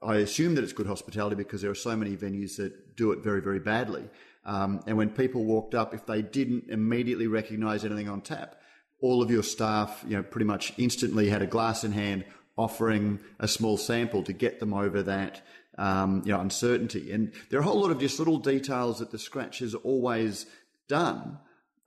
I 0.02 0.16
assume 0.16 0.54
that 0.56 0.64
it's 0.64 0.72
good 0.72 0.86
hospitality 0.86 1.36
because 1.36 1.62
there 1.62 1.70
are 1.70 1.74
so 1.74 1.96
many 1.96 2.16
venues 2.16 2.56
that 2.56 2.96
do 2.96 3.12
it 3.12 3.20
very, 3.20 3.40
very 3.40 3.60
badly. 3.60 4.04
Um, 4.44 4.82
and 4.86 4.96
when 4.96 5.08
people 5.08 5.44
walked 5.44 5.74
up, 5.74 5.94
if 5.94 6.04
they 6.04 6.20
didn't 6.20 6.64
immediately 6.68 7.26
recognise 7.26 7.84
anything 7.84 8.08
on 8.08 8.20
tap, 8.20 8.56
all 9.00 9.22
of 9.22 9.30
your 9.30 9.42
staff, 9.42 10.04
you 10.06 10.16
know, 10.16 10.22
pretty 10.22 10.44
much 10.44 10.72
instantly 10.76 11.28
had 11.30 11.42
a 11.42 11.46
glass 11.46 11.84
in 11.84 11.92
hand, 11.92 12.24
offering 12.56 13.18
a 13.40 13.48
small 13.48 13.76
sample 13.76 14.22
to 14.22 14.32
get 14.32 14.60
them 14.60 14.74
over 14.74 15.02
that, 15.02 15.42
um, 15.78 16.22
you 16.24 16.32
know, 16.32 16.40
uncertainty. 16.40 17.10
And 17.10 17.32
there 17.50 17.58
are 17.58 17.62
a 17.62 17.66
whole 17.66 17.80
lot 17.80 17.90
of 17.90 17.98
just 17.98 18.18
little 18.18 18.38
details 18.38 18.98
that 18.98 19.10
the 19.10 19.18
Scratch 19.18 19.58
has 19.60 19.74
always 19.74 20.46
done 20.88 21.38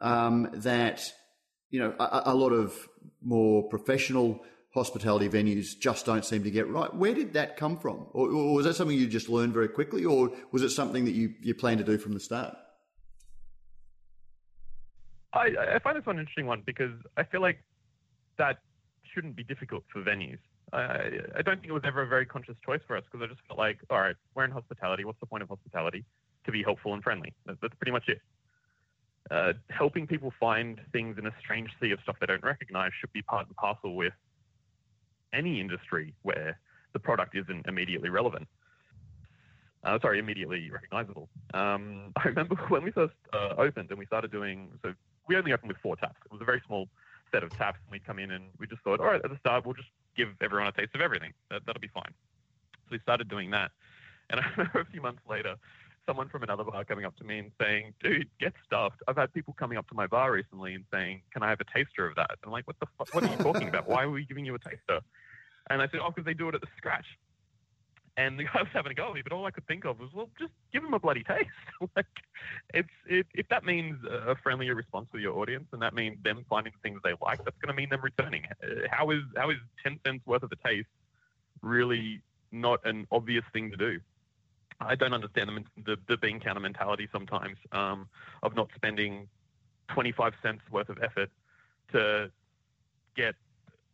um, 0.02 0.50
that, 0.54 1.12
you 1.70 1.80
know, 1.80 1.94
a, 2.00 2.24
a 2.26 2.36
lot 2.36 2.52
of 2.52 2.88
more 3.22 3.68
professional 3.70 4.44
hospitality 4.78 5.28
venues 5.28 5.78
just 5.78 6.06
don't 6.06 6.24
seem 6.24 6.44
to 6.44 6.52
get 6.52 6.70
right. 6.70 6.94
Where 6.94 7.14
did 7.14 7.34
that 7.34 7.58
come 7.58 7.78
from? 7.78 8.08
Or, 8.14 8.30
or, 8.30 8.54
was 8.54 8.66
that 8.66 8.76
something 8.76 8.98
you 8.98 9.08
just 9.08 9.28
learned 9.28 9.54
very 9.54 9.68
quickly, 9.68 10.06
or 10.06 10.32
was 10.52 10.62
it 10.62 10.70
something 10.70 11.04
that 11.06 11.14
you, 11.14 11.34
you 11.42 11.54
planned 11.56 11.80
to 11.80 11.84
do 11.84 11.98
from 11.98 12.14
the 12.14 12.20
start? 12.20 12.56
I, 15.34 15.50
I 15.76 15.80
find 15.80 15.98
this 15.98 16.06
one 16.06 16.16
an 16.16 16.22
interesting 16.22 16.46
one 16.46 16.64
because 16.66 16.94
I 17.18 17.24
feel 17.24 17.42
like 17.42 17.60
that 18.38 18.60
shouldn't 19.14 19.36
be 19.36 19.44
difficult 19.44 19.84
for 19.92 20.02
venues. 20.02 20.40
I, 20.74 21.10
I 21.38 21.42
don't 21.42 21.60
think 21.60 21.68
it 21.68 21.74
was 21.74 21.84
ever 21.86 22.04
a 22.04 22.08
very 22.08 22.26
conscious 22.26 22.56
choice 22.66 22.82
for 22.88 22.96
us 22.96 23.04
because 23.12 23.24
I 23.24 23.28
just 23.28 23.46
felt 23.48 23.58
like, 23.58 23.80
all 23.90 24.00
right, 24.00 24.16
we're 24.36 24.46
in 24.46 24.52
hospitality. 24.52 25.06
What's 25.06 25.20
the 25.20 25.26
point 25.26 25.44
of 25.44 25.50
hospitality? 25.50 26.06
To 26.46 26.52
be 26.52 26.64
helpful 26.64 26.94
and 26.94 27.04
friendly. 27.04 27.34
That's 27.46 27.76
pretty 27.80 27.92
much 27.92 28.08
it. 28.08 28.22
Uh, 29.30 29.54
helping 29.70 30.08
people 30.08 30.32
find 30.40 30.80
things 30.94 31.18
in 31.18 31.26
a 31.26 31.32
strange 31.40 31.70
sea 31.82 31.92
of 31.92 32.00
stuff 32.02 32.16
they 32.20 32.28
don't 32.28 32.44
recognize 32.44 32.92
should 33.00 33.12
be 33.12 33.22
part 33.22 33.46
and 33.48 33.56
parcel 33.58 33.96
with 33.96 34.14
any 35.38 35.62
industry 35.62 36.14
where 36.24 36.60
the 36.94 37.00
product 37.00 37.36
isn't 37.36 37.68
immediately 37.68 38.10
relevant. 38.10 38.48
Uh, 39.84 40.00
sorry, 40.02 40.20
immediately 40.20 40.70
recognizable. 40.72 41.30
Um, 41.54 42.12
I 42.18 42.28
remember 42.28 42.56
when 42.70 42.84
we 42.84 42.92
first 42.92 43.14
uh, 43.34 43.54
opened 43.58 43.90
and 43.90 44.00
we 44.00 44.06
started 44.06 44.32
doing, 44.32 44.70
so 44.84 44.94
we 45.28 45.36
only 45.36 45.54
opened 45.54 45.70
with 45.70 45.78
four 45.78 45.96
taps. 45.96 46.18
It 46.26 46.32
was 46.32 46.42
a 46.42 46.46
very 46.46 46.62
small 46.66 46.88
set 47.32 47.44
of 47.44 47.52
taps, 47.52 47.80
and 47.86 47.92
we'd 47.92 48.06
come 48.06 48.20
in 48.20 48.32
and 48.32 48.46
we 48.60 48.68
just 48.68 48.82
thought, 48.82 49.00
all 49.00 49.06
right, 49.06 49.22
at 49.24 49.30
the 49.30 49.38
start, 49.38 49.66
we'll 49.66 49.76
just 49.76 49.90
give 50.16 50.30
everyone 50.42 50.68
a 50.68 50.72
taste 50.72 50.96
of 50.96 51.02
everything. 51.02 51.34
That, 51.52 51.62
that'll 51.66 51.82
be 51.82 51.90
fine. 51.94 52.14
So 52.86 52.92
we 52.92 53.00
started 53.00 53.30
doing 53.30 53.52
that. 53.52 53.72
And 54.30 54.40
I 54.42 54.46
remember 54.58 54.80
a 54.82 54.86
few 54.86 55.02
months 55.02 55.22
later, 55.30 55.56
someone 56.08 56.30
from 56.30 56.44
another 56.44 56.64
bar 56.64 56.84
coming 56.86 57.06
up 57.06 57.16
to 57.18 57.24
me 57.24 57.40
and 57.40 57.52
saying, 57.62 57.94
dude, 58.02 58.28
get 58.40 58.54
stuffed. 58.66 59.04
I've 59.08 59.18
had 59.18 59.34
people 59.34 59.54
coming 59.60 59.78
up 59.78 59.88
to 59.90 59.96
my 59.96 60.08
bar 60.08 60.32
recently 60.32 60.74
and 60.74 60.86
saying, 60.92 61.22
can 61.32 61.44
I 61.44 61.50
have 61.50 61.60
a 61.60 61.66
taster 61.66 62.08
of 62.08 62.16
that? 62.16 62.32
And 62.32 62.40
I'm 62.46 62.52
like, 62.52 62.66
what 62.66 62.78
the 62.80 62.88
fuck? 62.98 63.14
What 63.14 63.24
are 63.24 63.28
you 63.30 63.38
talking 63.38 63.68
about? 63.68 63.88
Why 63.88 64.04
are 64.04 64.10
we 64.10 64.26
giving 64.26 64.46
you 64.46 64.56
a 64.56 64.60
taster? 64.60 65.02
And 65.70 65.82
I 65.82 65.88
said, 65.88 66.00
oh, 66.04 66.10
because 66.10 66.26
they 66.26 66.34
do 66.34 66.50
it 66.50 66.56
at 66.56 66.62
the 66.62 66.68
scratch. 66.78 67.06
And 68.18 68.40
the 68.40 68.46
guy 68.46 68.62
was 68.62 68.70
having 68.74 68.92
a 68.92 68.96
go 68.96 69.10
at 69.10 69.14
me, 69.14 69.22
but 69.22 69.32
all 69.32 69.46
I 69.46 69.52
could 69.52 69.68
think 69.68 69.86
of 69.86 70.00
was, 70.00 70.10
well, 70.12 70.30
just 70.40 70.52
give 70.74 70.82
them 70.82 70.94
a 70.94 71.00
bloody 71.00 71.24
taste. 71.24 71.50
like, 71.96 72.08
it's 72.74 72.90
it, 73.06 73.28
if 73.36 73.48
that 73.50 73.64
means 73.64 74.04
a 74.06 74.36
friendlier 74.42 74.74
response 74.74 75.08
to 75.12 75.20
your 75.20 75.38
audience, 75.38 75.68
and 75.72 75.82
that 75.84 75.94
means 75.94 76.18
them 76.24 76.44
finding 76.50 76.74
the 76.74 76.90
things 76.90 77.00
they 77.04 77.14
like, 77.22 77.44
that's 77.44 77.58
going 77.62 77.68
to 77.68 77.80
mean 77.80 77.90
them 77.90 78.02
returning. 78.02 78.44
Uh, 78.64 78.88
how 78.90 79.12
is 79.12 79.22
how 79.36 79.52
is 79.52 79.58
ten 79.84 80.00
cents 80.04 80.26
worth 80.26 80.42
of 80.42 80.52
a 80.52 80.68
taste 80.68 80.88
really 81.62 82.22
not 82.52 82.80
an 82.86 83.06
obvious 83.12 83.44
thing 83.54 83.70
to 83.70 83.78
do? 83.78 84.00
I 84.80 84.96
don't 84.96 85.14
understand 85.14 85.50
the, 85.50 85.84
the, 85.84 85.98
the 86.08 86.18
bean 86.18 86.40
counter 86.40 86.60
mentality 86.60 87.08
sometimes 87.12 87.58
um, 87.72 88.08
of 88.44 88.56
not 88.56 88.70
spending 88.76 89.28
25 89.90 90.34
cents 90.44 90.62
worth 90.72 90.90
of 90.90 90.98
effort 91.02 91.30
to 91.92 92.32
get 93.16 93.36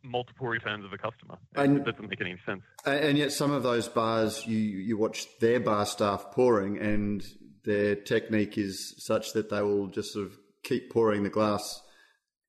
multiple 0.04 0.46
returns 0.46 0.84
of 0.84 0.92
a 0.92 0.98
customer. 0.98 1.38
And, 1.56 1.78
it 1.78 1.84
doesn't 1.84 2.08
make 2.08 2.20
any 2.20 2.36
sense. 2.46 2.62
And 2.84 3.18
yet, 3.18 3.32
some 3.32 3.50
of 3.50 3.62
those 3.62 3.88
bars, 3.88 4.46
you 4.46 4.58
you 4.58 4.96
watch 4.96 5.26
their 5.40 5.60
bar 5.60 5.86
staff 5.86 6.26
pouring, 6.32 6.78
and 6.78 7.24
their 7.64 7.96
technique 7.96 8.58
is 8.58 8.94
such 8.98 9.32
that 9.32 9.50
they 9.50 9.62
will 9.62 9.88
just 9.88 10.12
sort 10.12 10.26
of 10.26 10.38
keep 10.62 10.92
pouring 10.92 11.22
the 11.22 11.30
glass 11.30 11.82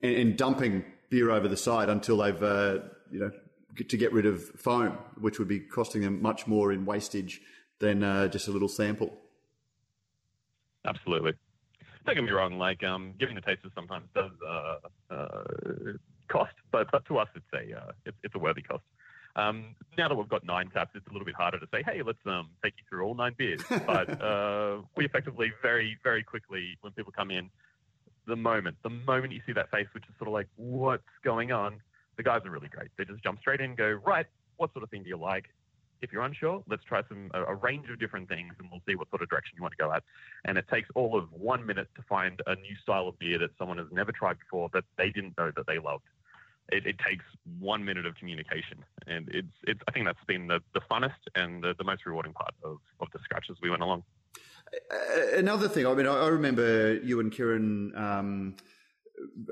and, 0.01 0.15
and 0.15 0.37
dumping 0.37 0.83
beer 1.09 1.31
over 1.31 1.47
the 1.47 1.57
side 1.57 1.89
until 1.89 2.17
they've 2.17 2.43
uh, 2.43 2.79
you 3.11 3.19
know 3.19 3.31
to 3.75 3.97
get 3.97 4.13
rid 4.13 4.25
of 4.25 4.41
foam, 4.41 4.97
which 5.19 5.39
would 5.39 5.47
be 5.47 5.59
costing 5.59 6.01
them 6.01 6.21
much 6.21 6.47
more 6.47 6.71
in 6.71 6.85
wastage 6.85 7.41
than 7.79 8.03
uh, 8.03 8.27
just 8.27 8.47
a 8.47 8.51
little 8.51 8.69
sample. 8.69 9.13
Absolutely. 10.85 11.33
Don't 12.05 12.15
get 12.15 12.23
me 12.23 12.31
wrong. 12.31 12.57
Like 12.57 12.83
um, 12.83 13.13
giving 13.19 13.35
the 13.35 13.41
tasters 13.41 13.71
sometimes 13.75 14.07
does 14.13 14.31
uh, 14.47 14.75
uh, 15.09 15.43
cost, 16.27 16.53
but 16.71 16.91
but 16.91 17.05
to 17.05 17.17
us 17.17 17.27
it's 17.35 17.45
a 17.53 17.77
uh, 17.77 17.91
it's, 18.05 18.17
it's 18.23 18.35
a 18.35 18.39
worthy 18.39 18.61
cost. 18.61 18.83
Um, 19.35 19.75
now 19.97 20.07
that 20.07 20.15
we've 20.15 20.29
got 20.29 20.45
nine 20.45 20.69
taps, 20.69 20.91
it's 20.95 21.05
a 21.07 21.11
little 21.11 21.25
bit 21.25 21.35
harder 21.35 21.59
to 21.59 21.67
say, 21.69 21.83
hey, 21.85 22.01
let's 22.05 22.19
um, 22.25 22.49
take 22.63 22.73
you 22.77 22.83
through 22.87 23.03
all 23.03 23.15
nine 23.15 23.33
beers. 23.37 23.61
But 23.85 24.21
uh, 24.21 24.81
we 24.95 25.05
effectively 25.05 25.51
very 25.61 25.97
very 26.03 26.23
quickly 26.23 26.77
when 26.81 26.93
people 26.93 27.13
come 27.15 27.31
in, 27.31 27.49
the 28.27 28.35
moment 28.35 28.77
the 28.83 28.89
moment 28.89 29.33
you 29.33 29.41
see 29.45 29.53
that 29.53 29.69
face, 29.71 29.87
which 29.93 30.05
is 30.05 30.15
sort 30.17 30.27
of 30.27 30.33
like 30.33 30.47
what's 30.55 31.03
going 31.23 31.51
on, 31.51 31.81
the 32.17 32.23
guys 32.23 32.41
are 32.45 32.51
really 32.51 32.69
great. 32.69 32.89
They 32.97 33.05
just 33.05 33.23
jump 33.23 33.39
straight 33.39 33.59
in, 33.59 33.71
and 33.71 33.77
go 33.77 33.99
right. 34.05 34.25
What 34.57 34.71
sort 34.73 34.83
of 34.83 34.89
thing 34.89 35.03
do 35.03 35.09
you 35.09 35.17
like? 35.17 35.49
if 36.01 36.11
you're 36.11 36.23
unsure, 36.23 36.63
let's 36.69 36.83
try 36.83 37.01
some 37.07 37.31
a, 37.33 37.43
a, 37.43 37.55
range 37.55 37.89
of 37.89 37.99
different 37.99 38.29
things, 38.29 38.53
and 38.59 38.69
we'll 38.71 38.81
see 38.87 38.95
what 38.95 39.09
sort 39.09 39.21
of 39.21 39.29
direction 39.29 39.53
you 39.57 39.61
want 39.61 39.73
to 39.77 39.83
go 39.83 39.91
at. 39.91 40.03
And 40.45 40.57
it 40.57 40.65
takes 40.71 40.89
all 40.95 41.17
of 41.17 41.31
one 41.31 41.65
minute 41.65 41.87
to 41.95 42.01
find 42.03 42.41
a 42.47 42.55
new 42.55 42.75
style 42.81 43.07
of 43.07 43.17
beer 43.19 43.39
that 43.39 43.51
someone 43.57 43.77
has 43.77 43.87
never 43.91 44.11
tried 44.11 44.37
before 44.39 44.69
that 44.73 44.83
they 44.97 45.09
didn't 45.09 45.37
know 45.37 45.51
that 45.55 45.67
they 45.67 45.79
loved. 45.79 46.03
It, 46.69 46.87
it 46.87 46.95
takes 46.97 47.23
one 47.59 47.85
minute 47.85 48.05
of 48.05 48.15
communication, 48.15 48.83
and 49.05 49.29
it's 49.29 49.53
it's. 49.63 49.79
I 49.87 49.91
think 49.91 50.05
that's 50.05 50.23
been 50.27 50.47
the, 50.47 50.61
the 50.73 50.81
funnest 50.91 51.21
and 51.35 51.63
the, 51.63 51.75
the 51.77 51.83
most 51.83 52.05
rewarding 52.05 52.33
part 52.33 52.55
of, 52.63 52.77
of 52.99 53.07
the 53.13 53.19
scratch 53.23 53.47
as 53.51 53.57
we 53.61 53.69
went 53.69 53.83
along. 53.83 54.03
another 55.33 55.67
thing, 55.67 55.85
I 55.85 55.93
mean, 55.93 56.07
I, 56.07 56.27
remember 56.27 56.95
you 56.95 57.19
and 57.19 57.31
Kieran, 57.31 57.93
um, 57.95 58.55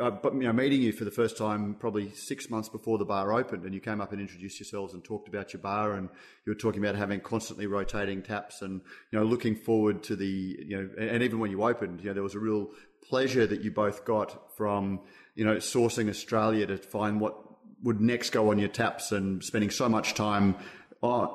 uh, 0.01 0.11
you 0.33 0.41
know, 0.41 0.53
meeting 0.53 0.81
you 0.81 0.91
for 0.91 1.05
the 1.05 1.11
first 1.11 1.37
time 1.37 1.75
probably 1.75 2.11
six 2.11 2.49
months 2.49 2.67
before 2.67 2.97
the 2.97 3.05
bar 3.05 3.31
opened, 3.31 3.63
and 3.63 3.73
you 3.73 3.79
came 3.79 4.01
up 4.01 4.11
and 4.11 4.19
introduced 4.19 4.59
yourselves 4.59 4.93
and 4.93 5.03
talked 5.03 5.27
about 5.27 5.53
your 5.53 5.61
bar, 5.61 5.93
and 5.93 6.09
you 6.45 6.51
were 6.51 6.59
talking 6.59 6.83
about 6.83 6.95
having 6.95 7.19
constantly 7.19 7.67
rotating 7.67 8.21
taps, 8.21 8.61
and 8.61 8.81
you 9.11 9.19
know, 9.19 9.25
looking 9.25 9.55
forward 9.55 10.03
to 10.03 10.15
the, 10.15 10.57
you 10.65 10.77
know, 10.77 10.89
and 10.97 11.23
even 11.23 11.39
when 11.39 11.51
you 11.51 11.63
opened, 11.63 12.01
you 12.01 12.07
know, 12.07 12.13
there 12.13 12.23
was 12.23 12.35
a 12.35 12.39
real 12.39 12.71
pleasure 13.09 13.45
that 13.45 13.61
you 13.61 13.71
both 13.71 14.05
got 14.05 14.55
from, 14.55 15.01
you 15.35 15.45
know, 15.45 15.55
sourcing 15.55 16.09
Australia 16.09 16.65
to 16.67 16.77
find 16.77 17.19
what 17.19 17.35
would 17.83 17.99
next 17.99 18.29
go 18.29 18.49
on 18.51 18.59
your 18.59 18.69
taps, 18.69 19.11
and 19.11 19.43
spending 19.43 19.69
so 19.69 19.89
much 19.89 20.13
time 20.13 20.55
uh, 21.03 21.27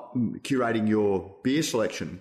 curating 0.42 0.88
your 0.88 1.36
beer 1.44 1.62
selection. 1.62 2.20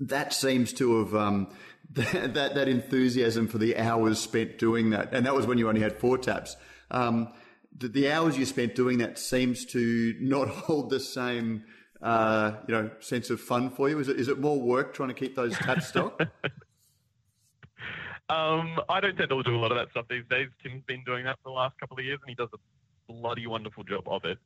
That 0.00 0.32
seems 0.32 0.72
to 0.74 0.98
have 0.98 1.14
um, 1.14 1.48
that, 1.92 2.12
that, 2.34 2.54
that 2.54 2.68
enthusiasm 2.68 3.48
for 3.48 3.58
the 3.58 3.76
hours 3.76 4.18
spent 4.18 4.58
doing 4.58 4.90
that, 4.90 5.12
and 5.14 5.24
that 5.26 5.34
was 5.34 5.46
when 5.46 5.58
you 5.58 5.68
only 5.68 5.80
had 5.80 5.98
four 5.98 6.18
taps. 6.18 6.56
Um, 6.90 7.32
the, 7.76 7.88
the, 7.88 8.10
hours 8.10 8.36
you 8.36 8.44
spent 8.44 8.74
doing 8.74 8.98
that 8.98 9.18
seems 9.18 9.64
to 9.66 10.14
not 10.20 10.48
hold 10.48 10.90
the 10.90 11.00
same, 11.00 11.64
uh, 12.02 12.52
you 12.66 12.74
know, 12.74 12.90
sense 13.00 13.30
of 13.30 13.40
fun 13.40 13.70
for 13.70 13.88
you. 13.88 13.98
Is 13.98 14.08
it, 14.08 14.18
is 14.18 14.28
it 14.28 14.38
more 14.38 14.60
work 14.60 14.92
trying 14.92 15.08
to 15.08 15.14
keep 15.14 15.36
those 15.36 15.56
taps 15.56 15.88
stocked? 15.88 16.22
um, 18.32 18.80
I 18.88 19.00
don't 19.00 19.16
tend 19.16 19.28
to 19.28 19.42
do 19.42 19.54
a 19.54 19.60
lot 19.60 19.72
of 19.72 19.78
that 19.78 19.90
stuff 19.90 20.06
these 20.08 20.24
days. 20.30 20.48
Tim's 20.62 20.82
been 20.86 21.04
doing 21.04 21.24
that 21.24 21.36
for 21.42 21.50
the 21.50 21.54
last 21.54 21.78
couple 21.78 21.98
of 21.98 22.04
years, 22.04 22.18
and 22.22 22.30
he 22.30 22.34
does 22.34 22.48
a 22.54 23.12
bloody 23.12 23.46
wonderful 23.46 23.84
job 23.84 24.04
of 24.06 24.24
it. 24.24 24.38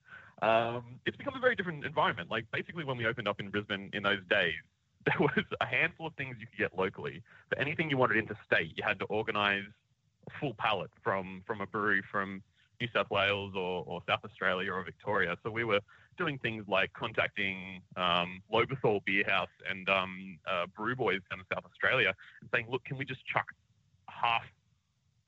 Um, 0.43 0.99
it's 1.07 1.17
become 1.17 1.35
a 1.37 1.41
very 1.41 1.55
different 1.55 1.85
environment. 1.85 2.31
Like 2.31 2.47
basically, 2.53 2.85
when 2.85 2.97
we 2.97 3.07
opened 3.07 3.29
up 3.29 3.39
in 3.39 3.51
Brisbane 3.51 3.91
in 3.93 4.03
those 4.03 4.21
days, 4.29 4.55
there 5.07 5.21
was 5.21 5.45
a 5.61 5.67
handful 5.67 6.09
of 6.09 6.15
things 6.15 6.37
you 6.41 6.47
could 6.47 6.59
get 6.59 6.77
locally. 6.77 7.23
But 7.49 7.61
anything 7.61 7.89
you 7.89 7.97
wanted 7.97 8.17
interstate, 8.17 8.77
you 8.77 8.83
had 8.85 8.99
to 8.99 9.05
organise 9.07 9.65
a 10.27 10.41
full 10.41 10.55
pallet 10.59 10.91
from 11.05 11.43
from 11.47 11.61
a 11.61 11.67
brewery 11.67 12.03
from 12.11 12.43
New 12.81 12.89
South 12.93 13.09
Wales 13.11 13.53
or, 13.55 13.85
or 13.87 14.03
South 14.09 14.25
Australia 14.25 14.73
or 14.73 14.83
Victoria. 14.85 15.37
So 15.45 15.51
we 15.51 15.65
were 15.65 15.81
doing 16.19 16.39
things 16.39 16.65
like 16.67 16.93
contacting 16.93 17.83
um, 17.97 18.43
Lobethal 18.53 19.01
Bierhaus 19.09 19.47
and 19.71 19.89
um, 19.89 20.39
uh, 20.51 20.67
Brew 20.77 20.97
Boys 20.97 21.21
down 21.31 21.41
in 21.41 21.47
South 21.55 21.65
Australia 21.71 22.13
and 22.41 22.51
saying, 22.53 22.67
look, 22.69 22.85
can 22.85 22.99
we 22.99 23.05
just 23.05 23.25
chuck 23.27 23.47
half 24.21 24.43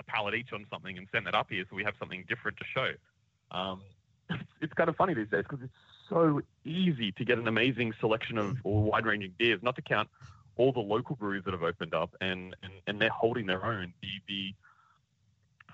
a 0.00 0.02
pallet 0.04 0.34
each 0.34 0.52
on 0.52 0.66
something 0.70 0.96
and 0.96 1.06
send 1.12 1.26
that 1.26 1.34
up 1.34 1.48
here 1.50 1.64
so 1.68 1.76
we 1.76 1.84
have 1.84 1.94
something 1.98 2.24
different 2.28 2.56
to 2.58 2.64
show? 2.72 2.92
Um, 3.56 3.82
it's, 4.30 4.42
it's 4.60 4.72
kind 4.74 4.88
of 4.88 4.96
funny 4.96 5.14
these 5.14 5.28
days 5.28 5.44
because 5.48 5.62
it's 5.62 5.72
so 6.08 6.40
easy 6.64 7.12
to 7.12 7.24
get 7.24 7.38
an 7.38 7.48
amazing 7.48 7.92
selection 8.00 8.38
of 8.38 8.56
or 8.64 8.82
wide 8.82 9.06
ranging 9.06 9.34
beers, 9.38 9.60
not 9.62 9.76
to 9.76 9.82
count 9.82 10.08
all 10.56 10.72
the 10.72 10.80
local 10.80 11.16
breweries 11.16 11.44
that 11.44 11.52
have 11.52 11.62
opened 11.62 11.94
up 11.94 12.14
and, 12.20 12.56
and, 12.62 12.72
and 12.86 13.00
they're 13.00 13.10
holding 13.10 13.46
their 13.46 13.64
own. 13.64 13.92
The, 14.02 14.08
the 14.26 14.54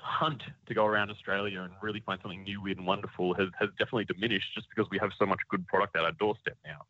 hunt 0.04 0.42
to 0.66 0.74
go 0.74 0.84
around 0.84 1.10
Australia 1.10 1.62
and 1.62 1.72
really 1.80 2.00
find 2.00 2.20
something 2.20 2.42
new, 2.42 2.60
weird, 2.60 2.78
and 2.78 2.86
wonderful 2.86 3.34
has, 3.34 3.48
has 3.58 3.70
definitely 3.78 4.04
diminished 4.04 4.54
just 4.54 4.68
because 4.68 4.90
we 4.90 4.98
have 4.98 5.10
so 5.18 5.24
much 5.24 5.40
good 5.48 5.66
product 5.66 5.96
at 5.96 6.04
our 6.04 6.12
doorstep 6.12 6.56
now. 6.64 6.82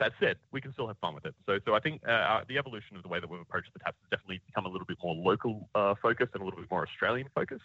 That 0.00 0.12
said, 0.20 0.36
we 0.52 0.60
can 0.60 0.72
still 0.72 0.86
have 0.86 0.96
fun 0.98 1.14
with 1.14 1.26
it. 1.26 1.34
So, 1.46 1.58
so 1.64 1.74
I 1.74 1.80
think 1.80 2.02
uh, 2.06 2.10
uh 2.10 2.44
the 2.48 2.58
evolution 2.58 2.96
of 2.96 3.02
the 3.02 3.08
way 3.08 3.18
that 3.20 3.28
we've 3.28 3.40
approached 3.40 3.72
the 3.72 3.80
taps 3.80 3.96
has 4.02 4.10
definitely 4.10 4.40
become 4.46 4.64
a 4.64 4.68
little 4.68 4.86
bit 4.86 4.98
more 5.02 5.14
local 5.14 5.68
uh, 5.74 5.94
focused 6.00 6.34
and 6.34 6.42
a 6.42 6.44
little 6.44 6.60
bit 6.60 6.70
more 6.70 6.86
Australian 6.86 7.28
focused. 7.34 7.64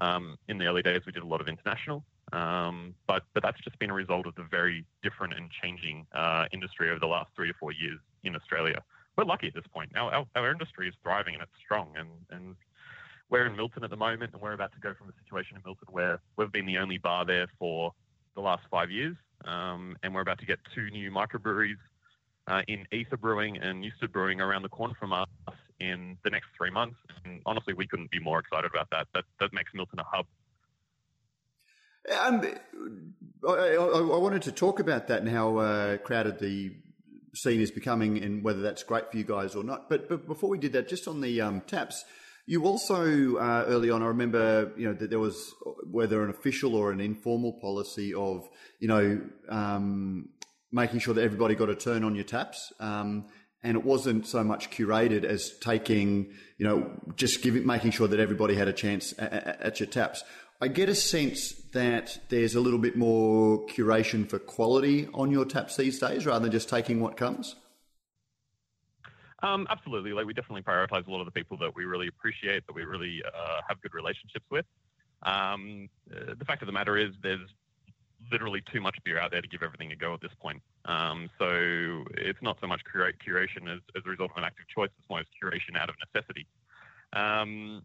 Um, 0.00 0.38
in 0.48 0.58
the 0.58 0.66
early 0.66 0.82
days, 0.82 1.02
we 1.04 1.12
did 1.12 1.22
a 1.22 1.26
lot 1.26 1.40
of 1.40 1.48
international, 1.48 2.04
um, 2.32 2.94
but 3.06 3.22
but 3.34 3.42
that's 3.42 3.60
just 3.60 3.78
been 3.78 3.90
a 3.90 3.94
result 3.94 4.26
of 4.26 4.34
the 4.34 4.44
very 4.44 4.84
different 5.02 5.34
and 5.34 5.50
changing 5.62 6.06
uh, 6.12 6.46
industry 6.52 6.90
over 6.90 6.98
the 6.98 7.06
last 7.06 7.30
three 7.36 7.48
to 7.48 7.54
four 7.58 7.72
years 7.72 8.00
in 8.24 8.34
Australia. 8.34 8.82
We're 9.16 9.24
lucky 9.24 9.48
at 9.48 9.54
this 9.54 9.66
point. 9.72 9.90
Now 9.94 10.08
our, 10.08 10.26
our 10.34 10.50
industry 10.50 10.88
is 10.88 10.94
thriving 11.02 11.34
and 11.34 11.42
it's 11.42 11.52
strong, 11.62 11.92
and 11.96 12.08
and 12.30 12.56
we're 13.28 13.46
in 13.46 13.56
Milton 13.56 13.84
at 13.84 13.90
the 13.90 13.96
moment, 13.96 14.32
and 14.32 14.42
we're 14.42 14.52
about 14.52 14.72
to 14.72 14.80
go 14.80 14.94
from 14.94 15.08
a 15.08 15.12
situation 15.22 15.56
in 15.56 15.62
Milton 15.64 15.88
where 15.90 16.20
we've 16.36 16.50
been 16.50 16.66
the 16.66 16.78
only 16.78 16.98
bar 16.98 17.24
there 17.24 17.46
for 17.58 17.92
the 18.34 18.40
last 18.40 18.62
five 18.70 18.90
years, 18.90 19.16
um, 19.44 19.96
and 20.02 20.14
we're 20.14 20.20
about 20.20 20.38
to 20.38 20.46
get 20.46 20.58
two 20.74 20.90
new 20.90 21.10
microbreweries 21.10 21.78
uh, 22.46 22.62
in 22.68 22.86
Aether 22.92 23.16
Brewing 23.16 23.58
and 23.58 23.80
Newstead 23.80 24.12
Brewing 24.12 24.40
around 24.40 24.62
the 24.62 24.68
corner 24.68 24.94
from 24.98 25.12
us 25.12 25.28
in 25.78 26.16
the 26.24 26.30
next 26.30 26.48
three 26.56 26.70
months. 26.70 26.96
And 27.24 27.40
honestly, 27.46 27.74
we 27.74 27.86
couldn't 27.86 28.10
be 28.10 28.20
more 28.20 28.38
excited 28.38 28.70
about 28.70 28.88
that. 28.90 29.06
That 29.14 29.24
that 29.40 29.52
makes 29.52 29.72
Milton 29.74 29.98
a 29.98 30.04
hub 30.04 30.26
um, 32.18 32.42
I, 33.46 33.52
I, 33.52 33.74
I, 33.74 34.18
wanted 34.18 34.42
to 34.42 34.52
talk 34.52 34.80
about 34.80 35.08
that 35.08 35.20
and 35.20 35.28
how 35.28 35.58
uh, 35.58 35.96
crowded 35.98 36.38
the 36.38 36.72
scene 37.34 37.60
is 37.60 37.70
becoming, 37.70 38.22
and 38.22 38.42
whether 38.42 38.60
that's 38.60 38.82
great 38.82 39.10
for 39.10 39.16
you 39.16 39.24
guys 39.24 39.54
or 39.54 39.62
not. 39.62 39.88
But, 39.88 40.08
but 40.08 40.26
before 40.26 40.50
we 40.50 40.58
did 40.58 40.72
that, 40.72 40.88
just 40.88 41.06
on 41.06 41.20
the 41.20 41.40
um, 41.40 41.60
taps, 41.62 42.04
you 42.46 42.64
also 42.64 43.36
uh, 43.36 43.64
early 43.66 43.90
on, 43.90 44.02
I 44.02 44.06
remember, 44.06 44.72
you 44.76 44.86
know, 44.86 44.94
that 44.94 45.10
there 45.10 45.18
was 45.18 45.54
whether 45.84 46.22
an 46.24 46.30
official 46.30 46.74
or 46.74 46.90
an 46.90 47.00
informal 47.00 47.54
policy 47.60 48.12
of, 48.14 48.48
you 48.78 48.88
know, 48.88 49.20
um, 49.48 50.30
making 50.72 51.00
sure 51.00 51.14
that 51.14 51.22
everybody 51.22 51.54
got 51.54 51.68
a 51.68 51.74
turn 51.74 52.04
on 52.04 52.14
your 52.14 52.24
taps. 52.24 52.72
Um, 52.80 53.26
and 53.62 53.76
it 53.76 53.84
wasn't 53.84 54.26
so 54.26 54.42
much 54.42 54.70
curated 54.70 55.24
as 55.24 55.52
taking, 55.58 56.32
you 56.56 56.66
know, 56.66 56.90
just 57.16 57.42
giving, 57.42 57.66
making 57.66 57.90
sure 57.90 58.08
that 58.08 58.18
everybody 58.18 58.54
had 58.54 58.68
a 58.68 58.72
chance 58.72 59.12
at, 59.18 59.60
at 59.60 59.80
your 59.80 59.86
taps. 59.86 60.24
I 60.62 60.68
get 60.68 60.88
a 60.88 60.94
sense 60.94 61.52
that 61.72 62.18
there's 62.28 62.54
a 62.54 62.60
little 62.60 62.78
bit 62.78 62.96
more 62.96 63.66
curation 63.66 64.28
for 64.28 64.38
quality 64.38 65.08
on 65.14 65.30
your 65.30 65.44
taps 65.44 65.76
these 65.76 65.98
days 65.98 66.26
rather 66.26 66.40
than 66.40 66.52
just 66.52 66.68
taking 66.68 67.00
what 67.00 67.16
comes. 67.16 67.56
Um, 69.42 69.66
absolutely. 69.70 70.12
Like 70.12 70.26
we 70.26 70.34
definitely 70.34 70.62
prioritize 70.62 71.06
a 71.06 71.10
lot 71.10 71.20
of 71.20 71.26
the 71.26 71.32
people 71.32 71.56
that 71.58 71.74
we 71.74 71.84
really 71.84 72.08
appreciate, 72.08 72.66
that 72.66 72.74
we 72.74 72.84
really 72.84 73.22
uh, 73.26 73.60
have 73.68 73.80
good 73.80 73.94
relationships 73.94 74.44
with. 74.50 74.66
Um, 75.22 75.88
uh, 76.14 76.34
the 76.38 76.44
fact 76.44 76.62
of 76.62 76.66
the 76.66 76.72
matter 76.72 76.96
is, 76.96 77.10
there's 77.22 77.48
literally 78.30 78.62
too 78.72 78.80
much 78.80 78.96
beer 79.04 79.18
out 79.18 79.30
there 79.30 79.40
to 79.40 79.48
give 79.48 79.62
everything 79.62 79.92
a 79.92 79.96
go 79.96 80.12
at 80.14 80.20
this 80.20 80.32
point. 80.40 80.62
Um, 80.84 81.30
so 81.38 82.04
it's 82.16 82.40
not 82.42 82.58
so 82.60 82.66
much 82.66 82.82
cura- 82.90 83.12
curation 83.12 83.72
as, 83.72 83.80
as, 83.96 84.02
a 84.06 84.08
result 84.08 84.30
of 84.32 84.36
an 84.36 84.44
active 84.44 84.66
choice; 84.68 84.90
it's 84.98 85.08
more 85.08 85.22
curation 85.42 85.76
out 85.76 85.88
of 85.88 85.96
necessity. 86.14 86.46
Um, 87.12 87.82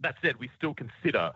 that 0.00 0.16
said, 0.22 0.36
we 0.38 0.50
still 0.56 0.74
consider 0.74 1.32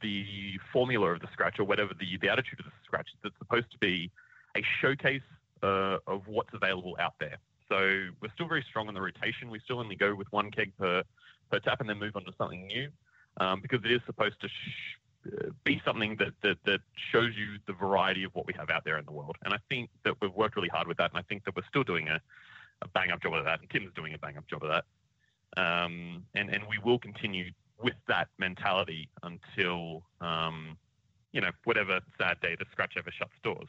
the 0.00 0.58
formula 0.72 1.12
of 1.12 1.20
the 1.20 1.28
scratch 1.32 1.58
or 1.58 1.64
whatever 1.64 1.92
the, 1.98 2.18
the 2.20 2.28
attitude 2.28 2.58
of 2.58 2.66
the 2.66 2.72
scratch 2.84 3.08
that's 3.22 3.36
supposed 3.38 3.70
to 3.70 3.78
be 3.78 4.10
a 4.56 4.62
showcase 4.80 5.22
uh, 5.62 5.98
of 6.06 6.26
what's 6.26 6.52
available 6.52 6.96
out 6.98 7.14
there. 7.20 7.38
So 7.72 8.08
we're 8.20 8.32
still 8.34 8.48
very 8.48 8.64
strong 8.68 8.88
on 8.88 8.94
the 8.94 9.00
rotation. 9.00 9.48
We 9.48 9.58
still 9.60 9.80
only 9.80 9.96
go 9.96 10.14
with 10.14 10.30
one 10.30 10.50
keg 10.50 10.74
per, 10.78 11.02
per 11.50 11.58
tap 11.58 11.80
and 11.80 11.88
then 11.88 11.98
move 11.98 12.14
on 12.16 12.24
to 12.26 12.32
something 12.36 12.66
new 12.66 12.90
um, 13.38 13.62
because 13.62 13.80
it 13.82 13.90
is 13.90 14.00
supposed 14.04 14.38
to 14.42 14.48
sh- 14.48 15.32
uh, 15.32 15.48
be 15.64 15.80
something 15.82 16.16
that, 16.18 16.34
that, 16.42 16.58
that 16.66 16.80
shows 17.10 17.30
you 17.34 17.56
the 17.66 17.72
variety 17.72 18.24
of 18.24 18.34
what 18.34 18.46
we 18.46 18.52
have 18.58 18.68
out 18.68 18.84
there 18.84 18.98
in 18.98 19.06
the 19.06 19.12
world. 19.12 19.36
And 19.46 19.54
I 19.54 19.58
think 19.70 19.88
that 20.04 20.14
we've 20.20 20.34
worked 20.34 20.56
really 20.56 20.68
hard 20.68 20.86
with 20.86 20.98
that. 20.98 21.12
And 21.12 21.18
I 21.18 21.22
think 21.22 21.46
that 21.46 21.56
we're 21.56 21.66
still 21.66 21.82
doing 21.82 22.08
a, 22.08 22.20
a 22.82 22.88
bang 22.88 23.10
up 23.10 23.22
job 23.22 23.32
of 23.32 23.46
that. 23.46 23.60
And 23.60 23.70
Tim's 23.70 23.94
doing 23.94 24.12
a 24.12 24.18
bang 24.18 24.36
up 24.36 24.46
job 24.48 24.62
of 24.64 24.68
that. 24.68 24.84
Um, 25.56 26.24
and, 26.34 26.50
and 26.50 26.64
we 26.68 26.76
will 26.84 26.98
continue 26.98 27.52
with 27.82 27.94
that 28.06 28.28
mentality 28.38 29.08
until, 29.22 30.02
um, 30.20 30.76
you 31.32 31.40
know, 31.40 31.50
whatever 31.64 32.00
sad 32.18 32.38
day 32.42 32.54
the 32.58 32.66
scratch 32.70 32.94
ever 32.98 33.10
shuts 33.10 33.32
doors. 33.42 33.68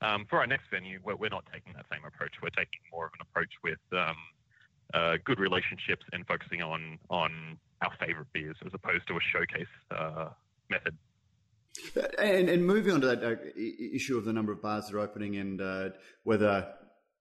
Um, 0.00 0.26
for 0.30 0.38
our 0.38 0.46
next 0.46 0.70
venue, 0.70 1.00
we're, 1.04 1.16
we're, 1.16 1.28
not 1.28 1.44
taking 1.52 1.72
that 1.74 1.86
same 1.90 2.04
approach. 2.06 2.32
We're 2.42 2.50
taking 2.50 2.80
more 2.92 3.06
of 3.06 3.12
an 3.18 3.26
approach 3.28 3.52
with 3.64 3.78
um, 3.92 4.16
uh, 4.94 5.16
good 5.24 5.40
relationships 5.40 6.04
and 6.12 6.26
focusing 6.26 6.62
on 6.62 6.98
on 7.10 7.58
our 7.82 7.92
favorite 7.98 8.32
beers 8.32 8.56
as 8.64 8.72
opposed 8.74 9.06
to 9.08 9.14
a 9.14 9.20
showcase 9.20 9.66
uh, 9.90 10.30
method. 10.70 10.96
And, 12.18 12.48
and, 12.48 12.66
moving 12.66 12.92
on 12.92 13.00
to 13.02 13.06
that 13.06 13.22
uh, 13.22 13.36
issue 13.56 14.18
of 14.18 14.24
the 14.24 14.32
number 14.32 14.50
of 14.50 14.60
bars 14.60 14.86
that 14.86 14.96
are 14.96 15.00
opening 15.00 15.36
and 15.36 15.60
uh, 15.60 15.90
whether 16.24 16.72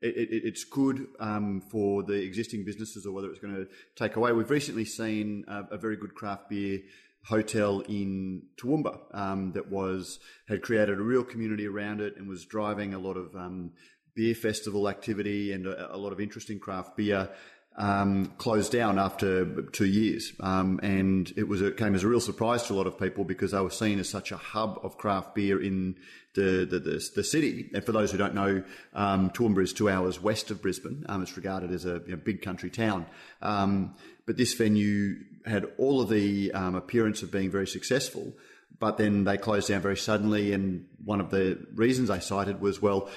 it, 0.01 0.15
it, 0.17 0.29
it's 0.45 0.63
good 0.63 1.07
um, 1.19 1.61
for 1.61 2.01
the 2.03 2.13
existing 2.13 2.65
businesses 2.65 3.05
or 3.05 3.11
whether 3.11 3.29
it's 3.29 3.39
going 3.39 3.55
to 3.55 3.67
take 3.95 4.15
away. 4.15 4.31
We've 4.31 4.49
recently 4.49 4.85
seen 4.85 5.45
a, 5.47 5.75
a 5.75 5.77
very 5.77 5.95
good 5.95 6.15
craft 6.15 6.49
beer 6.49 6.79
hotel 7.27 7.81
in 7.81 8.41
Toowoomba 8.57 8.99
um, 9.13 9.51
that 9.51 9.69
was 9.69 10.19
had 10.47 10.61
created 10.61 10.97
a 10.97 11.01
real 11.01 11.23
community 11.23 11.67
around 11.67 11.99
it 11.99 12.15
and 12.17 12.27
was 12.27 12.45
driving 12.45 12.93
a 12.93 12.99
lot 12.99 13.17
of 13.17 13.35
um, 13.35 13.71
beer 14.15 14.33
festival 14.33 14.87
activity 14.87 15.51
and 15.51 15.67
a, 15.67 15.93
a, 15.93 15.97
lot 15.97 16.13
of 16.13 16.19
interesting 16.21 16.57
craft 16.57 16.95
beer 16.95 17.29
um, 17.77 18.33
closed 18.37 18.71
down 18.71 18.97
after 18.97 19.45
two 19.71 19.85
years, 19.85 20.33
um, 20.39 20.79
and 20.81 21.31
it 21.37 21.47
was 21.47 21.61
it 21.61 21.77
came 21.77 21.93
as 21.93 22.03
a 22.03 22.07
real 22.07 22.19
surprise 22.19 22.63
to 22.63 22.73
a 22.73 22.75
lot 22.75 22.87
of 22.87 22.99
people 22.99 23.23
because 23.23 23.51
they 23.51 23.61
were 23.61 23.69
seen 23.69 23.99
as 23.99 24.09
such 24.09 24.31
a 24.31 24.37
hub 24.37 24.79
of 24.81 24.97
craft 24.97 25.35
beer 25.35 25.61
in 25.61 25.95
the 26.33 26.65
the, 26.65 26.79
the, 26.79 27.09
the 27.15 27.23
city. 27.23 27.69
And 27.73 27.83
for 27.83 27.91
those 27.91 28.11
who 28.11 28.17
don't 28.17 28.33
know, 28.33 28.63
um, 28.95 29.29
Toowoomba 29.29 29.61
is 29.61 29.73
two 29.73 29.89
hours 29.89 30.21
west 30.21 30.49
of 30.49 30.61
Brisbane. 30.61 31.05
Um, 31.07 31.21
it's 31.21 31.37
regarded 31.37 31.71
as 31.71 31.85
a 31.85 32.01
you 32.05 32.11
know, 32.11 32.17
big 32.17 32.41
country 32.41 32.71
town, 32.71 33.05
um, 33.43 33.93
but 34.25 34.37
this 34.37 34.55
venue 34.55 35.17
had 35.45 35.65
all 35.77 36.01
of 36.01 36.09
the 36.09 36.51
um, 36.53 36.73
appearance 36.73 37.21
of 37.21 37.31
being 37.31 37.51
very 37.51 37.67
successful. 37.67 38.33
But 38.79 38.97
then 38.97 39.23
they 39.23 39.37
closed 39.37 39.69
down 39.69 39.81
very 39.81 39.97
suddenly, 39.97 40.53
and 40.53 40.85
one 41.03 41.19
of 41.19 41.29
the 41.29 41.65
reasons 41.73 42.09
they 42.09 42.19
cited 42.19 42.61
was 42.61 42.81
well 42.81 43.09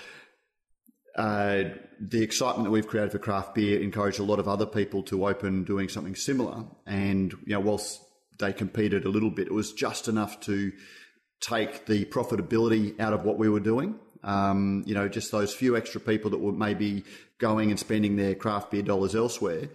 uh, 1.17 1.65
the 2.01 2.23
excitement 2.23 2.65
that 2.65 2.71
we've 2.71 2.87
created 2.87 3.13
for 3.13 3.19
craft 3.19 3.55
beer 3.55 3.81
encouraged 3.81 4.21
a 4.21 4.25
lot 4.25 4.39
of 4.39 4.49
other 4.49 4.67
people 4.67 5.03
to 5.05 5.27
open 5.27 5.65
doing 5.65 5.89
something 5.89 6.15
similar. 6.15 6.65
And 6.87 7.33
you 7.45 7.55
know, 7.55 7.61
whilst 7.61 8.01
they 8.39 8.53
competed 8.53 9.05
a 9.05 9.09
little 9.09 9.31
bit, 9.31 9.49
it 9.49 9.55
was 9.55 9.73
just 9.73 10.09
enough 10.09 10.41
to 10.41 10.73
take 11.41 11.87
the 11.87 12.05
profitability 12.07 12.99
out 13.01 13.13
of 13.13 13.25
what 13.25 13.39
we 13.39 13.49
were 13.49 13.61
doing. 13.61 13.99
Um, 14.23 14.85
you 14.87 14.95
know, 14.95 15.09
just 15.09 15.33
those 15.33 15.55
few 15.55 15.77
extra 15.77 16.01
people 16.01 16.31
that 16.31 16.41
were 16.41 16.53
maybe 16.53 17.05
going 17.39 17.71
and 17.71 17.79
spending 17.79 18.17
their 18.17 18.35
craft 18.35 18.71
beer 18.71 18.83
dollars 18.83 19.15
elsewhere 19.15 19.69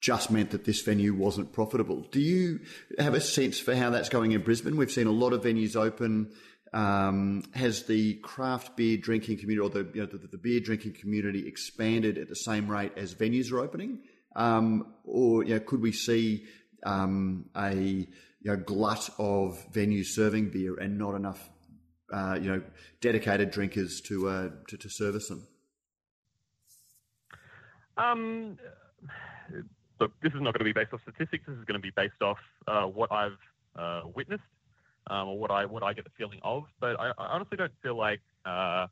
just 0.00 0.30
meant 0.30 0.50
that 0.50 0.64
this 0.64 0.82
venue 0.82 1.14
wasn't 1.14 1.52
profitable. 1.52 2.02
Do 2.10 2.20
you 2.20 2.60
have 2.98 3.14
a 3.14 3.20
sense 3.22 3.58
for 3.58 3.74
how 3.74 3.88
that's 3.90 4.10
going 4.10 4.32
in 4.32 4.42
Brisbane? 4.42 4.76
We've 4.76 4.90
seen 4.90 5.06
a 5.06 5.12
lot 5.12 5.32
of 5.32 5.42
venues 5.42 5.76
open. 5.76 6.30
Um, 6.74 7.44
has 7.54 7.84
the 7.84 8.14
craft 8.14 8.76
beer 8.76 8.96
drinking 8.96 9.38
community 9.38 9.60
or 9.60 9.70
the, 9.70 9.88
you 9.94 10.00
know, 10.00 10.06
the, 10.06 10.26
the, 10.26 10.38
beer 10.38 10.58
drinking 10.58 10.94
community 10.94 11.46
expanded 11.46 12.18
at 12.18 12.28
the 12.28 12.34
same 12.34 12.68
rate 12.68 12.90
as 12.96 13.14
venues 13.14 13.52
are 13.52 13.60
opening? 13.60 14.00
Um, 14.34 14.92
or 15.04 15.44
you 15.44 15.54
know, 15.54 15.60
could 15.60 15.80
we 15.80 15.92
see 15.92 16.46
um, 16.84 17.48
a 17.56 17.74
you 17.76 18.06
know, 18.42 18.56
glut 18.56 19.08
of 19.20 19.64
venues 19.72 20.06
serving 20.06 20.50
beer 20.50 20.74
and 20.76 20.98
not 20.98 21.14
enough 21.14 21.48
uh, 22.12 22.38
you 22.40 22.50
know 22.50 22.62
dedicated 23.00 23.52
drinkers 23.52 24.00
to, 24.00 24.28
uh, 24.28 24.50
to, 24.66 24.76
to 24.76 24.88
service 24.88 25.28
them? 25.28 25.46
Um, 27.96 28.58
look, 30.00 30.10
this 30.22 30.32
is 30.32 30.40
not 30.40 30.54
going 30.54 30.58
to 30.58 30.64
be 30.64 30.72
based 30.72 30.92
off 30.92 31.00
statistics. 31.02 31.44
This 31.46 31.56
is 31.56 31.64
going 31.64 31.80
to 31.80 31.82
be 31.82 31.92
based 31.94 32.20
off 32.20 32.38
uh, 32.66 32.82
what 32.82 33.12
I've 33.12 33.38
uh, 33.76 34.02
witnessed 34.14 34.42
um, 35.08 35.28
or 35.28 35.38
what 35.38 35.50
I 35.50 35.64
what 35.64 35.82
I 35.82 35.92
get 35.92 36.04
the 36.04 36.10
feeling 36.16 36.40
of. 36.42 36.64
But 36.80 36.98
I, 36.98 37.10
I 37.18 37.26
honestly 37.26 37.56
don't 37.56 37.72
feel 37.82 37.96
like 37.96 38.20
uh, 38.44 38.86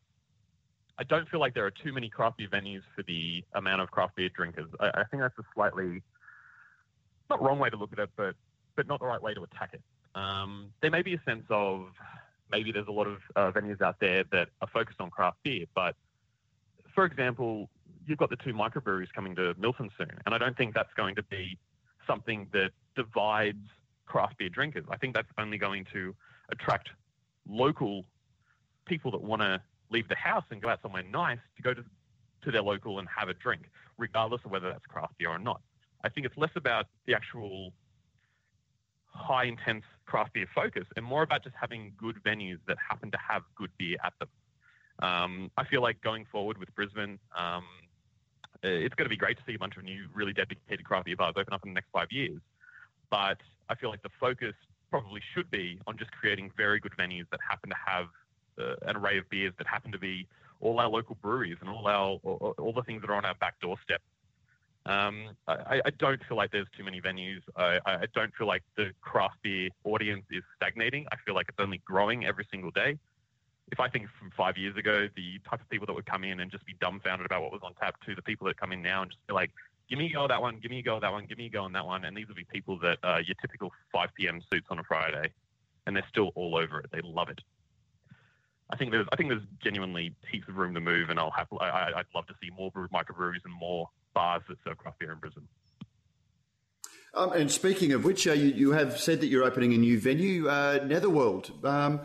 I 0.99 1.05
don't 1.09 1.29
feel 1.29 1.41
like 1.41 1.55
there 1.55 1.67
are 1.67 1.71
too 1.71 1.93
many 1.93 2.09
craft 2.09 2.39
beer 2.39 2.49
venues 2.49 2.83
for 2.95 3.03
the 3.03 3.45
amount 3.55 3.81
of 3.81 3.91
craft 3.91 4.17
beer 4.17 4.29
drinkers. 4.35 4.69
I, 4.81 4.89
I 4.89 5.05
think 5.11 5.23
that's 5.23 5.39
a 5.39 5.45
slightly 5.55 6.03
not 7.31 7.43
wrong 7.43 7.59
way 7.59 7.71
to 7.71 7.77
look 7.77 7.93
at 7.93 7.99
it, 7.99 8.11
but 8.17 8.35
but 8.77 8.87
not 8.87 9.01
the 9.01 9.07
right 9.07 9.23
way 9.23 9.35
to 9.35 9.43
attack 9.43 9.71
it. 9.73 9.83
Um, 10.15 10.73
there 10.81 10.91
may 10.91 11.03
be 11.03 11.15
a 11.15 11.23
sense 11.27 11.45
of 11.51 11.89
maybe 12.51 12.73
there's 12.73 12.89
a 12.89 12.93
lot 12.93 13.07
of 13.07 13.19
uh, 13.37 13.51
venues 13.51 13.81
out 13.81 13.97
there 14.01 14.25
that 14.33 14.49
are 14.61 14.69
focused 14.73 15.01
on 15.01 15.11
craft 15.11 15.39
beer, 15.43 15.65
but 15.75 15.97
for 16.95 17.07
example, 17.07 17.71
you've 18.07 18.19
got 18.19 18.29
the 18.29 18.37
two 18.37 18.53
microbreweries 18.53 19.13
coming 19.15 19.35
to 19.37 19.55
Milton 19.59 19.91
soon, 19.97 20.13
and 20.27 20.35
I 20.35 20.39
don't 20.39 20.57
think 20.57 20.75
that's 20.75 20.93
going 20.95 21.15
to 21.15 21.23
be 21.23 21.59
something 22.07 22.49
that 22.53 22.71
divides 22.95 23.67
craft 24.13 24.37
beer 24.37 24.51
drinkers. 24.51 24.85
I 24.91 24.99
think 24.99 25.15
that's 25.15 25.33
only 25.39 25.57
going 25.57 25.87
to 25.95 26.15
attract 26.51 26.91
local 27.49 28.05
people 28.85 29.11
that 29.13 29.23
want 29.23 29.41
to 29.41 29.61
leave 29.91 30.07
the 30.09 30.17
house 30.17 30.45
and 30.51 30.61
go 30.61 30.69
out 30.69 30.81
somewhere 30.83 31.03
nice 31.03 31.39
to 31.57 31.63
go 31.63 31.73
to, 31.73 31.83
to 32.45 32.51
their 32.51 32.63
local 32.63 32.99
and 32.99 33.09
have 33.09 33.31
a 33.31 33.35
drink, 33.35 33.63
regardless 33.97 34.43
of 34.45 34.51
whether 34.51 34.69
that's 34.69 34.85
craft 34.85 35.15
beer 35.19 35.31
or 35.31 35.39
not. 35.39 35.63
I 36.05 36.11
think 36.11 36.27
it's 36.27 36.37
less 36.37 36.51
about 36.57 36.87
the 37.07 37.15
actual 37.15 37.73
high 39.07 39.45
intense 39.45 39.85
craft 40.05 40.35
beer 40.35 40.47
focus 40.55 40.85
and 40.97 41.05
more 41.07 41.23
about 41.23 41.43
just 41.43 41.57
having 41.59 41.93
good 41.97 42.17
venues 42.23 42.59
that 42.69 42.77
happen 42.87 43.11
to 43.13 43.19
have 43.19 43.43
good 43.57 43.71
beer 43.79 43.97
at 44.05 44.13
them. 44.19 44.29
Um, 44.99 45.51
I 45.57 45.65
feel 45.65 45.81
like 45.81 46.03
going 46.03 46.27
forward 46.31 46.59
with 46.59 46.75
Brisbane, 46.75 47.19
um, 47.37 47.65
it's 48.63 48.95
going 48.95 49.07
to 49.07 49.11
be 49.11 49.17
great 49.17 49.39
to 49.39 49.43
see 49.47 49.55
a 49.55 49.59
bunch 49.59 49.79
of 49.79 49.85
new, 49.85 50.07
really 50.13 50.35
dedicated 50.35 50.85
craft 50.85 51.07
beer 51.07 51.17
bars 51.17 51.35
open 51.39 51.55
up 51.55 51.63
in 51.65 51.71
the 51.71 51.75
next 51.75 51.89
five 51.93 52.09
years. 52.11 52.41
But 53.13 53.37
I 53.69 53.75
feel 53.75 53.91
like 53.91 54.03
the 54.03 54.11
focus 54.19 54.55
probably 54.91 55.21
should 55.35 55.51
be 55.51 55.79
on 55.87 55.99
just 55.99 56.11
creating 56.13 56.51
very 56.57 56.81
good 56.81 56.93
venues 56.99 57.27
that 57.31 57.41
happen 57.47 57.69
to 57.69 57.77
have 57.87 58.07
uh, 58.59 58.89
an 58.89 58.97
array 58.97 59.19
of 59.19 59.29
beers 59.29 59.53
that 59.59 59.67
happen 59.67 59.93
to 59.93 59.99
be 59.99 60.27
all 60.61 60.81
our 60.81 60.89
local 60.89 61.17
breweries 61.17 61.59
and 61.61 61.69
all 61.69 61.87
our 61.87 62.19
all, 62.25 62.55
all 62.59 62.73
the 62.73 62.83
things 62.83 63.03
that 63.03 63.11
are 63.11 63.15
on 63.15 63.27
our 63.27 63.35
back 63.35 63.61
doorstep. 63.61 64.01
Um, 64.87 65.29
I, 65.47 65.81
I, 65.85 65.91
don't 65.91 66.21
feel 66.27 66.37
like 66.37 66.51
there's 66.51 66.67
too 66.77 66.83
many 66.83 67.01
venues. 67.01 67.41
I, 67.55 67.79
I, 67.87 68.07
don't 68.17 68.35
feel 68.35 68.49
like 68.49 68.65
the 68.77 68.91
craft 69.01 69.37
beer 69.41 69.69
audience 69.85 70.25
is 70.33 70.43
stagnating. 70.57 71.07
I 71.13 71.17
feel 71.25 71.37
like 71.37 71.47
it's 71.49 71.61
only 71.61 71.81
growing 71.85 72.25
every 72.27 72.49
single 72.51 72.73
day. 72.73 72.99
If 73.71 73.79
I 73.79 73.89
think 73.89 74.09
from 74.19 74.33
five 74.37 74.59
years 74.59 74.77
ago, 74.77 75.07
the 75.15 75.39
type 75.49 75.61
of 75.61 75.69
people 75.71 75.87
that 75.87 75.93
would 75.93 76.07
come 76.07 76.25
in 76.25 76.41
and 76.41 76.51
just 76.51 76.67
be 76.67 76.75
dumbfounded 76.81 77.27
about 77.27 77.43
what 77.43 77.53
was 77.53 77.61
on 77.63 77.75
tap 77.75 77.95
to 78.07 78.17
the 78.17 78.23
people 78.23 78.49
that 78.49 78.57
come 78.57 78.73
in 78.73 78.83
now 78.83 79.03
and 79.03 79.11
just 79.13 79.25
be 79.29 79.35
like, 79.35 79.53
give 79.93 79.99
me 79.99 80.07
a 80.07 80.13
go 80.15 80.25
at 80.25 80.29
that 80.29 80.41
one, 80.41 80.59
give 80.59 80.71
me 80.71 80.79
a 80.79 80.83
go 80.83 80.97
at 80.97 81.03
that 81.03 81.13
one, 81.13 81.27
give 81.27 81.37
me 81.37 81.47
a 81.47 81.51
go 81.51 81.65
on 81.65 81.73
that 81.73 81.85
one. 81.85 82.07
And 82.07 82.17
these 82.17 82.27
will 82.27 82.35
be 82.35 82.47
people 82.51 82.79
that 82.79 82.97
uh, 83.05 83.19
your 83.27 83.35
typical 83.43 83.71
5 83.93 84.09
p.m. 84.15 84.41
suits 84.51 84.67
on 84.71 84.79
a 84.79 84.85
Friday, 84.85 85.31
and 85.87 85.95
they're 85.95 86.07
still 86.09 86.31
all 86.35 86.57
over 86.57 86.81
it. 86.81 86.87
They 86.91 87.03
love 87.05 87.29
it. 87.29 87.41
I 88.71 88.77
think 88.77 88.91
there's 88.91 89.07
I 89.13 89.17
think 89.17 89.29
there's 89.29 89.43
genuinely 89.63 90.15
heaps 90.31 90.49
of 90.49 90.57
room 90.57 90.73
to 90.75 90.81
move, 90.81 91.11
and 91.11 91.21
I'll 91.21 91.31
have 91.33 91.47
I, 91.61 91.93
would 91.95 92.07
love 92.15 92.27
to 92.29 92.35
see 92.43 92.49
more 92.57 92.71
microbreweries 92.73 93.45
and 93.45 93.53
more 93.53 93.91
bars 94.15 94.41
that 94.49 94.57
serve 94.65 94.79
craft 94.79 94.99
beer 94.99 95.13
in 95.13 95.19
Brisbane. 95.19 95.47
Um, 97.13 97.33
and 97.33 97.51
speaking 97.51 97.93
of 97.93 98.05
which, 98.05 98.27
uh, 98.27 98.33
you, 98.33 98.47
you, 98.47 98.73
have 98.73 98.99
said 98.99 99.21
that 99.21 99.27
you're 99.27 99.45
opening 99.45 99.75
a 99.75 99.77
new 99.77 100.01
venue, 100.01 100.49
uh, 100.49 100.79
Netherworld. 100.87 101.53
Um, 101.63 102.01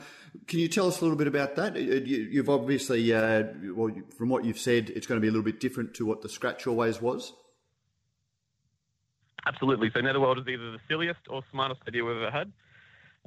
can 0.47 0.59
you 0.59 0.67
tell 0.67 0.89
us 0.89 0.99
a 0.99 1.05
little 1.05 1.17
bit 1.17 1.27
about 1.27 1.55
that? 1.55 1.77
Uh, 1.77 1.79
you, 1.79 2.38
have 2.39 2.49
obviously, 2.49 3.13
uh, 3.13 3.43
well, 3.73 3.89
from 4.17 4.27
what 4.27 4.43
you've 4.43 4.59
said, 4.59 4.89
it's 4.89 5.07
going 5.07 5.15
to 5.15 5.21
be 5.21 5.29
a 5.29 5.31
little 5.31 5.45
bit 5.45 5.61
different 5.61 5.93
to 5.93 6.05
what 6.05 6.21
the 6.21 6.27
Scratch 6.27 6.67
always 6.67 7.01
was. 7.01 7.31
Absolutely. 9.48 9.89
So 9.93 10.02
Netherworld 10.02 10.39
is 10.39 10.48
either 10.48 10.72
the 10.72 10.80
silliest 10.89 11.22
or 11.30 11.41
smartest 11.52 11.82
idea 11.88 12.04
we've 12.04 12.18
ever 12.18 12.32
had. 12.32 12.52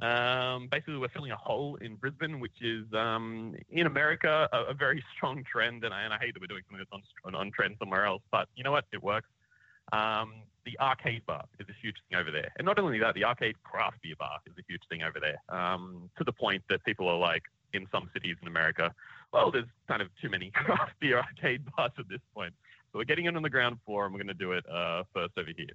Um, 0.01 0.67
basically, 0.71 0.97
we're 0.97 1.09
filling 1.09 1.31
a 1.31 1.35
hole 1.35 1.75
in 1.75 1.95
Brisbane, 1.95 2.39
which 2.39 2.61
is 2.61 2.85
um, 2.93 3.55
in 3.69 3.85
America 3.85 4.47
a, 4.51 4.71
a, 4.71 4.73
very 4.73 5.03
strong 5.15 5.43
trend, 5.43 5.83
and 5.83 5.93
I, 5.93 6.01
and 6.03 6.13
I, 6.13 6.17
hate 6.17 6.33
that 6.33 6.41
we're 6.41 6.47
doing 6.47 6.63
something 6.67 6.85
that's 6.89 7.03
on, 7.23 7.35
on 7.35 7.51
trend 7.51 7.75
somewhere 7.79 8.05
else. 8.05 8.23
But 8.31 8.47
you 8.55 8.63
know 8.63 8.71
what? 8.71 8.85
It 8.93 9.03
works. 9.03 9.29
Um, 9.93 10.33
the 10.65 10.79
arcade 10.79 11.25
bar 11.25 11.43
is 11.59 11.67
a 11.69 11.73
huge 11.81 11.97
thing 12.09 12.19
over 12.19 12.31
there, 12.31 12.51
and 12.57 12.65
not 12.65 12.79
only 12.79 12.99
that, 12.99 13.13
the 13.13 13.25
arcade 13.25 13.61
craft 13.63 14.01
beer 14.01 14.15
bar 14.17 14.39
is 14.47 14.53
a 14.57 14.63
huge 14.67 14.81
thing 14.89 15.03
over 15.03 15.19
there. 15.19 15.37
Um, 15.55 16.09
to 16.17 16.23
the 16.23 16.31
point 16.31 16.63
that 16.69 16.83
people 16.83 17.07
are 17.07 17.17
like, 17.17 17.43
in 17.73 17.87
some 17.91 18.09
cities 18.13 18.35
in 18.41 18.47
America, 18.47 18.93
well, 19.33 19.51
there's 19.51 19.65
kind 19.87 20.01
of 20.01 20.09
too 20.21 20.29
many 20.29 20.51
craft 20.53 20.93
beer 20.99 21.19
arcade 21.19 21.61
bars 21.75 21.91
at 21.97 22.09
this 22.09 22.21
point. 22.33 22.53
So 22.91 22.99
we're 22.99 23.05
getting 23.05 23.25
it 23.25 23.35
on 23.35 23.43
the 23.43 23.49
ground 23.49 23.77
floor, 23.85 24.05
and 24.05 24.13
we're 24.13 24.19
going 24.19 24.27
to 24.27 24.33
do 24.33 24.51
it 24.51 24.65
uh, 24.69 25.03
first 25.13 25.33
over 25.37 25.51
here. 25.55 25.69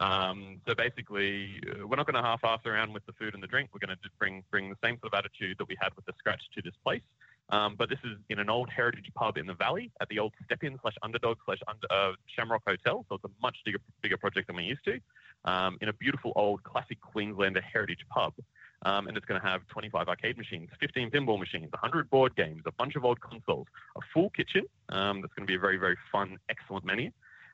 Um, 0.00 0.60
so 0.66 0.74
basically, 0.74 1.60
uh, 1.66 1.86
we're 1.86 1.96
not 1.96 2.06
going 2.06 2.22
to 2.22 2.22
half-ass 2.22 2.60
around 2.66 2.92
with 2.92 3.04
the 3.06 3.12
food 3.12 3.34
and 3.34 3.42
the 3.42 3.46
drink. 3.46 3.70
We're 3.72 3.84
going 3.84 3.96
to 3.96 4.10
bring 4.18 4.44
bring 4.50 4.70
the 4.70 4.76
same 4.82 4.98
sort 5.00 5.12
of 5.12 5.18
attitude 5.18 5.58
that 5.58 5.68
we 5.68 5.76
had 5.80 5.94
with 5.96 6.06
the 6.06 6.12
scratch 6.18 6.42
to 6.54 6.62
this 6.62 6.74
place. 6.84 7.02
Um, 7.50 7.76
but 7.76 7.88
this 7.88 7.98
is 8.04 8.18
in 8.28 8.38
an 8.38 8.50
old 8.50 8.68
heritage 8.68 9.10
pub 9.14 9.38
in 9.38 9.46
the 9.46 9.54
valley 9.54 9.90
at 10.02 10.08
the 10.08 10.18
old 10.18 10.34
Step-In 10.44 10.78
slash 10.82 10.94
Underdog 11.02 11.38
slash 11.46 11.58
uh, 11.90 12.12
Shamrock 12.26 12.62
Hotel. 12.66 13.06
So 13.08 13.14
it's 13.14 13.24
a 13.24 13.30
much 13.42 13.56
bigger, 13.64 13.78
bigger 14.02 14.18
project 14.18 14.48
than 14.48 14.56
we're 14.56 14.62
used 14.62 14.84
to. 14.84 15.00
Um, 15.44 15.78
in 15.80 15.88
a 15.88 15.92
beautiful 15.94 16.32
old 16.36 16.62
classic 16.62 17.00
Queenslander 17.00 17.62
heritage 17.62 18.04
pub. 18.10 18.34
Um, 18.82 19.08
and 19.08 19.16
it's 19.16 19.26
going 19.26 19.40
to 19.40 19.46
have 19.46 19.66
25 19.68 20.08
arcade 20.08 20.36
machines, 20.36 20.68
15 20.78 21.10
pinball 21.10 21.38
machines, 21.38 21.72
100 21.72 22.10
board 22.10 22.36
games, 22.36 22.62
a 22.66 22.72
bunch 22.72 22.96
of 22.96 23.04
old 23.04 23.20
consoles, 23.20 23.66
a 23.96 24.00
full 24.12 24.30
kitchen. 24.30 24.64
Um, 24.90 25.20
that's 25.20 25.32
going 25.34 25.46
to 25.46 25.50
be 25.50 25.56
a 25.56 25.58
very, 25.58 25.78
very 25.78 25.96
fun, 26.12 26.38
excellent 26.48 26.84
menu 26.84 27.10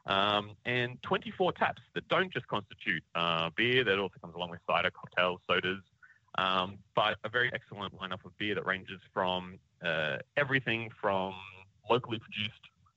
um, 0.07 0.50
and 0.66 1.02
24 1.02 1.52
taps 1.52 1.82
that 1.94 2.07
don't 2.09 2.32
just 2.32 2.46
constitute 2.48 3.02
uh, 3.14 3.50
beer, 3.57 3.84
that 3.84 3.98
also 3.98 4.14
comes 4.20 4.34
along 4.34 4.50
with 4.50 4.61
cider, 4.66 4.90
cocktails, 4.90 5.40
sodas, 5.48 5.80
um, 6.36 6.78
but 6.94 7.16
a 7.24 7.28
very 7.28 7.50
excellent 7.55 7.94
lineup 7.98 8.24
of 8.24 8.36
beer 8.38 8.55
that 8.55 8.66
ranges 8.66 9.00
from 9.12 9.59
uh, 9.84 10.16
everything 10.36 10.90
from 11.00 11.34
locally 11.88 12.18
produced 12.18 12.52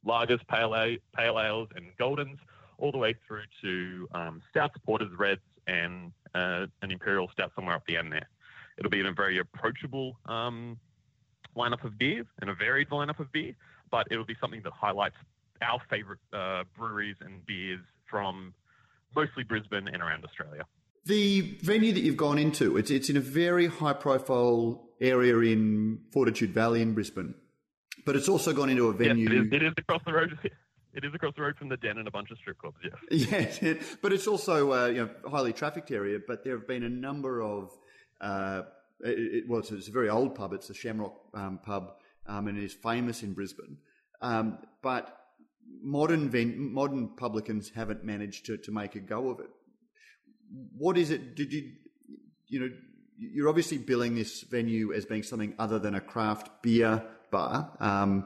lagers, 0.05 0.39
pale, 0.47 0.75
ale, 0.75 0.97
pale 1.15 1.39
ales, 1.39 1.69
and 1.75 1.85
goldens, 1.99 2.37
all 2.77 2.91
the 2.91 2.97
way 2.97 3.15
through 3.27 3.43
to 3.61 4.07
um, 4.13 4.41
stouts, 4.49 4.75
porters, 4.85 5.11
reds, 5.17 5.41
and 5.67 6.11
uh, 6.35 6.65
an 6.81 6.91
imperial 6.91 7.29
stout 7.31 7.51
somewhere 7.55 7.75
up 7.75 7.83
the 7.87 7.97
end 7.97 8.11
there. 8.11 8.27
It'll 8.77 8.91
be 8.91 8.99
in 8.99 9.07
a 9.07 9.13
very 9.13 9.39
approachable 9.39 10.17
um, 10.25 10.77
lineup 11.55 11.83
of 11.83 11.97
beer 11.97 12.25
and 12.41 12.49
a 12.49 12.53
varied 12.53 12.89
lineup 12.89 13.19
of 13.19 13.31
beer, 13.31 13.55
but 13.91 14.07
it'll 14.11 14.25
be 14.25 14.35
something 14.39 14.61
that 14.63 14.73
highlights 14.73 15.15
our 15.61 15.79
favourite 15.89 16.19
uh, 16.33 16.63
breweries 16.77 17.17
and 17.21 17.45
beers 17.45 17.81
from 18.09 18.53
mostly 19.15 19.43
Brisbane 19.43 19.87
and 19.87 20.01
around 20.01 20.23
Australia. 20.23 20.65
The 21.05 21.57
venue 21.61 21.93
that 21.93 22.01
you've 22.01 22.17
gone 22.17 22.37
into, 22.37 22.77
it's, 22.77 22.91
it's 22.91 23.09
in 23.09 23.17
a 23.17 23.21
very 23.21 23.67
high 23.67 23.93
profile 23.93 24.89
area 24.99 25.37
in 25.37 25.99
Fortitude 26.11 26.53
Valley 26.53 26.81
in 26.81 26.93
Brisbane, 26.93 27.33
but 28.05 28.15
it's 28.15 28.27
also 28.27 28.51
gone 28.53 28.69
into 28.69 28.87
a 28.87 28.93
venue. 28.93 29.29
Yes, 29.29 29.31
it, 29.31 29.45
is, 29.45 29.53
it 29.53 29.63
is 29.63 29.73
across 29.77 30.01
the 30.05 30.13
road. 30.13 30.37
It 30.93 31.05
is 31.05 31.13
across 31.13 31.35
the 31.35 31.43
road 31.43 31.55
from 31.59 31.69
the 31.69 31.77
Den 31.77 31.99
and 31.99 32.07
a 32.07 32.11
bunch 32.11 32.31
of 32.31 32.39
strip 32.39 32.57
clubs. 32.57 32.77
Yes. 33.11 33.59
Yeah, 33.61 33.73
but 34.01 34.13
it's 34.13 34.25
also 34.25 34.73
uh, 34.73 34.87
you 34.87 35.05
know 35.05 35.09
highly 35.29 35.53
trafficked 35.53 35.91
area. 35.91 36.17
But 36.25 36.43
there 36.43 36.57
have 36.57 36.67
been 36.67 36.81
a 36.81 36.89
number 36.89 37.43
of 37.43 37.69
uh, 38.19 38.63
it, 39.01 39.47
well, 39.47 39.59
it's, 39.59 39.69
it's, 39.71 39.87
a 39.87 39.91
very 39.91 40.09
old 40.09 40.33
pub. 40.33 40.53
It's 40.53 40.71
a 40.71 40.73
Shamrock 40.73 41.13
um, 41.35 41.59
pub, 41.63 41.93
um, 42.25 42.47
and 42.47 42.57
it 42.57 42.63
is 42.63 42.73
famous 42.73 43.21
in 43.21 43.33
Brisbane. 43.33 43.77
Um, 44.21 44.57
but 44.81 45.15
modern 45.81 46.29
ven- 46.29 46.73
modern 46.73 47.09
publicans 47.15 47.71
haven't 47.75 48.03
managed 48.03 48.45
to, 48.45 48.57
to 48.57 48.71
make 48.71 48.95
a 48.95 48.99
go 48.99 49.29
of 49.29 49.39
it. 49.39 49.49
What 50.77 50.97
is 50.97 51.11
it? 51.11 51.35
Did 51.35 51.53
you 51.53 51.71
you 52.47 52.59
know 52.59 52.69
you're 53.17 53.49
obviously 53.49 53.77
billing 53.77 54.15
this 54.15 54.43
venue 54.43 54.93
as 54.93 55.05
being 55.05 55.23
something 55.23 55.53
other 55.57 55.79
than 55.79 55.95
a 55.95 56.01
craft 56.01 56.61
beer 56.61 57.03
bar. 57.31 57.75
Um, 57.79 58.25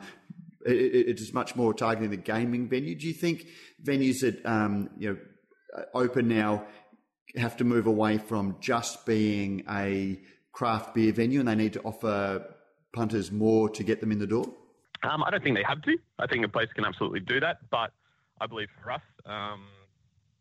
it, 0.66 1.08
it's 1.08 1.34
much 1.34 1.56
more 1.56 1.74
targeting 1.74 2.10
the 2.10 2.18
gaming 2.18 2.68
venue. 2.68 2.96
Do 2.96 3.08
you 3.08 3.14
think 3.14 3.48
venues 3.84 4.22
that 4.22 4.46
um, 4.46 4.90
you 4.98 5.10
know 5.10 5.18
open 5.94 6.28
now 6.28 6.66
have 7.36 7.58
to 7.58 7.64
move 7.64 7.88
away 7.88 8.18
from 8.18 8.58
just 8.60 9.06
being 9.06 9.64
a 9.70 10.20
craft 10.52 10.94
beer 10.94 11.14
venue, 11.14 11.40
and 11.40 11.48
they 11.48 11.56
need 11.56 11.74
to 11.74 11.82
offer 11.82 12.46
punters 12.94 13.32
more 13.32 13.70
to 13.70 13.84
get 13.84 14.02
them 14.02 14.12
in 14.12 14.20
the 14.20 14.28
door? 14.28 14.46
Um, 15.04 15.24
I 15.24 15.32
don't 15.32 15.44
think 15.44 15.56
they 15.56 15.64
have 15.64 15.82
to. 15.84 15.98
I 16.20 16.28
think 16.28 16.46
a 16.46 16.50
place 16.50 16.70
can 16.76 16.86
absolutely 16.86 17.22
do 17.22 17.40
that, 17.40 17.58
but 17.70 17.92
I 18.40 18.48
believe 18.48 18.70
for 18.84 18.92
us, 18.92 19.02
um, 19.26 19.66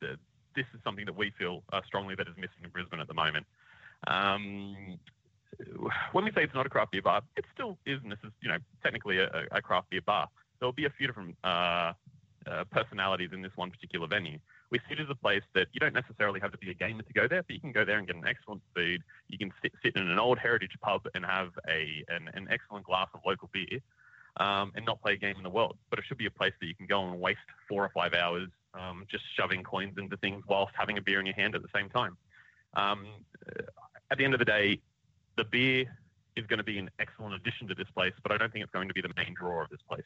the, 0.00 0.16
this 0.54 0.66
is 0.74 0.80
something 0.84 1.06
that 1.06 1.16
we 1.16 1.32
feel 1.38 1.62
uh, 1.72 1.80
strongly 1.86 2.14
that 2.16 2.28
is 2.28 2.36
missing 2.36 2.62
in 2.64 2.70
Brisbane 2.70 3.00
at 3.00 3.08
the 3.08 3.14
moment. 3.14 3.46
Um, 4.06 4.98
when 6.12 6.24
we 6.24 6.30
say 6.32 6.42
it's 6.42 6.54
not 6.54 6.66
a 6.66 6.70
craft 6.70 6.92
beer 6.92 7.02
bar, 7.02 7.22
it 7.36 7.44
still 7.54 7.78
is, 7.86 8.00
and 8.02 8.12
this 8.12 8.18
is, 8.24 8.32
you 8.42 8.48
know, 8.48 8.58
technically 8.82 9.18
a, 9.18 9.28
a 9.50 9.62
craft 9.62 9.90
beer 9.90 10.00
bar. 10.00 10.28
There'll 10.58 10.72
be 10.72 10.86
a 10.86 10.90
few 10.90 11.06
different 11.06 11.36
uh, 11.44 11.92
uh, 12.46 12.64
personalities 12.70 13.30
in 13.32 13.42
this 13.42 13.52
one 13.56 13.70
particular 13.70 14.06
venue. 14.06 14.38
We 14.70 14.78
see 14.88 14.94
it 14.94 15.00
as 15.00 15.08
a 15.10 15.14
place 15.14 15.42
that 15.54 15.66
you 15.72 15.80
don't 15.80 15.94
necessarily 15.94 16.40
have 16.40 16.52
to 16.52 16.58
be 16.58 16.70
a 16.70 16.74
gamer 16.74 17.02
to 17.02 17.12
go 17.12 17.26
there, 17.28 17.42
but 17.42 17.54
you 17.54 17.60
can 17.60 17.72
go 17.72 17.84
there 17.84 17.98
and 17.98 18.06
get 18.06 18.16
an 18.16 18.26
excellent 18.26 18.62
food. 18.74 19.02
You 19.28 19.38
can 19.38 19.52
sit, 19.62 19.72
sit 19.82 19.96
in 19.96 20.08
an 20.08 20.18
old 20.18 20.38
heritage 20.38 20.72
pub 20.80 21.06
and 21.14 21.24
have 21.24 21.50
a 21.68 22.04
an, 22.08 22.30
an 22.34 22.48
excellent 22.50 22.84
glass 22.84 23.08
of 23.14 23.20
local 23.26 23.50
beer, 23.52 23.80
um, 24.38 24.72
and 24.74 24.84
not 24.84 25.00
play 25.02 25.14
a 25.14 25.16
game 25.16 25.36
in 25.36 25.42
the 25.42 25.50
world. 25.50 25.76
But 25.90 25.98
it 25.98 26.04
should 26.06 26.18
be 26.18 26.26
a 26.26 26.30
place 26.30 26.52
that 26.60 26.66
you 26.66 26.74
can 26.74 26.86
go 26.86 27.04
and 27.06 27.20
waste 27.20 27.38
four 27.68 27.84
or 27.84 27.90
five 27.94 28.14
hours 28.14 28.48
um, 28.74 29.04
just 29.10 29.24
shoving 29.36 29.62
coins 29.62 29.94
into 29.98 30.16
things 30.18 30.44
whilst 30.48 30.72
having 30.76 30.98
a 30.98 31.02
beer 31.02 31.20
in 31.20 31.26
your 31.26 31.34
hand 31.34 31.54
at 31.54 31.62
the 31.62 31.68
same 31.74 31.88
time. 31.88 32.16
Um, 32.74 33.06
at 34.10 34.18
the 34.18 34.24
end 34.24 34.34
of 34.34 34.38
the 34.38 34.44
day, 34.44 34.80
the 35.36 35.44
beer 35.44 35.86
is 36.36 36.46
going 36.46 36.58
to 36.58 36.64
be 36.64 36.78
an 36.78 36.90
excellent 36.98 37.34
addition 37.34 37.66
to 37.68 37.74
this 37.74 37.88
place, 37.94 38.12
but 38.22 38.32
I 38.32 38.36
don't 38.36 38.52
think 38.52 38.62
it's 38.62 38.72
going 38.72 38.88
to 38.88 38.94
be 38.94 39.00
the 39.00 39.12
main 39.16 39.34
draw 39.34 39.62
of 39.62 39.70
this 39.70 39.80
place. 39.88 40.04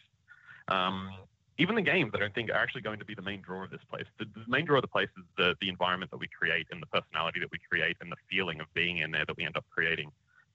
Um, 0.68 1.10
even 1.58 1.76
the 1.76 1.82
games, 1.82 2.12
I 2.14 2.18
don't 2.18 2.34
think 2.34 2.50
are 2.50 2.56
actually 2.56 2.80
going 2.80 2.98
to 2.98 3.04
be 3.04 3.14
the 3.14 3.22
main 3.22 3.40
draw 3.40 3.64
of 3.64 3.70
this 3.70 3.82
place. 3.88 4.06
The, 4.18 4.24
the, 4.24 4.42
main 4.48 4.64
draw 4.64 4.78
of 4.78 4.82
the 4.82 4.88
place 4.88 5.10
is 5.16 5.24
the, 5.36 5.54
the 5.60 5.68
environment 5.68 6.10
that 6.10 6.16
we 6.16 6.26
create 6.26 6.66
and 6.72 6.82
the 6.82 6.86
personality 6.86 7.38
that 7.40 7.50
we 7.52 7.58
create 7.70 7.96
and 8.00 8.10
the 8.10 8.16
feeling 8.28 8.60
of 8.60 8.66
being 8.74 8.98
in 8.98 9.10
there 9.10 9.24
that 9.24 9.36
we 9.36 9.44
end 9.44 9.56
up 9.56 9.64
creating. 9.70 10.10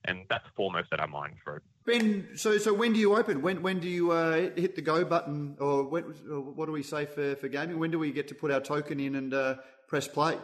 And 0.05 0.25
that's 0.29 0.45
foremost 0.55 0.87
at 0.93 0.99
our 0.99 1.07
mind 1.07 1.35
for 1.43 1.57
it. 1.57 1.63
Ben, 1.85 2.29
so 2.35 2.57
so 2.57 2.73
when 2.73 2.93
do 2.93 2.99
you 2.99 3.17
open? 3.17 3.41
When 3.41 3.61
when 3.61 3.79
do 3.79 3.87
you 3.87 4.11
uh, 4.11 4.49
hit 4.55 4.75
the 4.75 4.81
go 4.81 5.03
button, 5.03 5.57
or, 5.59 5.83
when, 5.83 6.03
or, 6.29 6.39
what 6.39 6.67
do 6.67 6.71
we 6.71 6.83
say 6.83 7.05
for, 7.05 7.35
for 7.35 7.47
gaming? 7.47 7.79
When 7.79 7.91
do 7.91 7.99
we 7.99 8.11
get 8.11 8.27
to 8.29 8.35
put 8.35 8.51
our 8.51 8.61
token 8.61 8.99
in 8.99 9.15
and 9.15 9.33
uh, 9.33 9.55
press 9.87 10.07
play? 10.07 10.37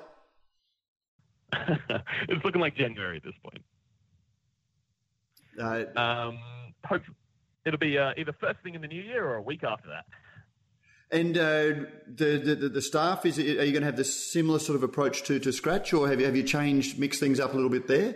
it's 1.54 2.44
looking 2.44 2.62
like 2.62 2.76
January 2.76 3.18
at 3.18 3.24
this 3.24 3.36
point. 3.44 3.64
Uh, 5.62 6.00
um, 6.00 6.40
hope 6.84 7.04
it'll 7.66 7.80
be 7.80 7.98
uh, 7.98 8.12
either 8.18 8.34
first 8.34 8.60
thing 8.62 8.76
in 8.76 8.82
the 8.82 8.88
new 8.88 9.02
year 9.02 9.26
or 9.26 9.36
a 9.36 9.42
week 9.42 9.64
after 9.64 9.88
that. 9.88 10.06
And 11.12 11.38
uh, 11.38 11.86
the, 12.08 12.56
the, 12.60 12.70
the 12.70 12.82
staff 12.82 13.26
is 13.26 13.38
are 13.38 13.42
you 13.42 13.72
going 13.72 13.82
to 13.82 13.86
have 13.86 13.96
the 13.96 14.04
similar 14.04 14.60
sort 14.60 14.76
of 14.76 14.84
approach 14.84 15.24
to, 15.24 15.40
to 15.40 15.52
Scratch, 15.52 15.94
or 15.94 16.10
have 16.10 16.20
you 16.20 16.26
have 16.26 16.36
you 16.36 16.44
changed, 16.44 16.98
mixed 16.98 17.20
things 17.20 17.40
up 17.40 17.54
a 17.54 17.56
little 17.56 17.70
bit 17.70 17.88
there? 17.88 18.16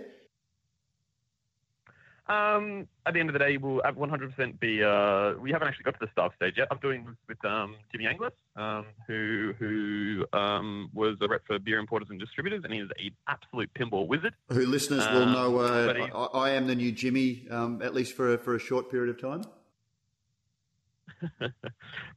Um, 2.30 2.88
at 3.07 3.15
the 3.15 3.19
end 3.19 3.30
of 3.30 3.34
the 3.34 3.39
day, 3.39 3.57
we'll 3.57 3.82
100% 3.82 4.59
be. 4.59 4.84
Uh, 4.84 5.34
we 5.41 5.51
haven't 5.51 5.67
actually 5.67 5.84
got 5.84 5.99
to 5.99 6.05
the 6.05 6.11
staff 6.11 6.32
stage 6.36 6.53
yet. 6.57 6.67
I'm 6.69 6.77
doing 6.77 7.03
this 7.03 7.15
with 7.27 7.43
um, 7.43 7.75
Jimmy 7.91 8.05
Anglis, 8.05 8.32
um, 8.55 8.86
who 9.07 9.53
who 9.57 10.25
um, 10.38 10.91
was 10.93 11.17
a 11.21 11.27
rep 11.27 11.41
for 11.47 11.57
beer 11.57 11.80
importers 11.80 12.09
and 12.11 12.19
distributors, 12.19 12.61
and 12.63 12.71
he's 12.71 12.84
an 12.84 13.11
absolute 13.27 13.71
pinball 13.73 14.05
wizard. 14.07 14.36
Who 14.49 14.67
listeners 14.67 15.07
will 15.07 15.23
um, 15.23 15.34
know, 15.34 15.57
uh, 15.57 16.30
I, 16.36 16.39
I, 16.39 16.49
am 16.51 16.67
the 16.67 16.75
new 16.75 16.91
Jimmy, 16.91 17.47
um, 17.49 17.82
at 17.82 17.95
least 17.95 18.15
for 18.15 18.36
a, 18.36 18.38
for 18.38 18.55
a 18.55 18.59
short 18.59 18.91
period 18.91 19.15
of 19.15 19.19
time. 19.19 19.43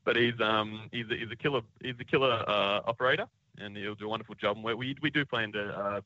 but 0.05 0.17
he's 0.17 0.39
um 0.41 0.91
he's 0.93 1.07
a, 1.11 1.17
he's 1.17 1.31
a 1.33 1.37
killer 1.37 1.63
he's 1.81 1.95
a 1.99 2.05
killer 2.05 2.33
uh, 2.47 2.81
operator, 2.87 3.25
and 3.57 3.75
he'll 3.79 3.95
do 3.95 4.05
a 4.05 4.11
wonderful 4.11 4.35
job. 4.35 4.57
And 4.57 4.65
we 4.65 4.95
we 5.01 5.09
do 5.09 5.25
plan 5.25 5.53
to. 5.53 6.03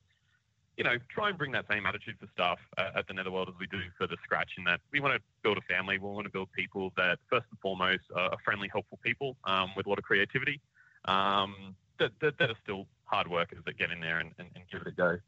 You 0.76 0.84
know, 0.84 0.96
try 1.08 1.30
and 1.30 1.38
bring 1.38 1.52
that 1.52 1.64
same 1.70 1.86
attitude 1.86 2.16
for 2.20 2.28
staff 2.34 2.58
uh, 2.76 2.90
at 2.96 3.06
the 3.08 3.14
Netherworld 3.14 3.48
as 3.48 3.54
we 3.58 3.66
do 3.66 3.80
for 3.96 4.06
the 4.06 4.16
Scratch. 4.22 4.50
In 4.58 4.64
that 4.64 4.80
we 4.92 5.00
want 5.00 5.14
to 5.14 5.20
build 5.42 5.56
a 5.56 5.62
family, 5.62 5.98
we 5.98 6.08
want 6.08 6.26
to 6.26 6.32
build 6.32 6.52
people 6.52 6.92
that 6.96 7.18
first 7.30 7.46
and 7.50 7.58
foremost 7.60 8.02
are 8.14 8.36
friendly, 8.44 8.68
helpful 8.70 8.98
people 9.02 9.36
um, 9.44 9.70
with 9.76 9.86
a 9.86 9.88
lot 9.88 9.98
of 9.98 10.04
creativity. 10.04 10.60
Um, 11.06 11.74
that, 11.98 12.10
that, 12.20 12.38
that, 12.38 12.50
are 12.50 12.56
still 12.62 12.86
hard 13.04 13.28
workers 13.28 13.60
that 13.64 13.78
get 13.78 13.90
in 13.90 14.00
there 14.00 14.18
and, 14.18 14.32
and, 14.38 14.48
and 14.54 14.64
give 14.70 14.82
it 14.82 14.88
a 14.88 14.90
go. 14.90 15.18